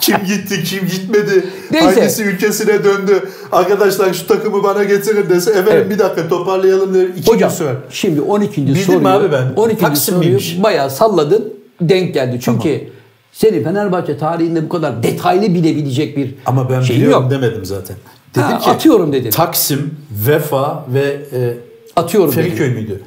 kim 0.00 0.16
gitti, 0.26 0.64
kim 0.64 0.86
gitmedi, 0.88 1.44
Neyse. 1.70 1.86
hangisi 2.00 2.22
ülkesine 2.24 2.84
döndü. 2.84 3.28
Arkadaşlar 3.52 4.14
şu 4.14 4.26
takımı 4.26 4.62
bana 4.62 4.84
getirin 4.84 5.28
dese 5.28 5.50
efendim 5.50 5.72
Evet. 5.72 5.90
bir 5.90 5.98
dakika 5.98 6.28
toparlayalım 6.28 6.94
diye 6.94 7.06
iki 7.06 7.32
Hocam 7.32 7.50
sürer. 7.50 7.74
şimdi 7.90 8.20
12. 8.20 8.66
Bildim 8.66 8.82
soruyu, 8.82 9.08
abi 9.08 9.32
ben. 9.32 9.52
12. 9.56 9.80
Taksim 9.80 10.14
soruyu 10.14 10.28
miymiş? 10.28 10.62
bayağı 10.62 10.90
salladın 10.90 11.54
denk 11.80 12.14
geldi. 12.14 12.38
Çünkü 12.42 12.88
senin 13.32 13.64
Fenerbahçe 13.64 14.18
tarihinde 14.18 14.64
bu 14.64 14.68
kadar 14.68 15.02
detaylı 15.02 15.54
bilebilecek 15.54 16.16
bir 16.16 16.34
Ama 16.46 16.70
ben 16.70 16.80
şeyin 16.80 17.02
biliyorum 17.02 17.22
yok. 17.22 17.30
demedim 17.30 17.64
zaten. 17.64 17.96
Dedim 18.34 18.46
Ha, 18.46 18.58
ki 18.58 18.70
atıyorum 18.70 19.12
dedin. 19.12 19.30
Taksim, 19.30 19.94
Vefa 20.26 20.84
ve 20.94 21.16
e, 21.32 21.54
Atıyorum. 21.96 22.30
Feriköy 22.30 22.68
müydü? 22.70 23.02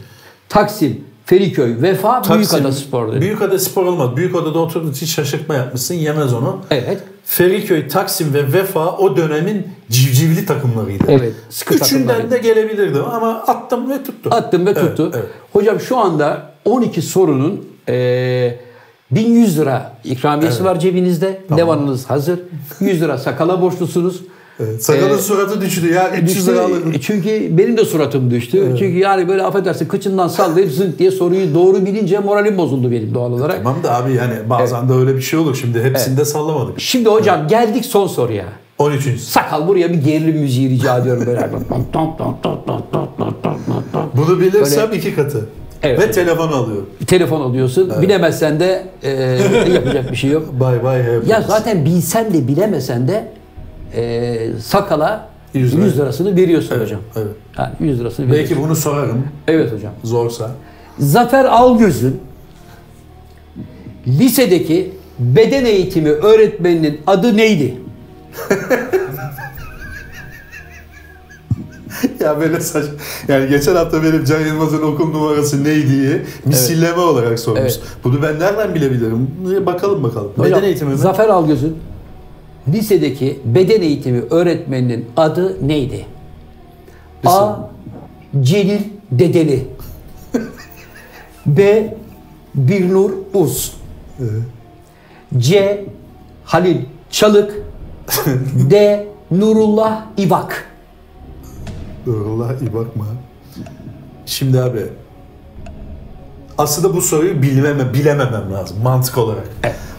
Taksim, 0.50 1.02
Feriköy, 1.26 1.82
Vefa, 1.82 2.22
Taksim, 2.22 2.38
Büyükada 2.38 2.72
Spor 2.72 3.08
dedin. 3.10 3.22
Büyükada 3.22 3.60
Spor 3.60 3.86
olmaz. 3.86 4.16
Büyükada'da 4.18 4.60
oturduğu 4.60 4.92
için 4.92 5.06
şaşırtma 5.06 5.56
yapmışsın. 5.56 5.96
Yemez 5.96 6.34
onu. 6.34 6.60
Evet. 6.72 7.00
Feriköy, 7.26 7.88
Taksim 7.88 8.34
ve 8.34 8.54
Vefa 8.54 8.98
o 8.98 9.18
dönemin 9.18 9.68
civcivli 9.92 10.46
takımlarıydı. 10.46 11.04
Evet, 11.08 11.34
sıkı 11.50 11.74
Üçünden 11.76 12.08
takımlarıydı. 12.08 12.32
de 12.32 12.38
gelebilirdim 12.38 13.04
ama 13.06 13.30
attım 13.34 13.90
ve 13.90 14.04
tuttu. 14.04 14.30
Attım 14.34 14.66
ve 14.66 14.70
Evet, 14.70 14.82
tuttu. 14.82 15.12
evet. 15.16 15.26
Hocam 15.54 15.80
şu 15.80 15.98
anda 15.98 16.52
12 16.66 17.02
sorunun 17.02 17.66
eee 17.88 18.60
1100 19.12 19.58
lira 19.60 19.92
ikramiyesi 20.04 20.64
var 20.64 20.80
cebinizde. 20.80 21.42
Levanınız 21.58 22.06
hazır. 22.10 22.40
100 22.80 23.02
lira 23.02 23.18
sakala 23.18 23.62
borçlusunuz. 23.62 24.22
Evet, 24.60 24.84
Sakalın 24.84 25.18
Ee, 25.18 25.22
suratı 25.22 25.62
düştü 25.62 25.94
ya. 25.94 26.12
300 26.12 26.28
Düştü. 26.38 26.52
lira 26.52 26.62
alırdım. 26.62 26.92
E, 26.92 27.02
Çünkü 27.02 27.58
benim 27.58 27.78
de 27.78 27.86
suratım 27.86 28.32
düştü. 28.32 28.76
Çünkü 28.80 28.98
yani 28.98 29.28
böyle 29.28 29.44
affedersin 29.44 29.88
kıçından 29.88 30.28
sallayıp 30.28 30.72
zınk 30.72 31.00
diye 31.00 31.12
soruyu 31.12 31.54
doğru 31.54 31.86
bilince 31.86 32.20
moralim 32.20 32.58
bozuldu 32.58 32.92
benim 32.92 33.14
doğal 33.14 33.32
olarak. 33.32 33.58
Tamam 33.64 33.84
da 33.84 33.96
abi 33.96 34.14
yani 34.14 34.34
bazen 34.50 34.90
de 34.90 34.94
öyle 34.94 35.16
bir 35.16 35.22
şey 35.22 35.40
olur. 35.40 35.56
Şimdi 35.62 35.84
hepsinde 35.84 36.26
sallamadık. 36.26 36.80
Şimdi 36.80 37.10
hocam 37.10 37.48
geldik 37.48 37.86
son 37.86 38.08
soruya. 38.08 38.46
13. 38.78 39.20
Sakal 39.20 39.68
buraya 39.68 39.90
bir 39.94 39.98
gerilim 39.98 40.38
müziği 40.42 40.70
rica 40.70 40.98
ediyorum 40.98 41.24
böyle. 41.28 41.50
Bunu 44.18 44.40
bilirsem 44.40 44.94
iki 44.94 45.16
katı. 45.16 45.46
Evet. 45.84 46.00
Ve 46.00 46.12
telefonu 46.12 46.56
alıyorum. 46.56 46.90
Telefon 47.08 47.42
alıyorsun. 47.42 47.94
Bilemezsen 48.02 48.60
de 48.60 48.84
e, 49.04 49.10
yapacak 49.74 50.12
bir 50.12 50.16
şey 50.16 50.30
yok. 50.30 50.60
Bay 50.60 50.84
bay. 50.84 51.02
Ya 51.28 51.42
zaten 51.42 51.86
bilsen 51.86 52.34
de 52.34 52.48
bilemesen 52.48 53.08
de 53.08 53.28
e, 53.96 54.38
sakala 54.62 55.30
100, 55.54 55.74
100 55.74 55.94
lira. 55.96 56.04
lirasını 56.04 56.36
veriyorsun 56.36 56.80
hocam. 56.82 57.00
Evet. 57.16 57.28
Yani 57.58 57.74
100 57.80 58.00
lirasını 58.00 58.26
veriyorsun. 58.32 58.50
Belki 58.58 58.68
bunu 58.68 58.76
sorarım. 58.76 59.28
Evet 59.48 59.74
hocam. 59.74 59.92
Zorsa. 60.04 60.52
Zafer 61.00 61.46
Algöz'ün 61.46 62.22
lisedeki 64.08 64.92
beden 65.20 65.66
eğitimi 65.66 66.10
öğretmeninin 66.10 67.02
adı 67.08 67.38
neydi? 67.38 67.78
ya 72.20 72.40
böyle 72.40 72.60
saç. 72.60 72.86
Yani 73.28 73.50
geçen 73.50 73.76
hafta 73.76 74.04
benim 74.04 74.26
Can 74.26 74.40
Yılmaz'ın 74.40 74.82
okul 74.82 75.08
numarası 75.12 75.64
neydi 75.64 75.90
diye 75.90 76.22
misilleme 76.46 77.02
olarak 77.02 77.40
sormuş. 77.40 77.62
Evet. 77.62 77.82
Bunu 78.04 78.22
ben 78.22 78.40
nereden 78.40 78.76
bilebilirim? 78.76 79.30
Bakalım 79.66 80.04
bakalım. 80.04 80.32
Hocam, 80.38 80.52
Beden 80.52 80.64
eğitimi 80.68 80.92
mi? 80.92 80.98
Zafer 80.98 81.30
Algöz'ün 81.30 81.78
lisedeki 82.74 83.40
beden 83.46 83.82
eğitimi 83.82 84.22
öğretmeninin 84.30 85.06
adı 85.18 85.68
neydi? 85.68 86.06
A. 87.26 87.56
Celil 88.42 88.82
Dedeli 89.12 89.68
B. 91.46 91.94
Birnur 92.56 93.12
Uz 93.34 93.78
C. 95.38 95.86
Halil 96.46 96.78
Çalık 97.10 97.54
D. 98.70 99.06
Nurullah 99.32 100.06
İvak 100.18 100.75
Nurullah 102.08 102.62
iyi 102.62 102.74
bakma. 102.74 103.06
Şimdi 104.26 104.62
abi 104.62 104.86
aslında 106.58 106.96
bu 106.96 107.02
soruyu 107.02 107.42
bilmeme, 107.42 107.94
bilememem 107.94 108.54
lazım 108.54 108.78
mantık 108.84 109.18
olarak. 109.18 109.48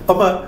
Ama 0.08 0.42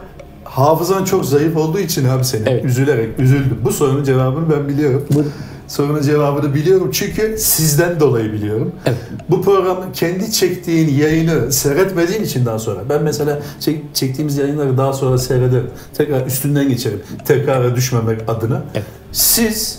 hafızan 0.44 1.04
çok 1.04 1.24
zayıf 1.24 1.56
olduğu 1.56 1.78
için 1.78 2.08
abi 2.08 2.24
senin 2.24 2.46
Evet. 2.46 2.64
üzülerek 2.64 3.18
üzüldüm. 3.20 3.58
Bu 3.64 3.72
sorunun 3.72 4.04
cevabını 4.04 4.50
ben 4.50 4.68
biliyorum. 4.68 5.06
Buyurun. 5.14 5.32
Sorunun 5.68 6.02
cevabını 6.02 6.54
biliyorum 6.54 6.90
çünkü 6.92 7.36
sizden 7.38 8.00
dolayı 8.00 8.32
biliyorum. 8.32 8.72
Evet. 8.86 8.98
Bu 9.30 9.42
programın 9.42 9.92
kendi 9.92 10.32
çektiğin 10.32 10.98
yayını 10.98 11.52
seyretmediğin 11.52 12.22
için 12.22 12.46
daha 12.46 12.58
sonra 12.58 12.80
ben 12.90 13.02
mesela 13.02 13.38
çek- 13.60 13.94
çektiğimiz 13.94 14.36
yayınları 14.38 14.78
daha 14.78 14.92
sonra 14.92 15.18
seyrederim. 15.18 15.70
Tekrar 15.94 16.26
üstünden 16.26 16.68
geçerim. 16.68 17.00
Tekrara 17.24 17.76
düşmemek 17.76 18.20
adına. 18.28 18.62
Evet. 18.74 18.86
Siz 19.12 19.78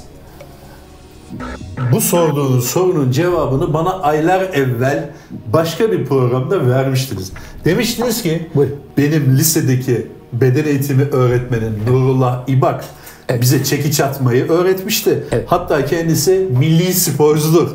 bu 1.92 2.02
sorduğunuz 2.02 2.66
sorunun 2.68 3.12
cevabını 3.12 3.74
bana 3.74 4.00
aylar 4.00 4.42
evvel 4.42 5.10
başka 5.54 5.92
bir 5.92 6.06
programda 6.06 6.68
vermiştiniz. 6.68 7.32
Demiştiniz 7.66 8.22
ki 8.24 8.50
Buyurun. 8.56 8.76
benim 8.98 9.38
lisedeki 9.38 10.08
beden 10.34 10.66
eğitimi 10.66 11.04
öğretmenim 11.04 11.74
Nurullah 11.88 12.44
İbak 12.48 12.86
Evet. 13.30 13.42
bize 13.42 13.64
çekiç 13.64 14.00
atmayı 14.00 14.48
öğretmişti. 14.50 15.24
Evet. 15.32 15.46
Hatta 15.48 15.86
kendisi 15.86 16.48
milli 16.60 16.94
sporcudur 16.94 17.70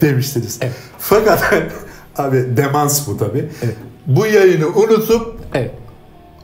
demiştiniz. 0.00 0.58
Evet. 0.62 0.72
Fakat 0.98 1.42
abi 2.16 2.44
demans 2.56 3.08
bu 3.08 3.18
tabi. 3.18 3.48
Bu 4.06 4.26
yayını 4.26 4.66
unutup 4.68 5.36
Evet. 5.54 5.70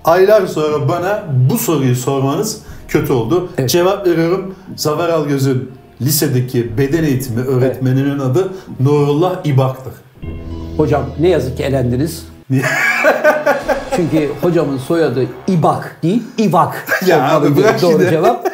aylar 0.04 0.46
sonra 0.46 0.88
bana 0.88 1.24
bu 1.50 1.58
soruyu 1.58 1.96
sormanız 1.96 2.58
kötü 2.88 3.12
oldu. 3.12 3.48
Evet. 3.58 3.70
Cevap 3.70 4.06
veriyorum. 4.06 4.54
Zafer 4.76 5.08
Algöz'ün 5.08 5.70
lisedeki 6.02 6.78
beden 6.78 7.04
eğitimi 7.04 7.40
öğretmeninin 7.40 8.18
adı 8.18 8.52
Nurullah 8.80 9.36
İbak'tır. 9.44 9.92
Hocam 10.76 11.04
ne 11.20 11.28
yazık 11.28 11.56
ki 11.56 11.62
elendiniz. 11.62 12.26
Çünkü 13.96 14.30
hocamın 14.42 14.78
soyadı 14.78 15.26
İbak 15.48 15.96
değil, 16.02 16.22
İvak. 16.38 17.02
Ya 17.06 17.30
abi 17.36 17.56
bırak 17.56 17.82
doğru 17.82 17.92
şimdi. 17.92 18.10
cevap. 18.10 18.48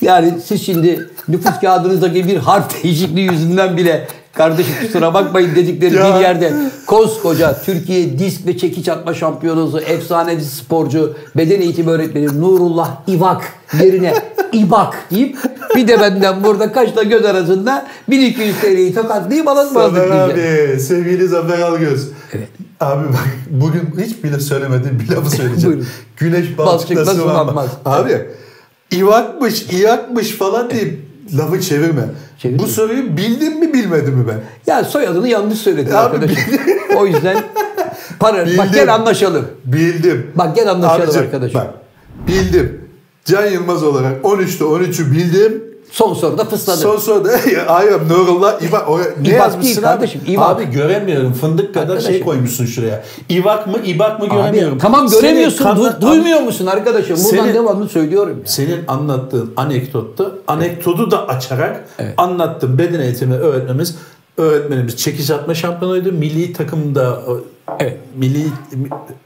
Yani 0.00 0.34
siz 0.44 0.66
şimdi 0.66 1.10
nüfus 1.28 1.60
kağıdınızdaki 1.60 2.26
bir 2.28 2.36
harf 2.36 2.82
değişikliği 2.84 3.30
yüzünden 3.32 3.76
bile 3.76 4.08
kardeşim 4.34 4.74
kusura 4.86 5.14
bakmayın 5.14 5.54
dedikleri 5.56 5.94
Ya. 5.94 6.14
bir 6.16 6.20
yerde 6.20 6.52
koskoca 6.86 7.62
Türkiye 7.64 8.18
disk 8.18 8.46
ve 8.46 8.58
çekiç 8.58 8.88
atma 8.88 9.14
şampiyonusu, 9.14 9.80
efsaneci 9.80 10.44
sporcu, 10.44 11.16
beden 11.36 11.60
eğitimi 11.60 11.90
öğretmeni 11.90 12.40
Nurullah 12.40 12.90
İvak 13.06 13.42
yerine 13.82 14.14
İbak 14.52 14.94
deyip 15.10 15.36
bir 15.76 15.88
de 15.88 16.00
benden 16.00 16.44
burada 16.44 16.72
kaçta 16.72 17.02
göz 17.02 17.24
arasında 17.24 17.86
1200 18.10 18.56
TL'yi 18.60 18.94
tokatlayıp 18.94 19.48
alatmazdık 19.48 19.96
Zafer 20.04 20.28
diyeceğim. 20.36 20.70
abi, 20.74 20.80
sevgili 20.80 21.28
Zafer 21.28 21.58
Algöz. 21.58 22.08
Evet. 22.32 22.48
Abi 22.80 23.08
bak 23.08 23.28
bugün 23.50 24.04
hiç 24.04 24.24
bile 24.24 24.40
söylemediğim 24.40 25.00
bir 25.00 25.16
lafı 25.16 25.30
söyleyeceğim. 25.30 25.86
Güneş 26.16 26.58
Bal 26.58 26.66
balçıkla 26.66 26.94
çıkmaz, 26.94 27.16
sıvanma. 27.16 27.42
sulanmaz. 27.42 27.68
Abi 27.84 28.26
ivakmış, 28.92 29.62
iyakmış 29.62 30.30
falan 30.30 30.70
deyip 30.70 31.09
lafı 31.38 31.60
çevirme. 31.60 32.02
Çevirme. 32.38 32.58
Bu 32.58 32.66
soruyu 32.66 33.16
bildim 33.16 33.58
mi 33.60 33.72
bilmedim 33.72 34.14
mi 34.14 34.24
ben? 34.28 34.40
Ya 34.72 34.84
soyadını 34.84 35.28
yanlış 35.28 35.58
söyledin 35.58 35.90
Abi 35.90 35.96
arkadaşım. 35.96 36.36
o 36.96 37.06
yüzden 37.06 37.44
para 38.18 38.38
bak 38.38 38.46
Bildim. 38.46 38.64
gel 38.74 38.94
anlaşalım. 38.94 39.48
Bildim. 39.64 40.26
Bak 40.34 40.56
gel 40.56 40.70
anlaşalım 40.70 41.02
Abicim, 41.02 41.22
arkadaşım. 41.22 41.60
Bak 41.60 41.70
bildim. 42.28 42.80
Can 43.24 43.46
Yılmaz 43.46 43.82
olarak 43.82 44.24
13'te 44.24 44.64
13'ü 44.64 45.12
bildim. 45.12 45.64
Son 45.92 46.14
soruda 46.14 46.44
fısladın. 46.44 46.80
Son 46.80 46.96
soruda 46.96 47.30
hayır 47.66 47.92
Nurullah 48.10 48.62
İbak. 48.62 48.88
O, 48.88 48.98
ne 48.98 49.04
İbak 49.22 49.32
yazmışsın 49.32 49.76
değil 49.76 49.78
abi? 49.78 49.84
kardeşim, 49.94 50.20
İbak. 50.26 50.56
Abi 50.56 50.64
göremiyorum. 50.70 51.32
Fındık 51.32 51.74
kadar 51.74 51.86
şey 51.86 51.96
Arkadaşım. 51.96 52.24
koymuşsun 52.24 52.66
şuraya. 52.66 53.04
İbak 53.28 53.66
mı 53.66 53.78
İbak 53.84 54.18
mı 54.20 54.26
Abi, 54.26 54.34
göremiyorum. 54.34 54.78
tamam 54.78 55.08
Senin 55.08 55.22
göremiyorsun. 55.22 55.64
kanla- 55.64 55.88
du- 55.90 56.00
duymuyor 56.00 56.40
musun 56.40 56.66
arkadaşım? 56.66 57.16
Buradan 57.16 57.30
Senin- 57.30 57.54
devamlı 57.54 57.88
söylüyorum. 57.88 58.36
ya. 58.38 58.46
Senin 58.46 58.80
anlattığın 58.88 59.52
anekdotta 59.56 60.24
anekdotu 60.48 61.10
da 61.10 61.28
açarak 61.28 61.84
Evet. 61.98 62.14
anlattım. 62.16 62.78
Beden 62.78 63.00
eğitimi 63.00 63.34
öğretmenimiz 63.34 63.96
öğretmenimiz 64.36 64.96
çekiş 64.96 65.30
atma 65.30 65.54
şampiyonuydu. 65.54 66.12
Milli 66.12 66.52
takımda 66.52 67.18
Evet. 67.80 67.96
milli 68.16 68.46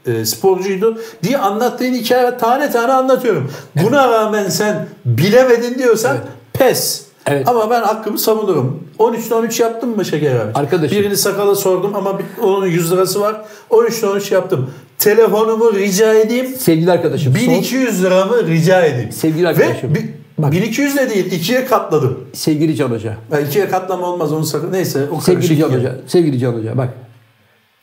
e, 0.05 0.25
sporcuydu 0.25 0.97
diye 1.23 1.37
anlattığın 1.37 1.93
hikaye 1.93 2.37
tane 2.37 2.71
tane 2.71 2.93
anlatıyorum. 2.93 3.51
Buna 3.83 4.09
rağmen 4.11 4.49
sen 4.49 4.87
bilemedin 5.05 5.77
diyorsan 5.79 6.17
pes. 6.57 7.05
Evet. 7.27 7.47
Ama 7.47 7.69
ben 7.69 7.81
hakkımı 7.81 8.19
savunurum. 8.19 8.83
13'te 8.99 9.35
13 9.35 9.59
yaptım 9.59 9.95
mı 9.95 10.05
Şeker 10.05 10.35
abi? 10.35 10.51
Arkadaşım. 10.53 10.97
Birini 10.97 11.17
sakala 11.17 11.55
sordum 11.55 11.95
ama 11.95 12.19
onun 12.43 12.65
100 12.65 12.91
lirası 12.91 13.21
var. 13.21 13.41
13'te 13.71 14.07
13 14.07 14.31
yaptım. 14.31 14.69
Telefonumu 14.99 15.73
rica 15.73 16.13
edeyim. 16.13 16.47
Sevgili 16.57 16.91
arkadaşım. 16.91 17.33
son- 17.33 17.41
1200 17.53 18.03
liramı 18.03 18.47
rica 18.47 18.81
edeyim. 18.85 19.11
Sevgili 19.11 19.47
arkadaşım, 19.47 19.89
Ve 19.91 19.95
bi- 19.95 20.13
bak. 20.37 20.51
1200 20.51 20.97
de 20.97 21.09
değil 21.09 21.31
ikiye 21.31 21.65
katladım. 21.65 22.19
sevgili 22.33 22.75
Can 22.75 22.89
Hoca. 22.91 23.17
Ya 23.31 23.39
ikiye 23.39 23.69
katlama 23.69 24.07
olmaz 24.07 24.33
onu 24.33 24.45
sakın. 24.45 24.71
Neyse 24.73 25.07
o 25.17 25.21
Sevgili 25.21 25.57
Can. 25.57 25.69
Hoca. 25.69 25.95
Sevgili 26.07 26.39
Can 26.39 26.53
Hoca 26.53 26.77
bak. 26.77 26.89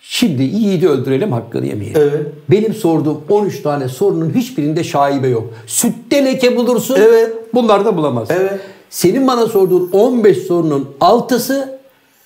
Şimdi 0.05 0.43
yiğidi 0.43 0.89
öldürelim 0.89 1.33
hakkını 1.33 1.67
yemeyelim. 1.67 2.01
Evet. 2.01 2.27
Benim 2.51 2.75
sorduğum 2.75 3.21
13 3.29 3.63
tane 3.63 3.89
sorunun 3.89 4.35
hiçbirinde 4.35 4.85
şaibe 4.85 5.29
yok. 5.29 5.45
Sütte 5.67 6.25
leke 6.25 6.57
bulursun. 6.57 6.97
Evet. 6.99 7.33
Bunlar 7.55 7.85
da 7.85 7.97
bulamazsın. 7.97 8.35
Evet. 8.35 8.61
Senin 8.91 9.27
bana 9.27 9.47
sorduğun 9.47 9.91
15 9.93 10.39
sorunun 10.39 10.89
altısı 11.01 11.79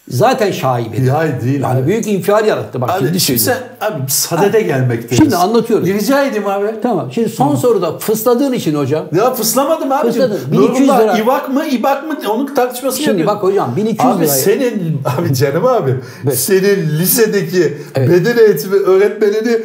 zaten 0.08 0.50
şaibe. 0.50 0.96
Ya 1.02 1.40
değil 1.44 1.60
Yani 1.62 1.78
abi. 1.80 1.86
büyük 1.86 2.06
infial 2.06 2.46
yarattı. 2.46 2.80
Bak 2.80 2.90
Abi 2.90 3.06
şimdi 3.06 3.20
şimdi 3.20 3.38
söylüyorum. 3.38 3.68
sen 3.80 3.86
abi 3.92 4.10
sadede 4.10 4.62
gelmekteyiz. 4.62 5.16
Şimdi 5.22 5.36
anlatıyorum. 5.36 5.86
Rica 5.86 6.24
edeyim 6.24 6.46
abi. 6.46 6.66
Tamam. 6.82 7.12
Şimdi 7.12 7.28
son 7.28 7.56
soruda 7.56 7.98
fısladığın 7.98 8.52
için 8.52 8.74
hocam. 8.74 9.04
Ya 9.16 9.34
fıslamadım 9.34 9.92
abicim. 9.92 10.22
Fısladın. 10.22 10.40
1200 10.52 10.80
Nurullah 10.80 11.00
lira. 11.02 11.18
İvak 11.18 11.48
mı 11.48 11.66
İbak 11.66 12.06
mı 12.06 12.16
onun 12.30 12.54
tartışmasını 12.54 13.02
Şimdi 13.04 13.20
yapıyoruz. 13.20 13.36
bak 13.36 13.42
hocam 13.42 13.76
1200 13.76 14.00
Abi 14.00 14.24
lirayı. 14.24 14.40
senin 14.40 15.00
abi 15.18 15.34
canım 15.34 15.66
abi 15.66 15.94
Evet. 16.24 16.38
senin 16.38 16.98
lisedeki 16.98 17.78
Evet. 17.94 18.10
beden 18.10 18.38
eğitimi 18.38 18.76
öğretmenini 18.76 19.58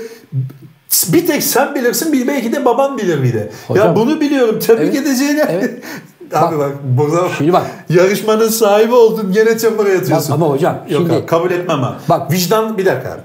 bir 1.14 1.28
tek 1.28 1.44
sen 1.44 1.76
bilirsin 1.76 2.14
bir 2.14 2.28
belki 2.28 2.54
de 2.54 2.66
baban 2.66 2.98
bilir 2.98 3.24
bir 3.24 3.34
de. 3.34 3.50
Hocam. 3.68 3.88
ya 3.88 3.96
bunu 3.96 4.22
biliyorum 4.22 4.60
tebrik 4.60 4.96
Evet. 4.96 5.08
edeceğine. 5.08 5.46
Evet. 5.50 5.74
abi 6.34 6.58
bak, 6.60 6.72
burada 6.84 7.30
Şimdi 7.38 7.54
bak. 7.54 7.66
yarışmanın 7.90 8.48
sahibi 8.48 8.94
oldun 8.96 9.32
gene 9.32 9.58
çamura 9.58 9.90
yatıyorsun. 9.90 10.30
Bak 10.30 10.36
ama 10.36 10.54
hocam, 10.54 10.78
Yok 10.90 11.02
şimdi- 11.02 11.14
abi, 11.14 11.26
kabul 11.26 11.52
etmem 11.52 11.80
ha. 11.80 11.96
Bak. 12.10 12.32
Vicdan 12.32 12.78
bir 12.78 12.86
dakika 12.86 13.12
abi. 13.12 13.22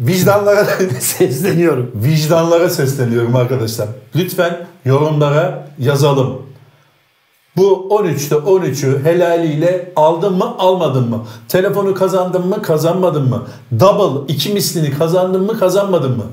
Vicdanlara 0.00 0.64
Sesleniyorum. 1.00 1.90
vicdanlara 1.94 2.70
sesleniyorum 2.70 3.36
arkadaşlar. 3.36 3.88
Lütfen 4.16 4.66
yorumlara 4.84 5.68
yazalım. 5.78 6.42
Bu 7.56 7.88
13'te 7.90 8.34
13'ü 8.34 9.04
helaliyle 9.04 9.92
aldın 9.96 10.32
mı 10.34 10.54
almadın 10.58 11.08
mı? 11.10 11.24
Telefonu 11.48 11.94
kazandın 11.94 12.46
mı 12.46 12.62
kazanmadın 12.62 13.28
mı? 13.28 13.42
Double 13.80 14.32
iki 14.32 14.52
mislini 14.52 14.98
kazandın 14.98 15.42
mı 15.42 15.58
kazanmadın 15.58 16.16
mı? 16.16 16.24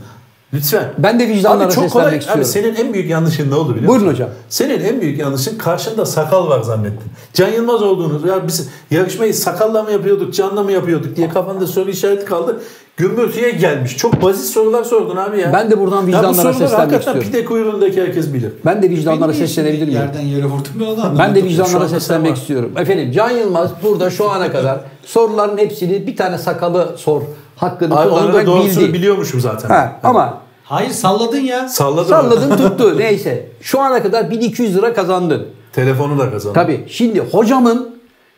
Lütfen. 0.55 0.83
Ben 0.97 1.19
de 1.19 1.27
vicdanlara 1.27 1.67
Abi 1.67 1.73
çok 1.73 1.83
seslenmek 1.83 1.91
kolay. 1.93 2.17
istiyorum. 2.17 2.41
Abi 2.41 2.47
senin 2.49 2.75
en 2.75 2.93
büyük 2.93 3.09
yanlışın 3.09 3.51
ne 3.51 3.55
oldu 3.55 3.75
biliyor 3.75 3.87
Buyurun 3.87 4.05
musun? 4.07 4.13
hocam. 4.23 4.29
Senin 4.49 4.83
en 4.83 5.01
büyük 5.01 5.19
yanlışın 5.19 5.57
karşında 5.57 6.05
sakal 6.05 6.49
var 6.49 6.61
zannettin. 6.61 7.11
Can 7.33 7.47
Yılmaz 7.49 7.81
olduğunu 7.81 8.27
ya 8.27 8.47
biz 8.47 8.69
yarışmayı 8.91 9.33
sakalla 9.33 9.83
mı 9.83 9.91
yapıyorduk, 9.91 10.33
canla 10.33 10.63
mı 10.63 10.71
yapıyorduk 10.71 11.15
diye 11.15 11.29
kafanda 11.29 11.67
soru 11.67 11.89
işareti 11.89 12.25
kaldı. 12.25 12.61
Gümbürtüye 12.97 13.51
gelmiş. 13.51 13.97
Çok 13.97 14.21
basit 14.23 14.45
sorular 14.45 14.83
sordun 14.83 15.15
abi 15.15 15.39
ya. 15.39 15.53
Ben 15.53 15.71
de 15.71 15.79
buradan 15.79 15.95
Ya 15.97 16.03
bu 16.03 16.07
vicdanlara 16.07 16.33
soruları 16.33 16.53
seslenmek 16.53 16.79
hakikaten 16.79 17.19
istiyorum. 17.19 17.31
pide 17.31 17.45
kuyruğundaki 17.45 18.01
herkes 18.01 18.33
bilir. 18.33 18.51
Ben 18.65 18.83
de 18.83 18.89
vicdanlara 18.89 19.29
Beni 19.29 19.37
niye 19.37 19.47
seslenebilir 19.47 19.85
miyim? 19.87 19.99
Yerden 19.99 20.21
yere 20.21 20.45
vurdum 20.45 20.71
ben 20.79 20.85
onu 20.85 20.91
anlamadım. 20.91 21.17
Ben 21.19 21.35
de 21.35 21.43
vicdanlara 21.43 21.89
seslenmek 21.89 22.31
var. 22.31 22.37
istiyorum. 22.37 22.71
Efendim 22.77 23.11
Can 23.11 23.29
Yılmaz 23.29 23.69
burada 23.83 24.09
şu 24.09 24.29
ana 24.31 24.51
kadar 24.51 24.79
soruların 25.05 25.57
hepsini 25.57 26.07
bir 26.07 26.15
tane 26.15 26.37
sakalı 26.37 26.95
sor 26.97 27.21
hakkını 27.55 27.99
Abi 27.99 28.09
onu 28.09 28.15
da 28.17 28.21
kullanarak 28.21 28.45
doğrusunu 28.47 28.83
bildi. 28.83 28.93
biliyormuşum 28.93 29.39
zaten. 29.41 29.69
Ha, 29.69 29.99
ama 30.03 30.37
Hayır 30.65 30.89
salladın 30.91 31.39
ya. 31.39 31.69
Salladım. 31.69 32.09
salladın 32.09 32.57
tuttu 32.57 32.97
neyse. 32.97 33.49
Şu 33.61 33.81
ana 33.81 34.03
kadar 34.03 34.31
1200 34.31 34.75
lira 34.77 34.93
kazandın. 34.93 35.47
Telefonu 35.73 36.19
da 36.19 36.31
kazandım. 36.31 36.61
Tabii 36.61 36.83
şimdi 36.87 37.19
hocamın 37.19 37.95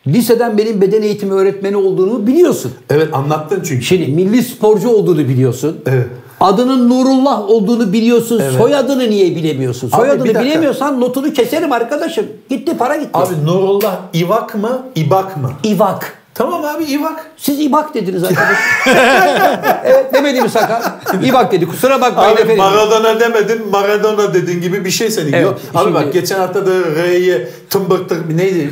liseden 0.08 0.58
benim 0.58 0.82
beden 0.82 1.02
eğitimi 1.02 1.34
öğretmeni 1.34 1.78
olduğunu 1.78 2.28
biliyorsun. 2.28 2.72
Evet 2.90 3.14
anlattın 3.14 3.62
çünkü. 3.66 3.86
Şimdi 3.86 4.08
milli 4.12 4.44
sporcu 4.44 4.90
olduğunu 4.90 5.20
biliyorsun. 5.20 5.78
Evet. 5.86 6.08
Adının 6.42 6.90
Nurullah 6.90 7.50
olduğunu 7.50 7.94
biliyorsun. 7.94 8.42
Soyadını 8.58 9.10
niye 9.10 9.36
bilemiyorsun? 9.36 9.88
Abi 9.88 9.96
Soyadını 9.96 10.24
dakika. 10.24 10.42
bilemiyorsan 10.44 11.02
notunu 11.02 11.34
keserim 11.34 11.72
arkadaşım. 11.72 12.26
Gitti 12.50 12.78
para 12.78 12.96
gitti. 12.96 13.10
Abi 13.14 13.46
Nurullah 13.46 13.96
İvak 14.14 14.56
mı, 14.56 14.82
İbak 14.96 15.38
mı? 15.38 15.52
İvak. 15.64 16.14
Tamam 16.38 16.66
abi 16.66 16.84
İvak. 16.84 17.26
Siz 17.38 17.60
İbak 17.60 17.94
dediniz 17.94 18.24
arkadaş. 18.24 18.58
evet 19.86 20.14
demedi 20.14 20.42
mi 20.42 20.50
Sakar? 20.50 20.82
İbak 21.24 21.52
dedi. 21.52 21.68
Kusura 21.68 22.02
bakmayın 22.02 22.32
Abi 22.32 22.42
efendim. 22.42 22.58
Maradona 22.58 23.20
demedin, 23.20 23.70
Maradona 23.72 24.34
dediğin 24.34 24.62
gibi 24.62 24.86
bir 24.86 24.90
şey 24.90 25.12
senin. 25.12 25.34
Evet, 25.34 25.44
Yok. 25.44 25.60
Abi 25.76 25.84
şimdi- 25.84 25.94
bak 25.94 26.14
geçen 26.14 26.40
hafta 26.40 26.66
da 26.66 26.72
R'yi 26.72 27.48
tımbık 27.70 28.10
tık 28.10 28.30
neydi? 28.36 28.72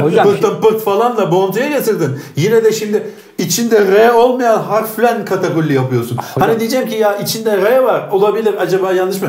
Hocam- 0.00 0.40
Pırt 0.40 0.62
pırt 0.62 0.84
falan 0.84 1.16
da 1.16 1.32
Bonte'ye 1.32 1.68
getirdin. 1.68 2.20
Yine 2.36 2.64
de 2.64 2.72
şimdi 2.72 3.10
içinde 3.38 3.80
R 3.86 4.12
olmayan 4.12 4.58
harflen 4.62 5.24
katakulli 5.24 5.74
yapıyorsun. 5.74 6.18
Hani 6.38 6.60
diyeceğim 6.60 6.88
ki 6.88 6.94
ya 6.96 7.16
içinde 7.16 7.56
R 7.56 7.78
var. 7.78 8.08
Olabilir 8.12 8.54
acaba 8.60 8.92
yanlış 8.92 9.22
mı? 9.22 9.28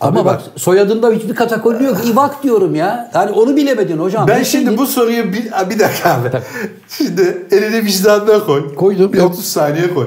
Abi 0.00 0.18
Ama 0.18 0.24
bak 0.24 0.42
soyadında 0.56 1.10
hiçbir 1.10 1.34
katakulli 1.34 1.84
yok. 1.84 1.96
İvak 2.12 2.42
diyorum 2.42 2.74
ya. 2.74 3.10
Yani 3.14 3.30
onu 3.30 3.56
bilemedin 3.56 3.98
hocam. 3.98 4.28
Ben 4.28 4.42
şimdi 4.42 4.78
bu 4.78 4.86
soruyu 4.86 5.32
bir, 5.32 5.44
bir 5.70 5.78
dakika 5.78 6.14
abi. 6.14 6.30
Şimdi 6.88 7.46
elini 7.50 7.84
vicdanına 7.84 8.44
koy. 8.44 8.74
Koydum. 8.74 9.12
Bir 9.12 9.20
30 9.20 9.44
saniye 9.44 9.94
koy. 9.94 10.06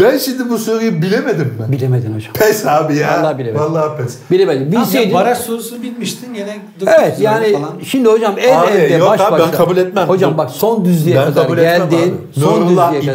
Ben 0.00 0.18
şimdi 0.18 0.50
bu 0.50 0.58
soruyu 0.58 1.02
bilemedim 1.02 1.46
mi? 1.46 1.72
Bilemedin 1.72 2.14
hocam. 2.14 2.32
Pes 2.32 2.66
abi 2.66 2.96
ya. 2.96 3.08
Vallahi 3.22 3.38
bilemedim. 3.38 3.60
Vallahi 3.60 4.02
pes. 4.02 4.16
Bilemedin. 4.30 4.70
Tamam, 4.72 4.86
Bilseydin. 4.86 5.14
baraj 5.14 5.38
sorusunu 5.38 5.82
bilmiştin 5.82 6.34
gene 6.34 6.58
Evet 6.98 7.20
yani 7.20 7.52
falan. 7.52 7.70
şimdi 7.84 8.08
hocam 8.08 8.34
el 8.38 8.60
Abi, 8.62 8.70
elde 8.70 8.94
yok 8.94 9.08
baş 9.10 9.20
abi, 9.20 9.32
ben 9.32 9.40
başa. 9.48 9.50
kabul 9.56 9.76
etmem. 9.76 10.08
Hocam 10.08 10.38
bak 10.38 10.50
son 10.50 10.84
düzlüğe 10.84 11.16
Ben 11.16 11.34
kadar 11.34 11.56
geldin. 11.56 11.96
abi. 11.96 12.40
Son 12.40 12.60
Nurullah 12.60 12.92
düzlüğe 12.94 13.12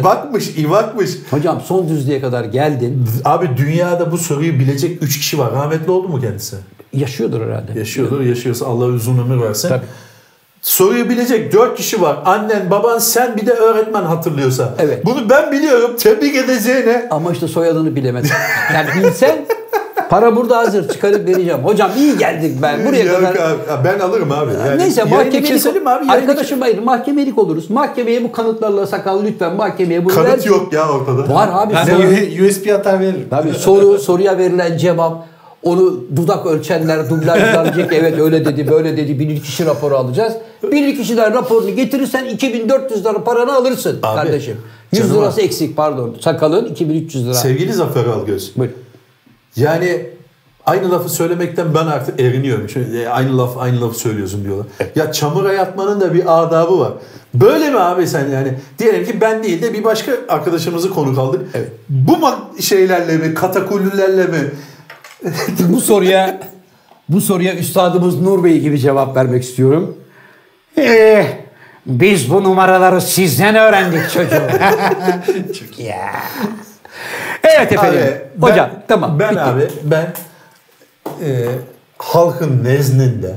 İbakmış. 0.60 1.16
Hocam 1.30 1.60
son 1.66 1.88
düzlüğe 1.88 2.20
kadar 2.20 2.44
geldin. 2.44 3.04
Abi 3.24 3.48
dünyada 3.56 4.12
bu 4.12 4.18
soruyu 4.18 4.52
bilecek 4.52 5.02
3 5.02 5.18
kişi 5.18 5.38
var. 5.38 5.52
Rahmetli 5.52 5.90
oldu 5.90 6.08
mu 6.08 6.20
kendisi? 6.20 6.56
Yaşıyordur 6.92 7.40
herhalde. 7.40 7.78
Yaşıyordur, 7.78 8.20
yaşıyorsa 8.20 8.66
Allah 8.66 8.84
uzun 8.84 9.18
ömür 9.18 9.40
versin. 9.42 9.68
Tabii. 9.68 9.84
Soruyu 10.62 11.08
bilecek 11.08 11.52
4 11.52 11.76
kişi 11.76 12.02
var. 12.02 12.18
Annen, 12.24 12.70
baban, 12.70 12.98
sen 12.98 13.36
bir 13.36 13.46
de 13.46 13.52
öğretmen 13.52 14.02
hatırlıyorsa. 14.02 14.74
Evet. 14.78 15.04
Bunu 15.06 15.30
ben 15.30 15.52
biliyorum. 15.52 15.96
Tebrik 15.98 16.36
edeceğine. 16.36 17.06
Ama 17.10 17.32
işte 17.32 17.48
soyadını 17.48 17.96
bilemedin. 17.96 18.30
Yani 18.74 18.88
bilsen 19.04 19.36
para 20.10 20.36
burada 20.36 20.58
hazır 20.58 20.88
çıkarıp 20.88 21.28
vereceğim. 21.28 21.58
Hocam 21.64 21.90
iyi 21.96 22.18
geldik 22.18 22.58
ben 22.62 22.86
buraya 22.86 23.04
Yok 23.04 23.16
kadar. 23.20 23.34
abi, 23.34 23.84
ben 23.84 23.98
alırım 23.98 24.32
abi. 24.32 24.50
Yani 24.68 24.78
Neyse 24.78 25.04
mahkemelik 25.04 25.46
keselim 25.46 25.86
abi. 25.86 26.06
yayını 26.06 26.12
Arkadaşım 26.12 26.60
hayır 26.60 26.78
mahkemelik 26.78 27.38
oluruz. 27.38 27.70
Mahkemeye 27.70 28.24
bu 28.24 28.32
kanıtlarla 28.32 28.86
sakal 28.86 29.24
lütfen 29.24 29.54
mahkemeye 29.56 30.04
bunu 30.04 30.14
Kanıt 30.14 30.38
ver. 30.38 30.44
yok 30.50 30.72
ya 30.72 30.88
ortada. 30.88 31.34
Var 31.34 31.48
abi. 31.52 31.74
Ben 31.74 31.84
soru, 31.84 32.46
USB 32.48 32.68
atar 32.74 33.00
veririm. 33.00 33.26
Tabii 33.30 33.52
soru 33.52 33.98
soruya 33.98 34.38
verilen 34.38 34.76
cevap 34.76 35.29
onu 35.62 36.04
dudak 36.16 36.46
ölçenler, 36.46 37.10
dublajlar 37.10 37.74
diyecek 37.74 37.92
evet 37.92 38.18
öyle 38.18 38.44
dedi 38.44 38.70
böyle 38.70 38.96
dedi 38.96 39.18
bilir 39.18 39.40
kişi 39.40 39.66
raporu 39.66 39.96
alacağız. 39.96 40.32
Bilir 40.62 40.96
kişiden 40.96 41.34
raporunu 41.34 41.76
getirirsen 41.76 42.24
2400 42.24 43.04
lira 43.04 43.24
paranı 43.24 43.54
alırsın 43.54 43.98
Abi, 44.02 44.16
kardeşim. 44.16 44.56
100 44.92 45.02
canım 45.02 45.16
lirası 45.16 45.40
eksik 45.40 45.76
pardon. 45.76 46.16
Sakalın 46.20 46.64
2300 46.64 47.24
lira. 47.24 47.34
Sevgili 47.34 47.72
Zafer 47.72 48.04
Algöz. 48.04 48.52
Buyur. 48.56 48.70
Yani 49.56 50.06
aynı 50.66 50.90
lafı 50.90 51.08
söylemekten 51.08 51.74
ben 51.74 51.86
artık 51.86 52.20
eriniyorum. 52.20 52.68
Şöyle, 52.68 53.02
e, 53.02 53.08
aynı 53.08 53.38
laf 53.38 53.58
aynı 53.58 53.80
lafı 53.80 53.98
söylüyorsun 53.98 54.44
diyorlar. 54.44 54.66
Ya 54.96 55.12
çamura 55.12 55.52
yatmanın 55.52 56.00
da 56.00 56.14
bir 56.14 56.42
adabı 56.42 56.78
var. 56.78 56.92
Böyle 57.34 57.70
mi 57.70 57.78
abi 57.78 58.06
sen 58.06 58.28
yani? 58.28 58.58
Diyelim 58.78 59.04
ki 59.04 59.20
ben 59.20 59.42
değil 59.42 59.62
de 59.62 59.74
bir 59.74 59.84
başka 59.84 60.12
arkadaşımızı 60.28 60.90
konuk 60.90 61.18
aldık. 61.18 61.40
Evet. 61.54 61.68
Bu 61.88 62.16
şeylerle 62.60 63.16
mi, 63.16 63.34
katakullülerle 63.34 64.26
mi? 64.26 64.50
Bu 65.68 65.80
soruya 65.80 66.40
bu 67.08 67.20
soruya 67.20 67.54
üstadımız 67.54 68.20
Nur 68.20 68.44
Bey 68.44 68.60
gibi 68.60 68.78
cevap 68.78 69.16
vermek 69.16 69.42
istiyorum. 69.42 69.96
Eh, 70.76 71.26
biz 71.86 72.30
bu 72.30 72.44
numaraları 72.44 73.00
sizden 73.00 73.54
öğrendik 73.54 74.10
çocuğum. 74.10 74.48
ya. 75.82 76.12
Evet 77.44 77.72
efendim. 77.72 78.00
Abi, 78.00 78.20
ben- 78.36 78.46
Hocam 78.50 78.70
tamam. 78.88 79.18
Ben 79.18 79.30
bitti. 79.30 79.40
abi 79.40 79.68
ben 79.84 80.12
e, 81.24 81.46
halkın 81.98 82.64
nezdinde 82.64 83.34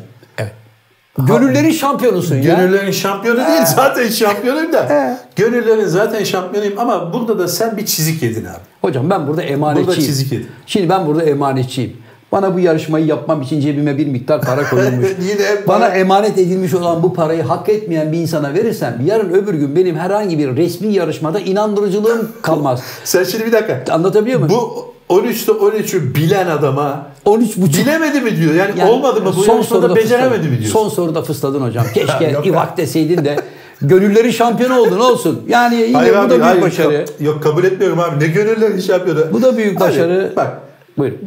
Gönüllerin 1.18 1.72
şampiyonusun 1.72 2.36
ya. 2.36 2.42
Gönüllerin 2.56 2.92
şampiyonu 2.92 3.38
değil 3.38 3.66
zaten 3.76 4.10
şampiyonuyum 4.10 4.74
da. 4.74 5.18
Gönüllerin 5.36 5.86
zaten 5.86 6.24
şampiyonuyum 6.24 6.80
ama 6.80 7.14
burada 7.14 7.40
da 7.40 7.48
sen 7.48 7.78
bir 7.78 7.86
çizik 7.86 8.24
yedin 8.24 8.46
abi. 8.46 8.60
Hocam 8.82 9.10
ben 9.10 9.28
burada 9.28 9.42
emanetçiyim. 9.44 9.88
Burada 9.88 10.02
çizik 10.02 10.32
yedin. 10.32 10.48
Şimdi 10.66 10.90
ben 10.90 11.08
burada 11.08 11.24
emanetçiyim. 11.24 11.98
Bana 12.32 12.56
bu 12.56 12.60
yarışmayı 12.60 13.06
yapmam 13.06 13.42
için 13.42 13.62
cebime 13.62 13.98
bir 13.98 14.08
miktar 14.08 14.42
para 14.42 14.70
koyulmuş. 14.70 15.08
Yine 15.30 15.68
Bana 15.68 15.88
emanet 15.88 16.38
edilmiş 16.38 16.74
olan 16.74 17.04
bu 17.04 17.14
parayı 17.14 17.44
hak 17.44 17.70
etmeyen 17.70 18.12
bir 18.12 18.18
insana 18.18 18.54
verirsem 18.54 19.02
yarın 19.06 19.30
öbür 19.30 19.54
gün 19.54 19.76
benim 19.76 19.96
herhangi 19.96 20.40
bir 20.40 20.56
resmi 20.56 20.94
yarışmada 20.94 21.40
inandırıcılığım 21.40 22.32
kalmaz. 22.42 22.82
Sen 23.04 23.24
şimdi 23.24 23.46
bir 23.46 23.52
dakika. 23.52 23.94
Anlatabiliyor 23.94 24.40
muyum? 24.40 24.56
Bu 24.56 24.93
13'te 25.10 25.52
13'ü 25.52 26.16
bilen 26.16 26.48
adama 26.48 27.08
13 27.26 27.58
buçuk. 27.58 27.82
bilemedi 27.86 28.22
mi 28.22 28.38
diyor. 28.38 28.54
Yani, 28.54 28.72
Yani 28.80 28.90
olmadı 28.92 29.22
mı 29.22 29.34
bu 29.38 29.44
son 29.44 29.62
soruda 29.62 29.96
beceremedi 29.96 30.30
fısladın. 30.32 30.52
mi 30.52 30.60
diyor. 30.60 30.72
Son 30.72 30.90
soruda 30.90 31.22
fısladın 31.22 31.62
hocam. 31.62 31.86
Keşke 31.94 32.26
Yok 32.26 32.48
İvak 32.48 32.78
deseydin 32.78 33.26
de 33.26 33.36
gönüllerin 33.82 34.32
şampiyonu 34.32 34.80
oldun 34.80 35.00
olsun. 35.00 35.42
Yani 35.48 35.76
yine 35.76 35.98
Hayır 35.98 36.14
bu 36.14 36.18
abi, 36.18 36.26
da 36.30 36.34
büyük 36.34 36.44
hayır, 36.46 36.62
başarı. 36.62 36.94
ka- 37.20 37.24
yok 37.24 37.44
kabul 37.44 37.64
etmiyorum 37.64 38.00
abi. 38.00 38.24
Ne 38.24 38.28
gönüllerin 38.28 38.80
şampiyonu. 38.80 39.20
Bu 39.34 39.42
da 39.42 39.58
büyük 39.58 39.78
Abi, 39.82 39.90
başarı. 39.90 40.34
bak 40.36 40.58
Buyurun. 40.98 41.20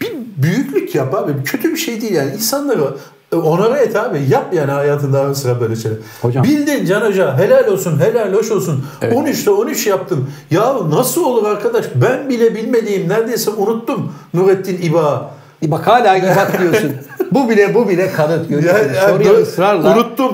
bir 0.00 0.12
büyüklük 0.42 0.94
yap 0.94 1.14
abi. 1.14 1.32
Kötü 1.44 1.70
bir 1.72 1.76
şey 1.76 2.00
değil 2.02 2.14
yani. 2.14 2.32
İnsanları 2.34 2.80
e, 3.32 3.36
onara 3.36 3.78
et 3.78 3.96
abi. 3.96 4.20
Yap 4.28 4.54
yani 4.54 4.70
hayatında 4.70 5.20
ara 5.20 5.34
sıra 5.34 5.60
böyle 5.60 5.76
şeyler. 5.76 5.98
Hocam. 6.22 6.44
Bildin 6.44 6.84
Can 6.86 7.00
Hoca. 7.00 7.38
Helal 7.38 7.66
olsun. 7.66 8.00
Helal 8.00 8.32
hoş 8.34 8.50
olsun. 8.50 8.84
13'te 9.02 9.50
13 9.50 9.86
yaptın. 9.86 10.28
Ya 10.50 10.74
nasıl 10.90 11.24
olur 11.24 11.46
arkadaş? 11.48 11.84
Ben 11.94 12.28
bile 12.28 12.54
bilmediğim 12.54 13.08
neredeyse 13.08 13.50
unuttum 13.50 14.12
Nurettin 14.34 14.82
İba. 14.82 15.30
E 15.66 15.70
Bak 15.70 15.86
hala 15.86 16.16
İvak 16.16 16.60
diyorsun. 16.60 16.92
bu 17.32 17.48
bile 17.48 17.74
bu 17.74 17.88
bile 17.88 18.12
kanıt 18.12 18.48
görüyor 18.48 18.74
Ya, 18.74 18.82
musun? 18.82 18.94
ya, 18.94 19.08
Soruya 19.08 19.30
dur- 19.30 19.38
ısrarla. 19.38 19.94
Unuttum. 19.96 20.32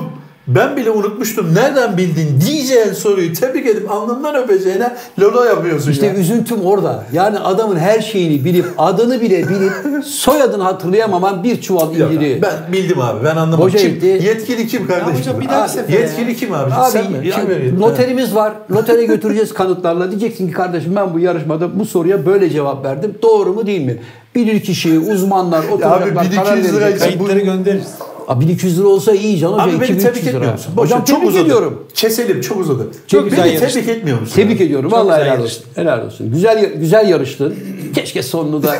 Ben 0.55 0.77
bile 0.77 0.91
unutmuştum. 0.91 1.55
Nereden 1.55 1.97
bildin 1.97 2.41
diyeceğin 2.47 2.93
soruyu 2.93 3.33
tebrik 3.33 3.65
edip 3.65 3.91
alnından 3.91 4.35
öpeceğine 4.35 4.95
lolo 5.19 5.43
yapıyorsun 5.43 5.91
İşte 5.91 6.05
ya. 6.05 6.13
üzüntüm 6.13 6.61
orada. 6.65 7.03
Yani 7.13 7.39
adamın 7.39 7.75
her 7.75 8.01
şeyini 8.01 8.45
bilip 8.45 8.65
adını 8.77 9.21
bile 9.21 9.49
bilip 9.49 10.05
soyadını 10.05 10.63
hatırlayamaman 10.63 11.43
bir 11.43 11.61
çuval 11.61 11.95
Yok, 11.95 12.11
inciri. 12.11 12.41
ben 12.41 12.73
bildim 12.73 13.01
abi. 13.01 13.25
Ben 13.25 13.35
anlamadım. 13.35 13.59
Hoca 13.65 13.79
kim, 13.79 13.89
gitti. 13.93 14.05
Yetkili 14.05 14.67
kim 14.67 14.87
kardeşim? 14.87 15.19
hocam 15.19 15.41
bir 15.41 15.49
dahaki 15.49 15.71
sefere 15.71 16.01
Yetkili 16.01 16.29
ya. 16.29 16.35
kim 16.35 16.53
abi? 16.53 16.73
Abi 16.73 16.91
Sen 16.91 17.11
mi? 17.11 17.27
ya, 17.27 17.35
Kim 17.35 17.79
noterimiz 17.81 18.35
var. 18.35 18.53
Notere 18.69 19.05
götüreceğiz 19.05 19.53
kanıtlarla. 19.53 20.09
Diyeceksin 20.11 20.47
ki 20.47 20.53
kardeşim 20.53 20.95
ben 20.95 21.13
bu 21.13 21.19
yarışmada 21.19 21.79
bu 21.79 21.85
soruya 21.85 22.25
böyle 22.25 22.49
cevap 22.49 22.85
verdim. 22.85 23.13
Doğru 23.21 23.53
mu 23.53 23.65
değil 23.65 23.81
mi? 23.85 23.97
Bilir 24.35 24.59
kişi, 24.59 24.99
uzmanlar, 24.99 25.63
oturacaklar, 25.71 26.21
1200 26.31 26.73
lira 26.73 26.81
verecekler. 26.81 26.87
için- 26.89 26.99
Kayıtları 27.17 27.39
göndeririz. 27.39 27.87
Abi 28.29 28.45
1200 28.45 28.79
lira 28.79 28.87
olsa 28.87 29.11
iyi 29.13 29.37
can 29.39 29.49
hoca. 29.51 29.63
Abi 29.63 29.71
beni 29.71 29.75
2300 29.83 30.03
tebrik 30.03 30.23
lira. 30.23 30.31
etmiyor 30.35 30.53
musun? 30.53 30.73
Boş 30.77 30.85
Hocam 30.85 30.99
çok 31.03 31.07
tebrik 31.17 31.29
uzadı. 31.29 31.43
ediyorum. 31.45 31.87
Keselim 31.93 32.41
çok 32.41 32.57
uzadı. 32.57 32.87
Çok 33.07 33.21
beni 33.21 33.29
güzel 33.29 33.43
tebrik 33.43 33.61
yarıştın. 33.61 33.79
etmiyor 33.93 34.21
musun? 34.21 34.35
Tebrik 34.35 34.61
ediyorum. 34.61 34.89
Çok 34.89 34.99
Vallahi 34.99 35.23
helal 35.23 35.41
olsun. 35.43 35.63
Helal 35.75 36.05
olsun. 36.05 36.31
Güzel 36.31 36.73
güzel 36.73 37.09
yarıştın. 37.09 37.55
Keşke 37.95 38.23
sonunu 38.23 38.63
da 38.63 38.75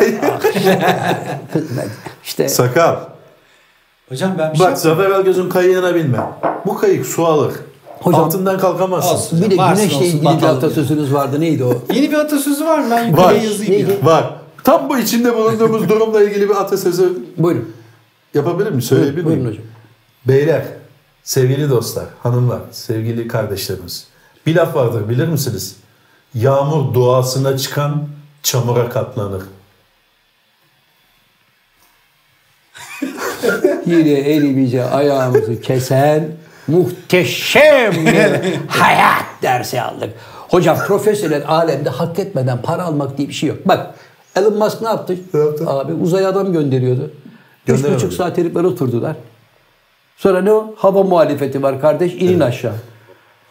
işte 2.23 2.49
Sakal. 2.49 2.95
Hocam 4.09 4.31
ben 4.39 4.53
bir 4.53 4.57
şey 4.57 4.67
Bak 4.67 4.77
Zafer 4.77 5.11
Algöz'ün 5.11 5.49
kayığına 5.49 5.95
binme. 5.95 6.17
Bu 6.65 6.77
kayık 6.77 7.05
su 7.05 7.25
alır. 7.25 7.53
Hocam- 8.01 8.23
Altından 8.23 8.59
kalkamazsın. 8.59 9.15
Olsun. 9.15 9.41
bir 9.41 9.51
de 9.51 9.57
Varsın 9.57 9.83
güneşle 9.89 10.05
olsun, 10.05 10.17
ilgili 10.17 10.37
bir 10.41 10.47
atasözünüz 10.47 11.13
vardı. 11.13 11.41
Neydi 11.41 11.63
o? 11.63 11.73
Yeni 11.93 12.11
bir 12.11 12.17
atasözü 12.17 12.65
var 12.65 12.79
mı? 12.79 12.85
Ben 12.91 13.07
yukarıya 13.07 13.43
yazayım 13.43 13.89
ya. 13.89 13.95
Var. 14.03 14.33
Tam 14.63 14.89
bu 14.89 14.97
içinde 14.97 15.35
bulunduğumuz 15.37 15.89
durumla 15.89 16.23
ilgili 16.23 16.49
bir 16.49 16.55
atasözü 16.55 17.13
Buyurun. 17.37 17.69
Yapabilir 18.33 18.69
miyim? 18.69 18.81
Söyleyebilir 18.81 19.25
Buyurun 19.25 19.43
miyim? 19.43 19.53
hocam. 19.53 19.65
Beyler, 20.25 20.63
sevgili 21.23 21.69
dostlar, 21.69 22.05
hanımlar, 22.23 22.59
sevgili 22.71 23.27
kardeşlerimiz. 23.27 24.07
Bir 24.45 24.55
laf 24.55 24.75
vardır 24.75 25.09
bilir 25.09 25.27
misiniz? 25.27 25.75
Yağmur 26.33 26.93
doğasına 26.93 27.57
çıkan 27.57 28.07
çamura 28.43 28.89
katlanır. 28.89 29.43
Yine 33.85 34.11
elimize 34.11 34.83
ayağımızı 34.83 35.61
kesen 35.61 36.27
muhteşem 36.67 37.91
bir 38.05 38.55
hayat 38.67 39.25
dersi 39.41 39.81
aldık. 39.81 40.09
Hocam 40.49 40.77
profesyonel 40.87 41.43
alemde 41.47 41.89
hak 41.89 42.19
etmeden 42.19 42.61
para 42.61 42.83
almak 42.83 43.17
diye 43.17 43.27
bir 43.27 43.33
şey 43.33 43.49
yok. 43.49 43.57
Bak 43.67 43.95
Elon 44.35 44.57
Musk 44.57 44.81
ne 44.81 44.87
yaptı? 44.87 45.17
Ne 45.33 45.39
yaptı? 45.39 45.69
Abi 45.69 45.93
uzaya 45.93 46.29
adam 46.29 46.53
gönderiyordu. 46.53 47.11
Üç 47.73 47.83
buçuk 47.95 48.13
saat 48.13 48.37
herifler 48.37 48.63
oturdular. 48.63 49.15
Sonra 50.17 50.41
ne 50.41 50.51
o? 50.51 50.73
Hava 50.77 51.03
muhalefeti 51.03 51.63
var 51.63 51.81
kardeş 51.81 52.13
inin 52.13 52.39
aşağı. 52.39 52.73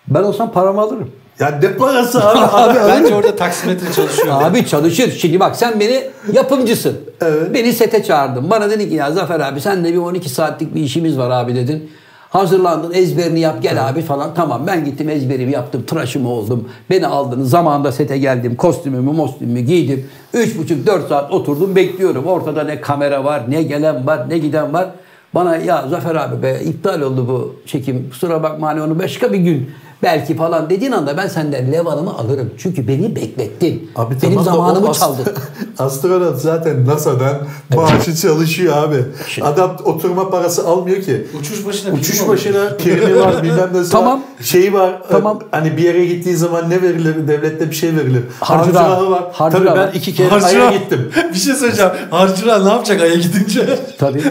Ben 0.09 0.23
olsam 0.23 0.53
paramı 0.53 0.81
alırım. 0.81 1.11
Ya 1.41 1.49
ne 1.63 1.77
parası 1.77 2.25
abi? 2.25 2.39
abi 2.53 2.79
Bence 2.89 3.15
orada 3.15 3.37
taksimetre 3.37 3.93
çalışıyor. 3.93 4.43
Abi 4.43 4.67
çalışır. 4.67 5.13
Şimdi 5.13 5.41
bak 5.41 5.57
sen 5.57 5.81
beni 5.81 6.03
yapımcısın. 6.33 6.99
Evet. 7.21 7.55
Beni 7.55 7.73
sete 7.73 8.03
çağırdın. 8.03 8.51
Bana 8.51 8.71
dedin 8.71 8.89
ki 8.89 8.95
ya 8.95 9.13
Zafer 9.13 9.41
abi 9.41 9.61
sen 9.61 9.85
de 9.85 9.93
bir 9.93 9.99
12 9.99 10.29
saatlik 10.29 10.75
bir 10.75 10.81
işimiz 10.81 11.19
var 11.19 11.31
abi 11.31 11.55
dedin. 11.55 11.91
Hazırlandın 12.31 12.93
ezberini 12.93 13.41
yap 13.41 13.63
gel 13.63 13.89
abi 13.89 14.03
falan. 14.03 14.35
Tamam 14.35 14.67
ben 14.67 14.85
gittim 14.85 15.09
ezberimi 15.09 15.53
yaptım. 15.53 15.83
Tıraşımı 15.87 16.29
oldum. 16.29 16.69
Beni 16.91 17.07
aldınız. 17.07 17.51
Zamanında 17.51 17.93
sete 17.93 18.19
geldim. 18.19 18.57
Kostümümü 18.57 19.13
mostümümü 19.13 19.61
giydim. 19.61 20.07
3,5-4 20.35 21.09
saat 21.09 21.33
oturdum 21.33 21.77
bekliyorum. 21.77 22.27
Ortada 22.27 22.65
ne 22.65 22.81
kamera 22.81 23.25
var 23.25 23.43
ne 23.49 23.63
gelen 23.63 24.07
var 24.07 24.31
ne 24.31 24.39
giden 24.39 24.73
var. 24.73 24.89
Bana 25.35 25.57
ya 25.57 25.89
Zafer 25.89 26.15
abi 26.15 26.43
be 26.43 26.61
iptal 26.65 27.01
oldu 27.01 27.29
bu 27.29 27.55
çekim. 27.67 28.11
Kusura 28.11 28.43
bakma 28.43 28.67
hani 28.67 28.83
onu 28.83 28.99
başka 28.99 29.33
bir 29.33 29.39
gün 29.39 29.71
belki 30.03 30.37
falan 30.37 30.71
dediğin 30.71 30.93
anda 30.93 31.17
ben 31.17 31.29
senden 31.29 31.73
levanımı 31.73 32.19
alırım. 32.19 32.51
Çünkü 32.59 32.89
beni 32.89 33.17
beklettin. 33.17 33.91
Abi 33.97 34.15
Benim 34.23 34.43
zamanımı 34.43 34.87
ast- 34.89 35.01
çaldın. 35.01 35.25
Astronot 35.79 36.39
zaten 36.41 36.87
NASA'dan 36.87 37.37
maaşı 37.75 38.17
çalışıyor 38.17 38.77
abi. 38.77 38.97
Adam 39.43 39.77
oturma 39.85 40.31
parası 40.31 40.69
almıyor 40.69 41.03
ki. 41.03 41.27
Uçuş 41.41 41.67
başına 41.67 41.95
Uçuş 41.95 42.19
prim 42.19 42.29
başına 42.29 42.69
primi 42.77 43.21
var 43.21 43.43
bilmem 43.43 43.71
ne 43.75 43.89
Tamam. 43.93 44.23
Şeyi 44.41 44.73
var. 44.73 45.03
Tamam. 45.11 45.41
Hani 45.51 45.77
bir 45.77 45.83
yere 45.83 46.07
gittiği 46.07 46.37
zaman 46.37 46.71
ne 46.71 46.83
verilir? 46.83 47.29
Devlette 47.29 47.71
bir 47.71 47.75
şey 47.77 47.97
verilir. 47.97 48.23
Harcırahı. 48.41 48.79
Harcırahı 48.89 49.11
var. 49.11 49.25
Harcırahı 49.33 49.67
Tabii 49.67 49.79
ben 49.95 49.99
iki 49.99 50.15
kere 50.15 50.29
Harcırahı. 50.29 50.69
Ay'a 50.69 50.79
gittim. 50.79 51.11
bir 51.33 51.39
şey 51.39 51.55
söyleyeceğim. 51.55 51.93
Harcıra 52.11 52.65
ne 52.65 52.69
yapacak 52.71 53.01
Ay'a 53.01 53.15
gidince? 53.15 53.79
Tabii. 53.99 54.23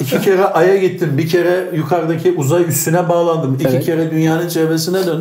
İki 0.00 0.20
kere 0.20 0.44
Ay'a 0.44 0.76
gittim. 0.76 1.10
Bir 1.18 1.28
kere 1.28 1.70
yukarıdaki 1.76 2.34
uzay 2.38 2.64
üstüne 2.68 3.08
bağlandım. 3.08 3.54
İki 3.54 3.68
Evet. 3.68 3.86
kere 3.86 4.10
dünyanın 4.10 4.48
çevresine 4.48 5.06
döndüm. 5.06 5.13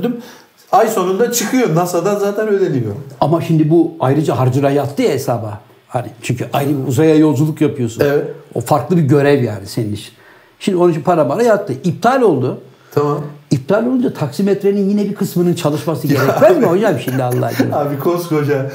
Ay 0.72 0.88
sonunda 0.88 1.32
çıkıyor. 1.32 1.76
NASA'dan 1.76 2.16
zaten 2.20 2.48
ödeniyor. 2.48 2.94
Ama 3.22 3.42
şimdi 3.42 3.70
bu 3.70 3.92
ayrıca 4.00 4.40
harcıra 4.40 4.72
yattı 4.72 5.02
ya 5.02 5.10
hesaba. 5.10 5.60
Hani 5.88 6.08
çünkü 6.22 6.48
ayrı 6.54 6.70
bir 6.70 6.88
uzaya 6.88 7.16
yolculuk 7.16 7.62
yapıyorsun. 7.62 8.04
Evet. 8.06 8.26
O 8.54 8.62
farklı 8.62 8.98
bir 8.98 9.02
görev 9.02 9.44
yani 9.44 9.68
senin 9.68 9.94
için. 9.94 10.12
Şimdi 10.60 10.78
onun 10.78 10.92
için 10.92 11.02
para 11.02 11.30
bana 11.30 11.44
yattı. 11.44 11.74
İptal 11.84 12.22
oldu. 12.22 12.58
Tamam. 12.96 13.22
İptal 13.52 13.86
olunca 13.86 14.14
taksimetrenin 14.14 14.90
yine 14.90 15.04
bir 15.10 15.16
kısmının 15.16 15.54
çalışması 15.54 16.08
gerekmez 16.08 16.58
mi 16.58 16.66
hocam 16.66 17.00
şimdi 17.00 17.24
Allah 17.24 17.46
aşkına? 17.46 17.78
Abi 17.80 18.00
koskoca 18.00 18.72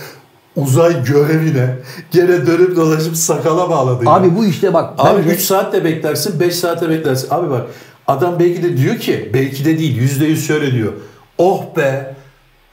uzay 0.57 1.05
görevine 1.05 1.77
gene 2.11 2.47
dönüp 2.47 2.77
dolaşıp 2.77 3.16
sakala 3.16 3.71
bağladı. 3.71 4.05
ya. 4.05 4.11
Abi 4.11 4.37
bu 4.37 4.45
işte 4.45 4.75
bak. 4.75 4.95
Abi 4.99 5.19
bence- 5.19 5.35
3 5.35 5.41
saat 5.41 5.73
de 5.73 5.85
beklersin, 5.85 6.41
5 6.41 6.55
saat 6.55 6.83
de 6.83 6.89
beklersin. 6.89 7.29
Abi 7.31 7.51
bak 7.51 7.66
adam 8.07 8.39
belki 8.41 8.62
de 8.62 8.77
diyor 8.77 8.97
ki, 8.97 9.31
belki 9.35 9.64
de 9.64 9.79
değil, 9.79 9.97
yüzde 9.97 10.25
yüz 10.25 10.47
şöyle 10.47 10.73
diyor. 10.73 10.93
Oh 11.39 11.62
be, 11.76 12.14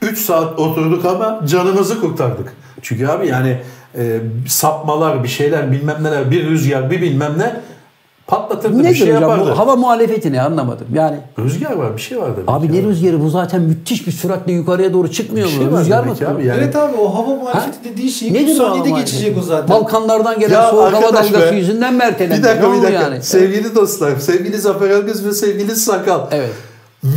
3 0.02 0.18
saat 0.18 0.58
oturduk 0.58 1.04
ama 1.04 1.40
canımızı 1.46 2.00
kurtardık. 2.00 2.52
Çünkü 2.82 3.06
abi 3.06 3.26
yani 3.28 3.58
e, 3.98 4.20
sapmalar, 4.48 5.24
bir 5.24 5.28
şeyler 5.28 5.72
bilmem 5.72 5.96
neler, 6.02 6.30
bir 6.30 6.44
rüzgar, 6.50 6.90
bir 6.90 7.02
bilmem 7.02 7.34
ne 7.38 7.60
patlatırdı, 8.26 8.78
bir 8.78 8.84
Nedir 8.84 8.94
şey 8.94 9.06
hocam 9.08 9.22
yapardı. 9.22 9.50
bu 9.50 9.58
hava 9.58 9.76
muhalefeti 9.76 10.32
ne 10.32 10.42
anlamadım. 10.42 10.86
Yani 10.94 11.16
Rüzgar 11.38 11.72
var, 11.72 11.96
bir 11.96 12.00
şey 12.02 12.18
var 12.18 12.30
demek. 12.36 12.48
abi 12.48 12.72
ne 12.72 12.82
rüzgarı 12.82 13.20
bu 13.20 13.30
zaten 13.30 13.60
müthiş 13.62 14.06
bir 14.06 14.12
süratle 14.12 14.52
yukarıya 14.52 14.92
doğru 14.92 15.10
çıkmıyor 15.10 15.48
Bir 15.48 15.52
mu? 15.54 15.58
şey 15.70 15.80
Rüzgar 15.80 16.04
mı? 16.04 16.12
abi 16.34 16.46
yani. 16.46 16.60
Evet 16.62 16.76
abi 16.76 16.96
o 16.96 17.14
hava 17.14 17.34
muhalefeti 17.34 17.84
dediği 17.84 18.10
şey 18.10 18.28
3 18.28 18.34
Nedir 18.34 18.58
o 18.60 18.62
hava 18.64 18.68
saniyede 18.68 18.88
muhalefeti? 18.88 19.16
geçecek 19.16 19.38
o 19.38 19.42
zaten. 19.42 19.68
Balkanlardan 19.76 20.40
gelen 20.40 20.54
Ya 20.54 20.70
soğuk 20.70 20.92
hava 20.94 21.02
dalgası 21.14 21.52
be. 21.52 21.56
yüzünden 21.56 21.94
mi 21.94 22.02
ertelendi? 22.02 22.38
Bir 22.38 22.42
dakika 22.48 22.72
bir 22.72 22.82
dakika. 22.82 23.02
yani? 23.02 23.22
Sevgili 23.22 23.74
dostlar, 23.74 24.16
sevgili 24.16 24.58
Zafer 24.58 24.90
Algöz 24.90 25.26
ve 25.26 25.32
sevgili 25.32 25.76
Sakal. 25.76 26.20
Evet. 26.30 26.50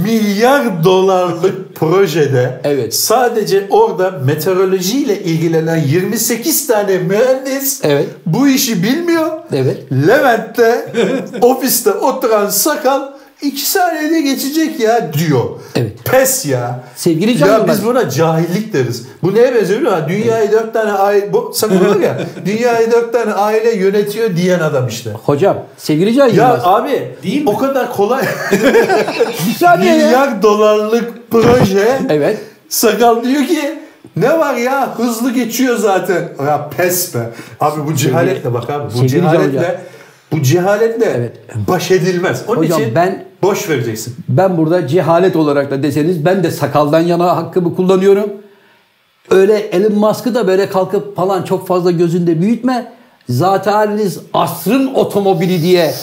Milyar 0.04 0.84
dolarlık 0.84 1.76
projede 1.76 2.62
Evet. 2.64 2.96
sadece 2.96 3.68
orada 3.70 4.12
meteorolojiyle 4.12 5.24
ilgilenen 5.24 5.78
28 5.78 6.68
tane 6.68 6.98
mühendis 6.98 7.80
Evet. 7.84 8.08
bu 8.26 8.48
işi 8.48 8.84
bilmiyor. 8.84 9.30
Evet. 9.54 9.78
Levent'te 10.08 10.86
ofiste 11.42 11.92
oturan 11.92 12.50
sakal 12.50 13.02
iki 13.42 13.66
saniyede 13.70 14.22
geçecek 14.22 14.80
ya 14.80 15.14
diyor. 15.14 15.44
Evet. 15.76 16.06
Pes 16.06 16.46
ya. 16.46 16.80
Sevgili 16.96 17.38
Can 17.38 17.48
Ya 17.48 17.68
biz 17.68 17.86
buna 17.86 18.10
cahillik 18.10 18.74
deriz. 18.74 19.08
Bu 19.24 19.36
neye 19.36 19.56
benziyor 19.56 19.80
biliyor 19.80 19.96
musun? 19.98 20.10
Dünyayı 20.10 20.52
dört 20.52 20.74
tane 20.74 20.92
aile, 20.92 21.34
bu 21.34 21.52
sakal 21.54 21.76
var 21.82 21.96
ya, 22.00 22.18
dünyayı 22.46 22.92
dört 22.92 23.14
tane 23.14 23.34
aile 23.34 23.76
yönetiyor 23.76 24.36
diyen 24.36 24.60
adam 24.60 24.88
işte. 24.88 25.12
Hocam 25.26 25.58
sevgili 25.78 26.14
Can 26.14 26.28
Ya 26.28 26.34
Yılmaz. 26.34 26.60
abi 26.64 27.12
Değil 27.24 27.44
mi? 27.44 27.50
o 27.50 27.58
kadar 27.58 27.92
kolay 27.94 28.24
bir 29.48 29.54
saniye 29.54 29.96
ya. 29.96 30.06
milyar 30.06 30.42
dolarlık 30.42 31.14
proje 31.32 32.00
Evet. 32.10 32.38
sakal 32.70 33.24
diyor 33.24 33.44
ki 33.46 33.80
ne 34.16 34.40
var 34.40 34.54
ya 34.56 34.98
hızlı 34.98 35.32
geçiyor 35.34 35.78
zaten. 35.78 36.30
Ya 36.48 36.70
pes 36.78 37.16
be. 37.16 37.20
Abi 37.60 37.86
bu 37.88 37.96
cehaletle 37.96 38.54
bak 38.54 38.70
abi 38.70 38.94
bu 39.02 39.08
cehaletle 39.08 39.82
bu 40.32 40.42
cehaletle 40.42 41.06
Evet. 41.18 41.38
baş 41.68 41.92
edilmez. 41.92 42.44
Onun 42.48 42.58
Hocam 42.58 42.82
için 42.82 42.96
ben- 42.96 43.24
boş 43.42 43.70
vereceksin. 43.70 44.16
Ben 44.30 44.58
burada 44.58 44.88
cehalet 44.88 45.36
olarak 45.36 45.72
da 45.72 45.84
deseniz 45.84 46.26
ben 46.26 46.44
de 46.44 46.52
sakaldan 46.52 47.00
yana 47.00 47.38
hakkımı 47.38 47.76
kullanıyorum. 47.76 48.30
Öyle 49.32 49.56
Elon 49.58 49.94
Musk'ı 49.94 50.36
da 50.36 50.48
böyle 50.48 50.70
kalkıp 50.70 51.16
falan 51.16 51.44
çok 51.44 51.68
fazla 51.68 51.92
gözünde 51.92 52.42
büyütme. 52.42 52.92
Zaten 53.30 53.72
haliniz 53.72 54.20
asrın 54.34 54.94
otomobili 54.94 55.62
diye 55.62 55.94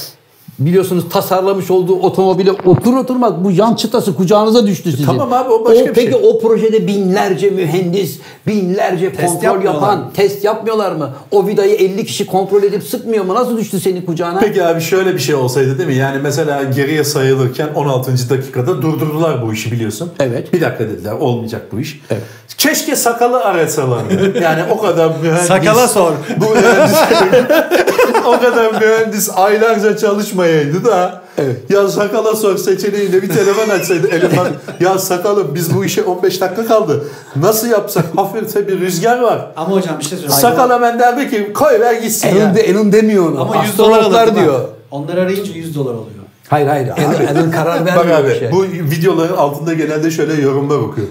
biliyorsunuz 0.59 1.05
tasarlamış 1.11 1.71
olduğu 1.71 1.95
otomobile 1.95 2.53
otur 2.53 2.97
oturmaz 2.97 3.45
bu 3.45 3.51
yan 3.51 3.75
çıtası 3.75 4.15
kucağınıza 4.17 4.67
düştü 4.67 4.91
sizin. 4.91 5.05
tamam 5.07 5.33
abi, 5.33 5.51
o 5.51 5.65
başka 5.65 5.87
bir 5.87 5.93
Peki 5.93 6.13
şey. 6.13 6.21
o 6.31 6.39
projede 6.39 6.87
binlerce 6.87 7.51
mühendis, 7.51 8.19
binlerce 8.47 9.13
kontrol 9.15 9.43
yapmıyorlar 9.45 9.75
yapan, 9.75 9.99
mı? 9.99 10.11
test 10.15 10.45
yapmıyorlar 10.45 10.93
mı? 10.93 11.11
O 11.31 11.47
vidayı 11.47 11.75
50 11.75 12.07
kişi 12.07 12.27
kontrol 12.27 12.63
edip 12.63 12.83
sıkmıyor 12.83 13.25
mu? 13.25 13.35
Nasıl 13.35 13.59
düştü 13.59 13.81
senin 13.81 14.03
kucağına? 14.03 14.41
Peki 14.41 14.65
abi 14.65 14.81
şöyle 14.81 15.15
bir 15.15 15.19
şey 15.19 15.35
olsaydı 15.35 15.79
değil 15.79 15.89
mi? 15.89 15.95
Yani 15.95 16.19
mesela 16.23 16.63
geriye 16.63 17.05
sayılırken 17.05 17.69
16. 17.75 18.31
dakikada 18.31 18.83
durdurdular 18.83 19.47
bu 19.47 19.53
işi 19.53 19.73
biliyorsun. 19.73 20.11
Evet. 20.21 20.53
Bir 20.53 20.61
dakika 20.61 20.85
dediler 20.85 21.13
olmayacak 21.13 21.63
bu 21.73 21.81
iş. 21.81 22.01
Evet. 22.11 22.23
Keşke 22.59 22.97
sakalı 22.97 23.45
arasalardı. 23.45 24.39
Yani 24.43 24.63
o 24.71 24.81
kadar 24.81 25.11
mühendis. 25.23 25.47
Sakala 25.47 25.89
sor. 25.89 26.13
Bu 26.37 26.45
mühendis, 26.51 26.97
o 28.27 28.41
kadar 28.41 28.73
mühendis 28.81 29.31
aylarca 29.37 29.97
çalışmayaydı 29.97 30.85
da 30.85 31.23
Evet. 31.39 31.71
ya 31.71 31.89
sakala 31.89 32.37
sor 32.37 32.57
seçeneğinde 32.57 33.23
bir 33.23 33.29
telefon 33.29 33.69
açsaydı 33.69 34.09
Elon 34.09 34.47
ya 34.81 34.99
sakalım 34.99 35.55
biz 35.55 35.75
bu 35.77 35.85
işe 35.85 36.03
15 36.03 36.41
dakika 36.41 36.67
kaldı. 36.67 37.05
Nasıl 37.37 37.69
yapsak? 37.69 38.05
Hafifte 38.17 38.69
bir 38.69 38.81
rüzgar 38.81 39.19
var. 39.21 39.47
Ama 39.57 39.77
hocam 39.77 39.99
bir 39.99 40.05
şey 40.05 40.19
söyleyeyim. 40.19 40.41
Sakal 40.41 40.71
hemen 40.71 40.99
derdi 40.99 41.31
ki 41.31 41.53
koy 41.53 41.81
ver 41.81 41.95
gitsin 41.95 42.29
Elon, 42.29 42.55
de, 42.55 42.61
Elon 42.61 42.93
demiyor 42.93 43.29
onu. 43.33 43.41
Ama 43.41 43.65
100 43.65 43.79
dolar 43.79 44.03
alırdım 44.03 44.35
diyor. 44.37 44.61
Onları 44.91 45.21
arayınca 45.21 45.53
100 45.53 45.75
dolar 45.75 45.91
oluyor. 45.95 46.07
Hayır 46.49 46.67
hayır. 46.67 46.87
Elon, 46.97 47.37
Elon 47.37 47.51
karar 47.51 47.81
Bak 47.81 47.87
vermiyor 47.97 48.19
abi 48.19 48.29
bir 48.29 48.39
şey. 48.39 48.53
bu 48.53 48.63
videoların 48.63 49.37
altında 49.37 49.75
genelde 49.75 50.11
şöyle 50.11 50.43
yorumlar 50.43 50.79
okuyor. 50.79 51.07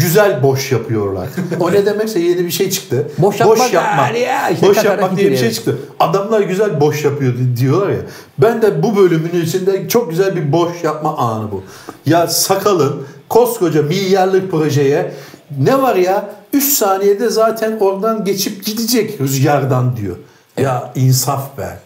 Güzel 0.00 0.42
boş 0.42 0.72
yapıyorlar. 0.72 1.28
o 1.60 1.72
ne 1.72 1.86
demekse 1.86 2.20
yeni 2.20 2.44
bir 2.44 2.50
şey 2.50 2.70
çıktı. 2.70 3.10
Boş 3.18 3.40
yapmak 3.40 3.74
yani 3.74 4.18
ya, 4.18 4.50
işte 4.50 4.66
boş 4.66 4.84
yapmak 4.84 5.16
diye 5.16 5.30
bir 5.30 5.36
şey 5.36 5.50
çıktı. 5.50 5.78
Adamlar 6.00 6.40
güzel 6.40 6.80
boş 6.80 7.04
yapıyor 7.04 7.34
diyorlar 7.56 7.88
ya. 7.88 7.98
Ben 8.38 8.62
de 8.62 8.82
bu 8.82 8.96
bölümün 8.96 9.42
içinde 9.44 9.88
çok 9.88 10.10
güzel 10.10 10.36
bir 10.36 10.52
boş 10.52 10.84
yapma 10.84 11.16
anı 11.16 11.50
bu. 11.52 11.62
Ya 12.06 12.26
sakalın 12.26 13.06
koskoca 13.28 13.82
milyarlık 13.82 14.50
projeye 14.50 15.12
ne 15.58 15.82
var 15.82 15.96
ya 15.96 16.30
3 16.52 16.64
saniyede 16.64 17.28
zaten 17.28 17.78
oradan 17.80 18.24
geçip 18.24 18.64
gidecek 18.64 19.20
rüzgardan 19.20 19.96
diyor. 19.96 20.16
Ya 20.60 20.92
insaf 20.94 21.58
be. 21.58 21.78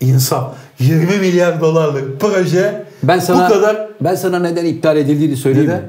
İnsaf. 0.00 0.54
20 0.78 1.18
milyar 1.18 1.60
dolarlık 1.60 2.20
proje 2.20 2.84
Ben 3.02 3.18
sana 3.18 3.48
bu 3.48 3.52
kadar 3.52 3.88
ben 4.00 4.14
sana 4.14 4.38
neden 4.38 4.64
iptal 4.64 4.96
edildiğini 4.96 5.36
söyleyeyim 5.36 5.70
Neden? 5.70 5.82
mi? 5.82 5.88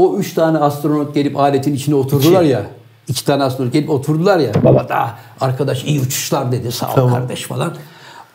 O 0.00 0.16
üç 0.18 0.34
tane 0.34 0.58
astronot 0.58 1.14
gelip 1.14 1.36
aletin 1.38 1.74
içine 1.74 1.94
oturdular 1.94 2.42
İki. 2.42 2.52
ya. 2.52 2.62
iki 3.08 3.24
tane 3.24 3.44
astronot 3.44 3.72
gelip 3.72 3.90
oturdular 3.90 4.38
ya. 4.38 4.52
Baba 4.64 4.88
da 4.88 5.10
arkadaş 5.40 5.84
iyi 5.84 6.00
uçuşlar 6.00 6.52
dedi 6.52 6.72
sağ 6.72 6.86
ol 6.86 6.94
Tamam. 6.94 7.12
kardeş 7.14 7.42
falan. 7.42 7.72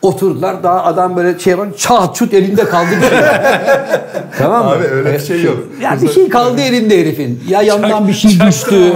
Oturdular 0.02 0.62
daha 0.62 0.84
adam 0.84 1.16
böyle 1.16 1.38
şey 1.38 1.58
var 1.58 1.68
çat 1.76 2.16
çut 2.16 2.34
elinde 2.34 2.64
kaldı 2.64 2.90
bir 3.02 3.08
şey. 3.08 3.18
tamam 4.38 4.64
mı? 4.64 4.70
Abi 4.70 4.84
öyle 4.84 5.14
bir 5.14 5.18
şey 5.18 5.42
yok. 5.42 5.58
Ya 5.82 5.98
bir 6.02 6.08
şey 6.08 6.28
kaldı 6.28 6.60
elinde 6.60 7.00
herifin. 7.00 7.44
Ya 7.48 7.62
yandan 7.62 8.08
bir 8.08 8.12
şey 8.12 8.30
düştü. 8.40 8.92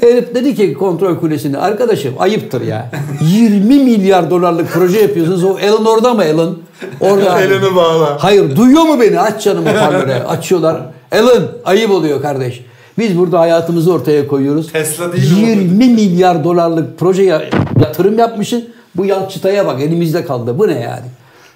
Herif 0.00 0.34
dedi 0.34 0.54
ki 0.54 0.74
kontrol 0.74 1.16
kulesinde 1.16 1.58
arkadaşım 1.58 2.14
ayıptır 2.18 2.60
ya. 2.60 2.90
20 3.20 3.60
milyar 3.84 4.30
dolarlık 4.30 4.72
proje 4.72 5.00
yapıyorsunuz. 5.00 5.44
O 5.44 5.58
Elon 5.58 5.84
orada 5.84 6.14
mı 6.14 6.24
Elon? 6.24 6.58
Orada. 7.00 7.40
elini 7.42 7.76
bağla. 7.76 8.16
Hayır 8.20 8.56
duyuyor 8.56 8.82
mu 8.82 9.00
beni? 9.00 9.20
Aç 9.20 9.44
canım 9.44 9.66
hoparlöre. 9.66 10.22
Açıyorlar. 10.22 10.80
Alan 11.12 11.48
ayıp 11.64 11.90
oluyor 11.90 12.22
kardeş. 12.22 12.64
Biz 12.98 13.18
burada 13.18 13.40
hayatımızı 13.40 13.92
ortaya 13.92 14.26
koyuyoruz. 14.26 14.72
Tesla 14.72 15.12
değil 15.12 15.32
mi 15.32 15.38
20 15.48 15.84
milyar 15.88 16.44
dolarlık 16.44 16.98
projeye 16.98 17.50
yatırım 17.80 18.18
yapmışsın. 18.18 18.64
Bu 18.96 19.04
yan 19.04 19.28
çıtaya 19.28 19.66
bak 19.66 19.80
elimizde 19.80 20.24
kaldı. 20.24 20.58
Bu 20.58 20.68
ne 20.68 20.80
yani? 20.80 21.04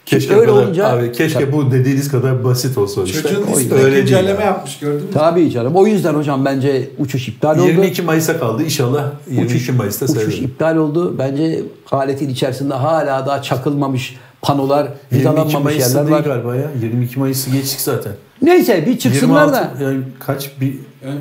Keşke 0.07 0.35
öyle 0.37 0.47
kadar- 0.47 0.63
olunca 0.63 0.89
abi 0.89 1.13
keşke 1.13 1.53
bu 1.53 1.71
dediğiniz 1.71 2.11
kadar 2.11 2.45
basit 2.45 2.79
olsa 2.79 3.03
işte. 3.03 3.23
Çocuğun 3.23 3.47
değil 3.47 3.95
güncelleme 3.97 4.45
yapmış 4.45 4.79
gördün 4.79 5.07
mü? 5.07 5.13
Tabii 5.15 5.51
canım. 5.51 5.77
O 5.77 5.87
yüzden 5.87 6.15
hocam 6.15 6.45
bence 6.45 6.89
uçuş 6.99 7.29
iptal 7.29 7.59
oldu. 7.59 7.67
22 7.69 8.03
Mayıs'a 8.03 8.39
kaldı. 8.39 8.63
İnşallah 8.63 9.05
22 9.31 9.73
Mayıs'ta 9.73 10.05
Uçuş 10.05 10.17
sayılır. 10.17 10.33
iptal 10.43 10.77
oldu. 10.77 11.19
Bence 11.19 11.63
aletin 11.93 12.29
içerisinde 12.29 12.75
hala 12.75 13.27
daha 13.27 13.43
çakılmamış 13.43 14.17
panolar, 14.43 14.83
22 14.83 15.15
vidalanmamış 15.21 15.65
Mayıs'ta 15.65 15.99
yerler 15.99 16.13
değil 16.13 16.29
var. 16.29 16.35
galiba 16.35 16.57
ya. 16.57 16.71
22 16.83 17.19
Mayıs'ı 17.19 17.51
geçtik 17.51 17.81
zaten. 17.81 18.13
Neyse 18.43 18.87
bir 18.87 18.99
çıksınlar 18.99 19.47
26 19.47 19.81
da. 19.81 19.85
yani 19.85 20.01
kaç 20.19 20.51
bir 20.61 20.75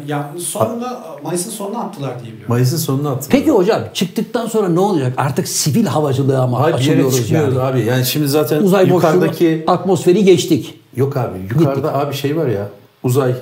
Ya 0.08 0.32
sonunda 0.40 1.04
Mayıs'ın 1.24 1.52
sonuna 1.52 1.80
attılar 1.80 2.10
diye 2.10 2.26
biliyorum. 2.32 2.46
Mayıs'ın 2.48 2.78
sonuna 2.78 3.10
attılar. 3.12 3.30
Peki 3.30 3.52
hocam 3.52 3.82
çıktıktan 3.94 4.48
sonra 4.48 4.70
ne 4.70 4.80
olacak? 4.80 5.14
Artık 5.18 5.48
sivil 5.48 5.86
havacılığa 5.86 6.48
mı 6.48 6.58
yere 6.64 6.74
açılıyoruz 6.74 7.32
yani? 7.32 7.60
abi. 7.60 7.86
Yani 7.86 8.06
şimdi 8.06 8.28
zaten 8.28 8.62
Uzay 8.64 8.88
yukarıdaki 8.88 9.64
atmosferi 9.68 10.24
geçtik. 10.24 10.80
yok 10.96 11.18
abi. 11.18 11.38
Yukarıda 11.60 11.94
abi 11.94 12.14
şey 12.16 12.38
var 12.38 12.48
ya. 12.48 12.70
Uzay 13.04 13.32
e, 13.32 13.36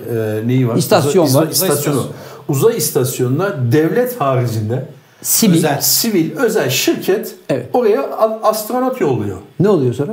neyi 0.47 0.67
var? 0.67 0.75
İstasyon 0.75 1.25
uzay, 1.25 1.41
var. 1.45 1.51
Uzay 1.51 1.67
istasyonu. 1.69 2.05
Uzay 2.49 2.77
istasyonuna 2.77 3.55
devlet 3.71 4.21
haricinde 4.21 4.85
Sivil. 5.21 5.53
Özel. 5.57 5.81
sivil 5.81 6.31
özel 6.37 6.69
şirket 6.69 7.35
Evet. 7.49 7.69
oraya 7.73 8.09
astronot 8.43 9.01
yolluyor. 9.01 9.37
Ne 9.59 9.69
oluyor 9.69 9.93
sonra? 9.93 10.11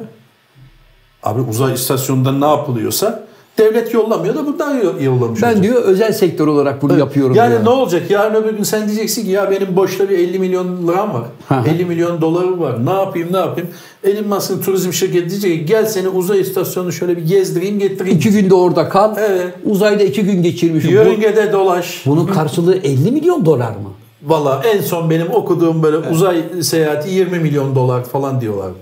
Abi 1.22 1.40
uzay 1.40 1.74
istasyonunda 1.74 2.32
ne 2.32 2.46
yapılıyorsa 2.58 3.24
devlet 3.58 3.94
yollamıyor 3.94 4.34
da 4.34 4.46
bundan 4.46 4.74
yo- 4.74 5.00
yollamış 5.00 5.42
Ben 5.42 5.46
olacak. 5.48 5.62
diyor 5.62 5.82
özel 5.82 6.12
sektör 6.12 6.46
olarak 6.46 6.82
bunu 6.82 6.98
yapıyorum 6.98 7.34
Yani 7.36 7.50
diyor. 7.50 7.64
ne 7.64 7.68
olacak? 7.68 8.10
Yarın 8.10 8.34
öbür 8.34 8.52
gün 8.56 8.62
sen 8.62 8.86
diyeceksin 8.88 9.24
ki 9.24 9.30
ya 9.30 9.50
benim 9.50 9.76
boşta 9.76 10.10
bir 10.10 10.18
50 10.18 10.38
milyon 10.38 10.88
liram 10.88 11.14
var. 11.14 11.22
Hı 11.48 11.54
hı. 11.54 11.68
50 11.68 11.84
milyon 11.84 12.20
dolarım 12.20 12.60
var. 12.60 12.86
Ne 12.86 12.90
yapayım 12.90 13.32
ne 13.32 13.36
yapayım? 13.36 13.70
Elon 14.04 14.28
Musk'ın 14.28 14.60
turizm 14.62 14.92
şirketi 14.92 15.30
diyecek 15.30 15.58
ki 15.58 15.64
gel 15.66 15.86
seni 15.86 16.08
uzay 16.08 16.40
istasyonunu 16.40 16.92
şöyle 16.92 17.16
bir 17.16 17.22
gezdireyim 17.26 17.78
getireyim. 17.78 18.18
İki 18.18 18.30
günde 18.30 18.54
orada 18.54 18.88
kal. 18.88 19.16
Evet. 19.18 19.54
Uzayda 19.64 20.02
iki 20.02 20.22
gün 20.22 20.42
geçirmişim. 20.42 20.90
Bu- 20.90 20.94
Yörüngede 20.94 21.52
dolaş. 21.52 22.02
bunun 22.06 22.26
karşılığı 22.26 22.76
50 22.76 23.10
milyon 23.12 23.46
dolar 23.46 23.68
mı? 23.70 23.90
Valla 24.22 24.62
en 24.74 24.80
son 24.80 25.10
benim 25.10 25.30
okuduğum 25.32 25.82
böyle 25.82 25.96
uzay 25.96 26.42
seyahati 26.62 27.10
20 27.10 27.38
milyon 27.38 27.74
dolar 27.74 28.04
falan 28.04 28.40
diyorlardı. 28.40 28.76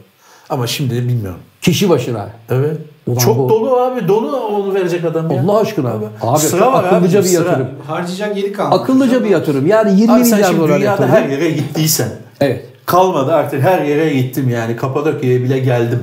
Ama 0.50 0.66
şimdi 0.66 0.94
bilmiyorum. 0.94 1.38
Kişi 1.62 1.88
başına. 1.90 2.28
Evet. 2.50 2.76
Ulan 3.10 3.18
Çok 3.18 3.38
bu- 3.38 3.48
dolu 3.48 3.76
abi. 3.76 4.08
Dolu 4.08 4.36
onu 4.40 4.74
verecek 4.74 5.04
adam 5.04 5.30
ya. 5.30 5.42
Allah 5.42 5.58
aşkına. 5.60 5.92
Abi, 6.22 6.38
sıra 6.38 6.60
çok 6.64 6.72
var 6.72 6.84
akıllıca 6.84 7.18
abi, 7.18 7.24
bir 7.26 7.30
sıra. 7.30 7.48
yatırım. 7.48 7.68
Harcayacak 7.86 8.36
yeri 8.36 8.52
kalmadı. 8.52 8.82
Akıllıca 8.82 9.24
bir 9.24 9.30
yatırım. 9.30 9.66
Yani 9.66 10.00
20 10.00 10.12
Abi 10.12 10.20
milyar 10.22 10.58
dolar 10.58 10.80
yatırım. 10.80 11.10
her 11.10 11.28
yere 11.28 11.50
gittiysen. 11.50 12.08
Evet. 12.40 12.64
Kalmadı 12.86 13.32
artık 13.34 13.62
her 13.62 13.82
yere 13.84 14.14
gittim 14.14 14.48
yani. 14.50 14.76
Kapadokya'ya 14.76 15.40
bile 15.42 15.58
geldim. 15.58 15.98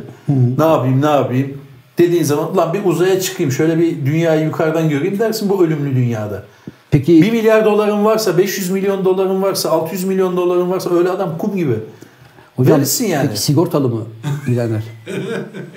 Ne 0.58 0.66
yapayım 0.66 1.02
ne 1.02 1.06
yapayım 1.10 1.58
dediğin 1.98 2.24
zaman 2.24 2.58
lan 2.58 2.74
bir 2.74 2.86
uzaya 2.86 3.20
çıkayım 3.22 3.52
şöyle 3.52 3.78
bir 3.80 4.06
dünyayı 4.06 4.46
yukarıdan 4.46 4.90
göreyim 4.90 5.20
dersin 5.20 5.50
bu 5.50 5.64
ölümlü 5.66 5.96
dünyada. 5.96 6.44
Peki 6.92 7.22
1 7.22 7.32
milyar 7.32 7.66
doların 7.66 8.06
varsa 8.06 8.38
500 8.38 8.70
milyon 8.72 9.06
doların 9.06 9.42
varsa 9.42 9.70
600 9.70 10.04
milyon 10.04 10.38
doların 10.38 10.70
varsa 10.72 10.90
öyle 10.96 11.10
adam 11.10 11.38
kum 11.38 11.56
gibi. 11.56 11.74
Hocam 12.58 12.78
verirsin 12.78 13.06
yani. 13.06 13.28
peki 13.28 13.42
sigortalı 13.42 13.90
mı 13.90 14.02
bilenler? 14.48 14.84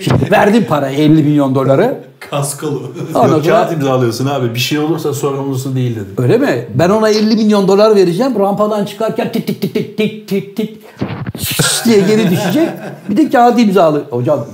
Şimdi 0.00 0.30
verdim 0.30 0.64
para 0.68 0.88
50 0.90 1.22
milyon 1.22 1.54
doları. 1.54 1.98
Kaskolu. 2.30 2.92
Ondan 3.14 3.36
Yok 3.36 3.44
kağıt 3.44 3.72
imzalıyorsun 3.72 4.26
abi 4.26 4.54
bir 4.54 4.60
şey 4.60 4.78
olursa 4.78 5.14
sorumlusu 5.14 5.74
değil 5.74 5.96
dedim. 5.96 6.14
Öyle 6.18 6.38
mi? 6.38 6.66
Ben 6.74 6.90
ona 6.90 7.08
50 7.08 7.36
milyon 7.36 7.68
dolar 7.68 7.96
vereceğim. 7.96 8.38
Rampadan 8.38 8.84
çıkarken 8.84 9.32
tit 9.32 9.46
tit 9.46 9.62
tit 9.62 9.74
tit 9.74 9.96
tit 9.96 10.28
tit 10.28 10.56
tit 10.56 10.78
diye 11.84 12.00
geri 12.00 12.30
düşecek. 12.30 12.68
Bir 13.08 13.16
de 13.16 13.30
kağıt 13.30 13.60
imzalı. 13.60 14.04
Hocam 14.10 14.46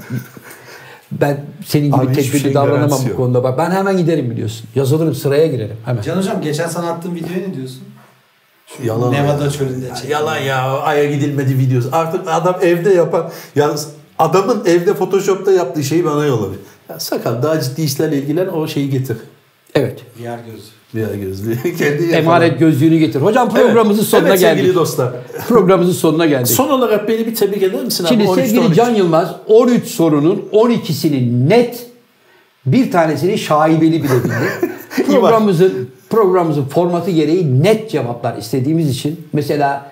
ben 1.12 1.44
senin 1.66 1.92
gibi 1.92 2.06
tedbirli 2.06 2.38
şeyin 2.38 2.54
davranamam 2.54 3.00
bu 3.12 3.16
konuda. 3.16 3.44
Bak 3.44 3.58
ben 3.58 3.70
hemen 3.70 3.96
giderim 3.96 4.30
biliyorsun. 4.30 4.66
Yazılırım 4.74 5.14
sıraya 5.14 5.46
girerim 5.46 5.76
hemen. 5.84 6.02
Can 6.02 6.16
hocam 6.16 6.42
geçen 6.42 6.68
sana 6.68 6.90
attığım 6.90 7.14
videoya 7.14 7.48
ne 7.48 7.54
diyorsun? 7.54 7.82
Şu 8.66 8.86
Yalan 8.86 9.12
Nevada 9.12 9.44
ya. 9.44 9.50
çölünde 9.50 9.88
çekilen. 9.94 10.10
Yalan 10.10 10.38
ya 10.38 10.80
aya 10.80 11.04
gidilmedi 11.04 11.58
videosu. 11.58 11.88
Artık 11.92 12.20
adam 12.26 12.56
evde 12.62 12.90
yapan 12.90 13.30
yalnız 13.56 13.88
adamın 14.18 14.62
evde 14.66 14.94
photoshop'ta 14.94 15.52
yaptığı 15.52 15.84
şeyi 15.84 16.04
bana 16.04 16.24
yolladı. 16.24 16.54
Ya 16.88 17.00
sakal 17.00 17.42
daha 17.42 17.60
ciddi 17.60 17.82
işlerle 17.82 18.16
ilgilen 18.18 18.46
o 18.46 18.68
şeyi 18.68 18.90
getir. 18.90 19.16
Evet. 19.74 20.00
Diğer 20.18 20.38
gözü. 20.38 20.76
Bir 20.94 21.14
gözlüğü. 21.20 21.62
Kendi 21.62 21.82
yapalım. 21.84 22.14
Emanet 22.14 22.58
gözlüğünü 22.58 22.98
getir. 22.98 23.20
Hocam 23.20 23.50
programımızın 23.50 24.00
Evet. 24.00 24.10
sonuna 24.10 24.28
evet, 24.28 24.40
geldik. 24.40 24.58
sevgili 24.58 24.74
dostlar. 24.74 25.12
Programımızın 25.48 25.92
sonuna 25.92 26.26
geldik. 26.26 26.48
Son 26.48 26.68
olarak 26.68 27.08
beni 27.08 27.26
bir 27.26 27.34
tebrik 27.34 27.62
eder 27.62 27.84
misin 27.84 28.04
abi? 28.04 28.08
Şimdi 28.08 28.24
13'te 28.24 28.46
sevgili 28.46 28.60
13. 28.60 28.76
Can 28.76 28.94
Yılmaz 28.94 29.34
13 29.46 29.86
sorunun 29.86 30.48
12'sini 30.52 31.48
net 31.48 31.86
bir 32.66 32.90
tanesini 32.90 33.38
şaibeli 33.38 34.02
bile 34.02 34.24
bildi. 34.24 34.34
programımızın 35.06 35.88
programımızın 36.10 36.64
formatı 36.64 37.10
gereği 37.10 37.62
net 37.62 37.90
cevaplar 37.90 38.36
istediğimiz 38.36 38.90
için 38.90 39.28
mesela 39.32 39.90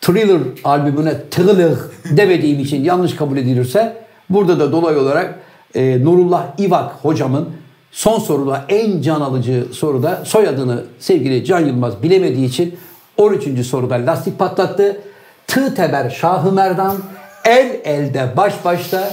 Thriller 0.00 0.40
albümüne 0.64 1.14
Thriller 1.30 1.72
demediğim 2.16 2.60
için 2.60 2.84
yanlış 2.84 3.16
kabul 3.16 3.36
edilirse 3.36 3.96
burada 4.30 4.60
da 4.60 4.72
dolay 4.72 4.96
olarak 4.96 5.38
e, 5.74 6.04
Nurullah 6.04 6.46
İvak 6.58 6.92
hocamın 6.92 7.48
son 7.92 8.18
soruda 8.18 8.64
en 8.68 9.02
can 9.02 9.20
alıcı 9.20 9.66
soruda 9.72 10.24
soyadını 10.24 10.84
sevgili 10.98 11.44
Can 11.44 11.60
Yılmaz 11.60 12.02
bilemediği 12.02 12.48
için 12.48 12.78
13. 13.16 13.66
soruda 13.66 13.94
lastik 13.94 14.38
patlattı. 14.38 15.00
Tığ 15.46 15.74
teber 15.74 16.10
Şahı 16.10 16.52
Merdan 16.52 16.96
el 17.44 17.80
elde 17.84 18.32
baş 18.36 18.64
başta 18.64 19.10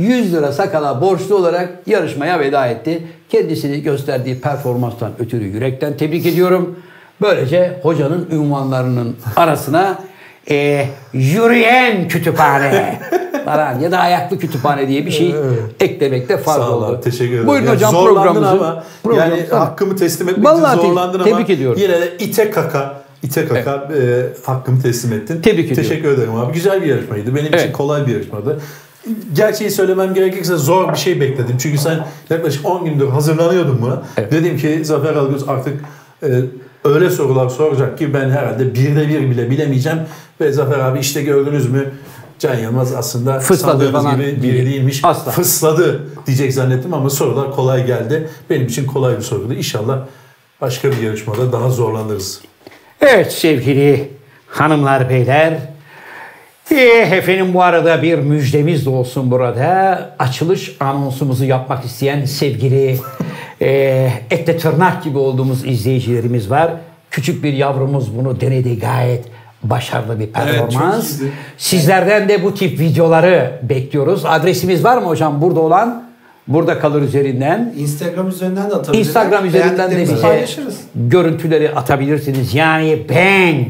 100 0.00 0.32
lira 0.34 0.52
sakala 0.52 1.00
borçlu 1.00 1.34
olarak 1.34 1.68
yarışmaya 1.86 2.40
veda 2.40 2.66
etti. 2.66 3.02
Kendisini 3.28 3.82
gösterdiği 3.82 4.40
performanstan 4.40 5.12
ötürü 5.18 5.44
yürekten 5.44 5.96
tebrik 5.96 6.26
ediyorum. 6.26 6.76
Böylece 7.20 7.78
hocanın 7.82 8.28
ünvanlarının 8.32 9.16
arasına 9.36 9.98
e, 10.50 10.86
yürüyen 11.12 12.08
kütüphane 12.08 13.00
falan 13.44 13.78
ya 13.80 13.92
da 13.92 13.98
ayaklı 13.98 14.38
kütüphane 14.38 14.88
diye 14.88 15.06
bir 15.06 15.10
şey 15.10 15.34
eklemekte 15.80 16.36
fayda 16.36 16.60
Sağ 16.64 16.70
ol 16.70 16.82
oldu. 16.82 16.94
abi, 16.94 17.00
teşekkür 17.00 17.32
ederim. 17.34 17.46
Buyurun 17.46 17.66
Yani 17.66 17.74
hocam 17.76 17.92
programımızı. 18.04 18.46
ama 18.50 18.84
program- 19.04 19.30
yani 19.30 19.46
Tamam. 19.50 19.66
hakkımı 19.66 19.96
teslim 19.96 20.28
etmek 20.28 20.46
Vallahi 20.46 20.72
için 20.74 20.82
te- 20.82 20.88
zorlandın 20.88 21.18
ama 21.20 21.30
tebrik 21.30 21.50
ediyorum. 21.50 21.80
yine 21.82 22.00
de 22.00 22.16
ite 22.18 22.50
kaka 22.50 23.00
ite 23.22 23.46
kaka 23.48 23.70
e, 23.74 24.26
hakkımı 24.46 24.82
teslim 24.82 25.12
ettin. 25.12 25.42
Tebrik 25.42 25.64
ediyorum. 25.72 25.82
Teşekkür 25.82 26.08
ederim 26.08 26.34
abi. 26.34 26.52
Güzel 26.52 26.82
bir 26.82 26.86
yarışmaydı. 26.86 27.34
Benim 27.34 27.46
için 27.46 27.58
Evet. 27.58 27.72
kolay 27.72 28.06
bir 28.06 28.12
yarışmadı. 28.12 28.60
Gerçeği 29.32 29.70
söylemem 29.70 30.14
gerekirse 30.14 30.56
zor 30.56 30.92
bir 30.92 30.98
şey 30.98 31.20
bekledim. 31.20 31.56
Çünkü 31.58 31.78
sen 31.78 32.06
yaklaşık 32.30 32.66
10 32.66 32.84
gündür 32.84 33.08
hazırlanıyordun 33.08 33.82
buna. 33.82 34.02
Evet. 34.16 34.32
Dedim 34.32 34.58
ki 34.58 34.84
Zafer 34.84 35.14
Algöz 35.14 35.48
artık 35.48 35.80
e, 36.22 36.28
öyle 36.84 37.10
sorular 37.10 37.48
soracak 37.48 37.98
ki 37.98 38.14
ben 38.14 38.30
herhalde 38.30 38.74
birde 38.74 39.08
bir 39.08 39.30
bile 39.30 39.50
bilemeyeceğim. 39.50 39.98
Ve 40.40 40.52
Zafer 40.52 40.78
abi 40.78 40.98
işte 40.98 41.22
gördünüz 41.22 41.70
mü 41.70 41.92
Can 42.38 42.54
Yılmaz 42.54 42.94
aslında 42.94 43.40
Fısladı 43.40 43.92
falan 43.92 44.16
gibi 44.16 44.42
biri 44.42 44.66
değilmiş. 44.66 45.00
Asla. 45.02 45.30
Fısladı 45.30 46.06
diyecek 46.26 46.54
zannettim 46.54 46.94
ama 46.94 47.10
sorular 47.10 47.52
kolay 47.52 47.86
geldi. 47.86 48.28
Benim 48.50 48.66
için 48.66 48.86
kolay 48.86 49.16
bir 49.16 49.22
soruydu. 49.22 49.54
İnşallah 49.54 49.98
başka 50.60 50.90
bir 50.90 50.98
yarışmada 50.98 51.52
daha 51.52 51.70
zorlanırız. 51.70 52.40
Evet 53.00 53.32
sevgili 53.32 54.10
hanımlar 54.46 55.08
beyler. 55.08 55.58
Ee, 56.70 57.16
efendim 57.16 57.54
bu 57.54 57.62
arada 57.62 58.02
bir 58.02 58.18
müjdemiz 58.18 58.86
de 58.86 58.90
olsun 58.90 59.30
burada. 59.30 60.10
Açılış 60.18 60.76
anonsumuzu 60.80 61.44
yapmak 61.44 61.84
isteyen 61.84 62.24
sevgili 62.24 62.98
e, 63.62 64.10
ette 64.30 64.58
tırnak 64.58 65.04
gibi 65.04 65.18
olduğumuz 65.18 65.64
izleyicilerimiz 65.66 66.50
var. 66.50 66.70
Küçük 67.10 67.44
bir 67.44 67.52
yavrumuz 67.52 68.16
bunu 68.18 68.40
denedi 68.40 68.78
gayet 68.78 69.24
başarılı 69.62 70.20
bir 70.20 70.26
performans. 70.26 71.20
iyiydi. 71.20 71.32
Sizlerden 71.58 72.28
de 72.28 72.44
bu 72.44 72.54
tip 72.54 72.80
videoları 72.80 73.60
bekliyoruz. 73.62 74.24
Adresimiz 74.24 74.84
var 74.84 74.98
mı 74.98 75.06
hocam 75.06 75.42
burada 75.42 75.60
olan? 75.60 76.10
Burada 76.48 76.78
kalır 76.78 77.02
üzerinden. 77.02 77.74
Instagram 77.76 78.28
üzerinden 78.28 78.70
de 78.70 78.74
atabiliriz. 78.74 79.08
Instagram 79.08 79.46
üzerinden 79.46 79.90
de 79.90 80.00
bize 80.02 80.20
paylaşırız. 80.20 80.80
görüntüleri 80.94 81.70
atabilirsiniz. 81.70 82.54
Yani 82.54 82.98
ben 83.08 83.64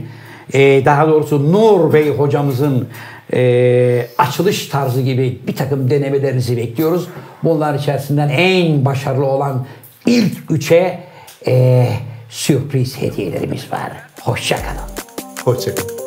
e, 0.52 0.84
daha 0.84 1.08
doğrusu 1.08 1.52
Nur 1.52 1.92
Bey 1.92 2.10
hocamızın 2.10 2.88
e, 3.32 4.06
açılış 4.18 4.66
tarzı 4.66 5.00
gibi 5.00 5.38
bir 5.46 5.56
takım 5.56 5.90
denemelerinizi 5.90 6.56
bekliyoruz. 6.56 7.08
Bunlar 7.44 7.74
içerisinden 7.74 8.28
en 8.28 8.84
başarılı 8.84 9.26
olan 9.26 9.66
ilk 10.06 10.50
üçe 10.50 10.98
e, 11.46 11.86
sürpriz 12.28 13.02
hediyelerimiz 13.02 13.72
var. 13.72 13.92
Hoşçakalın. 14.20 14.90
Hoşçakalın. 15.44 15.99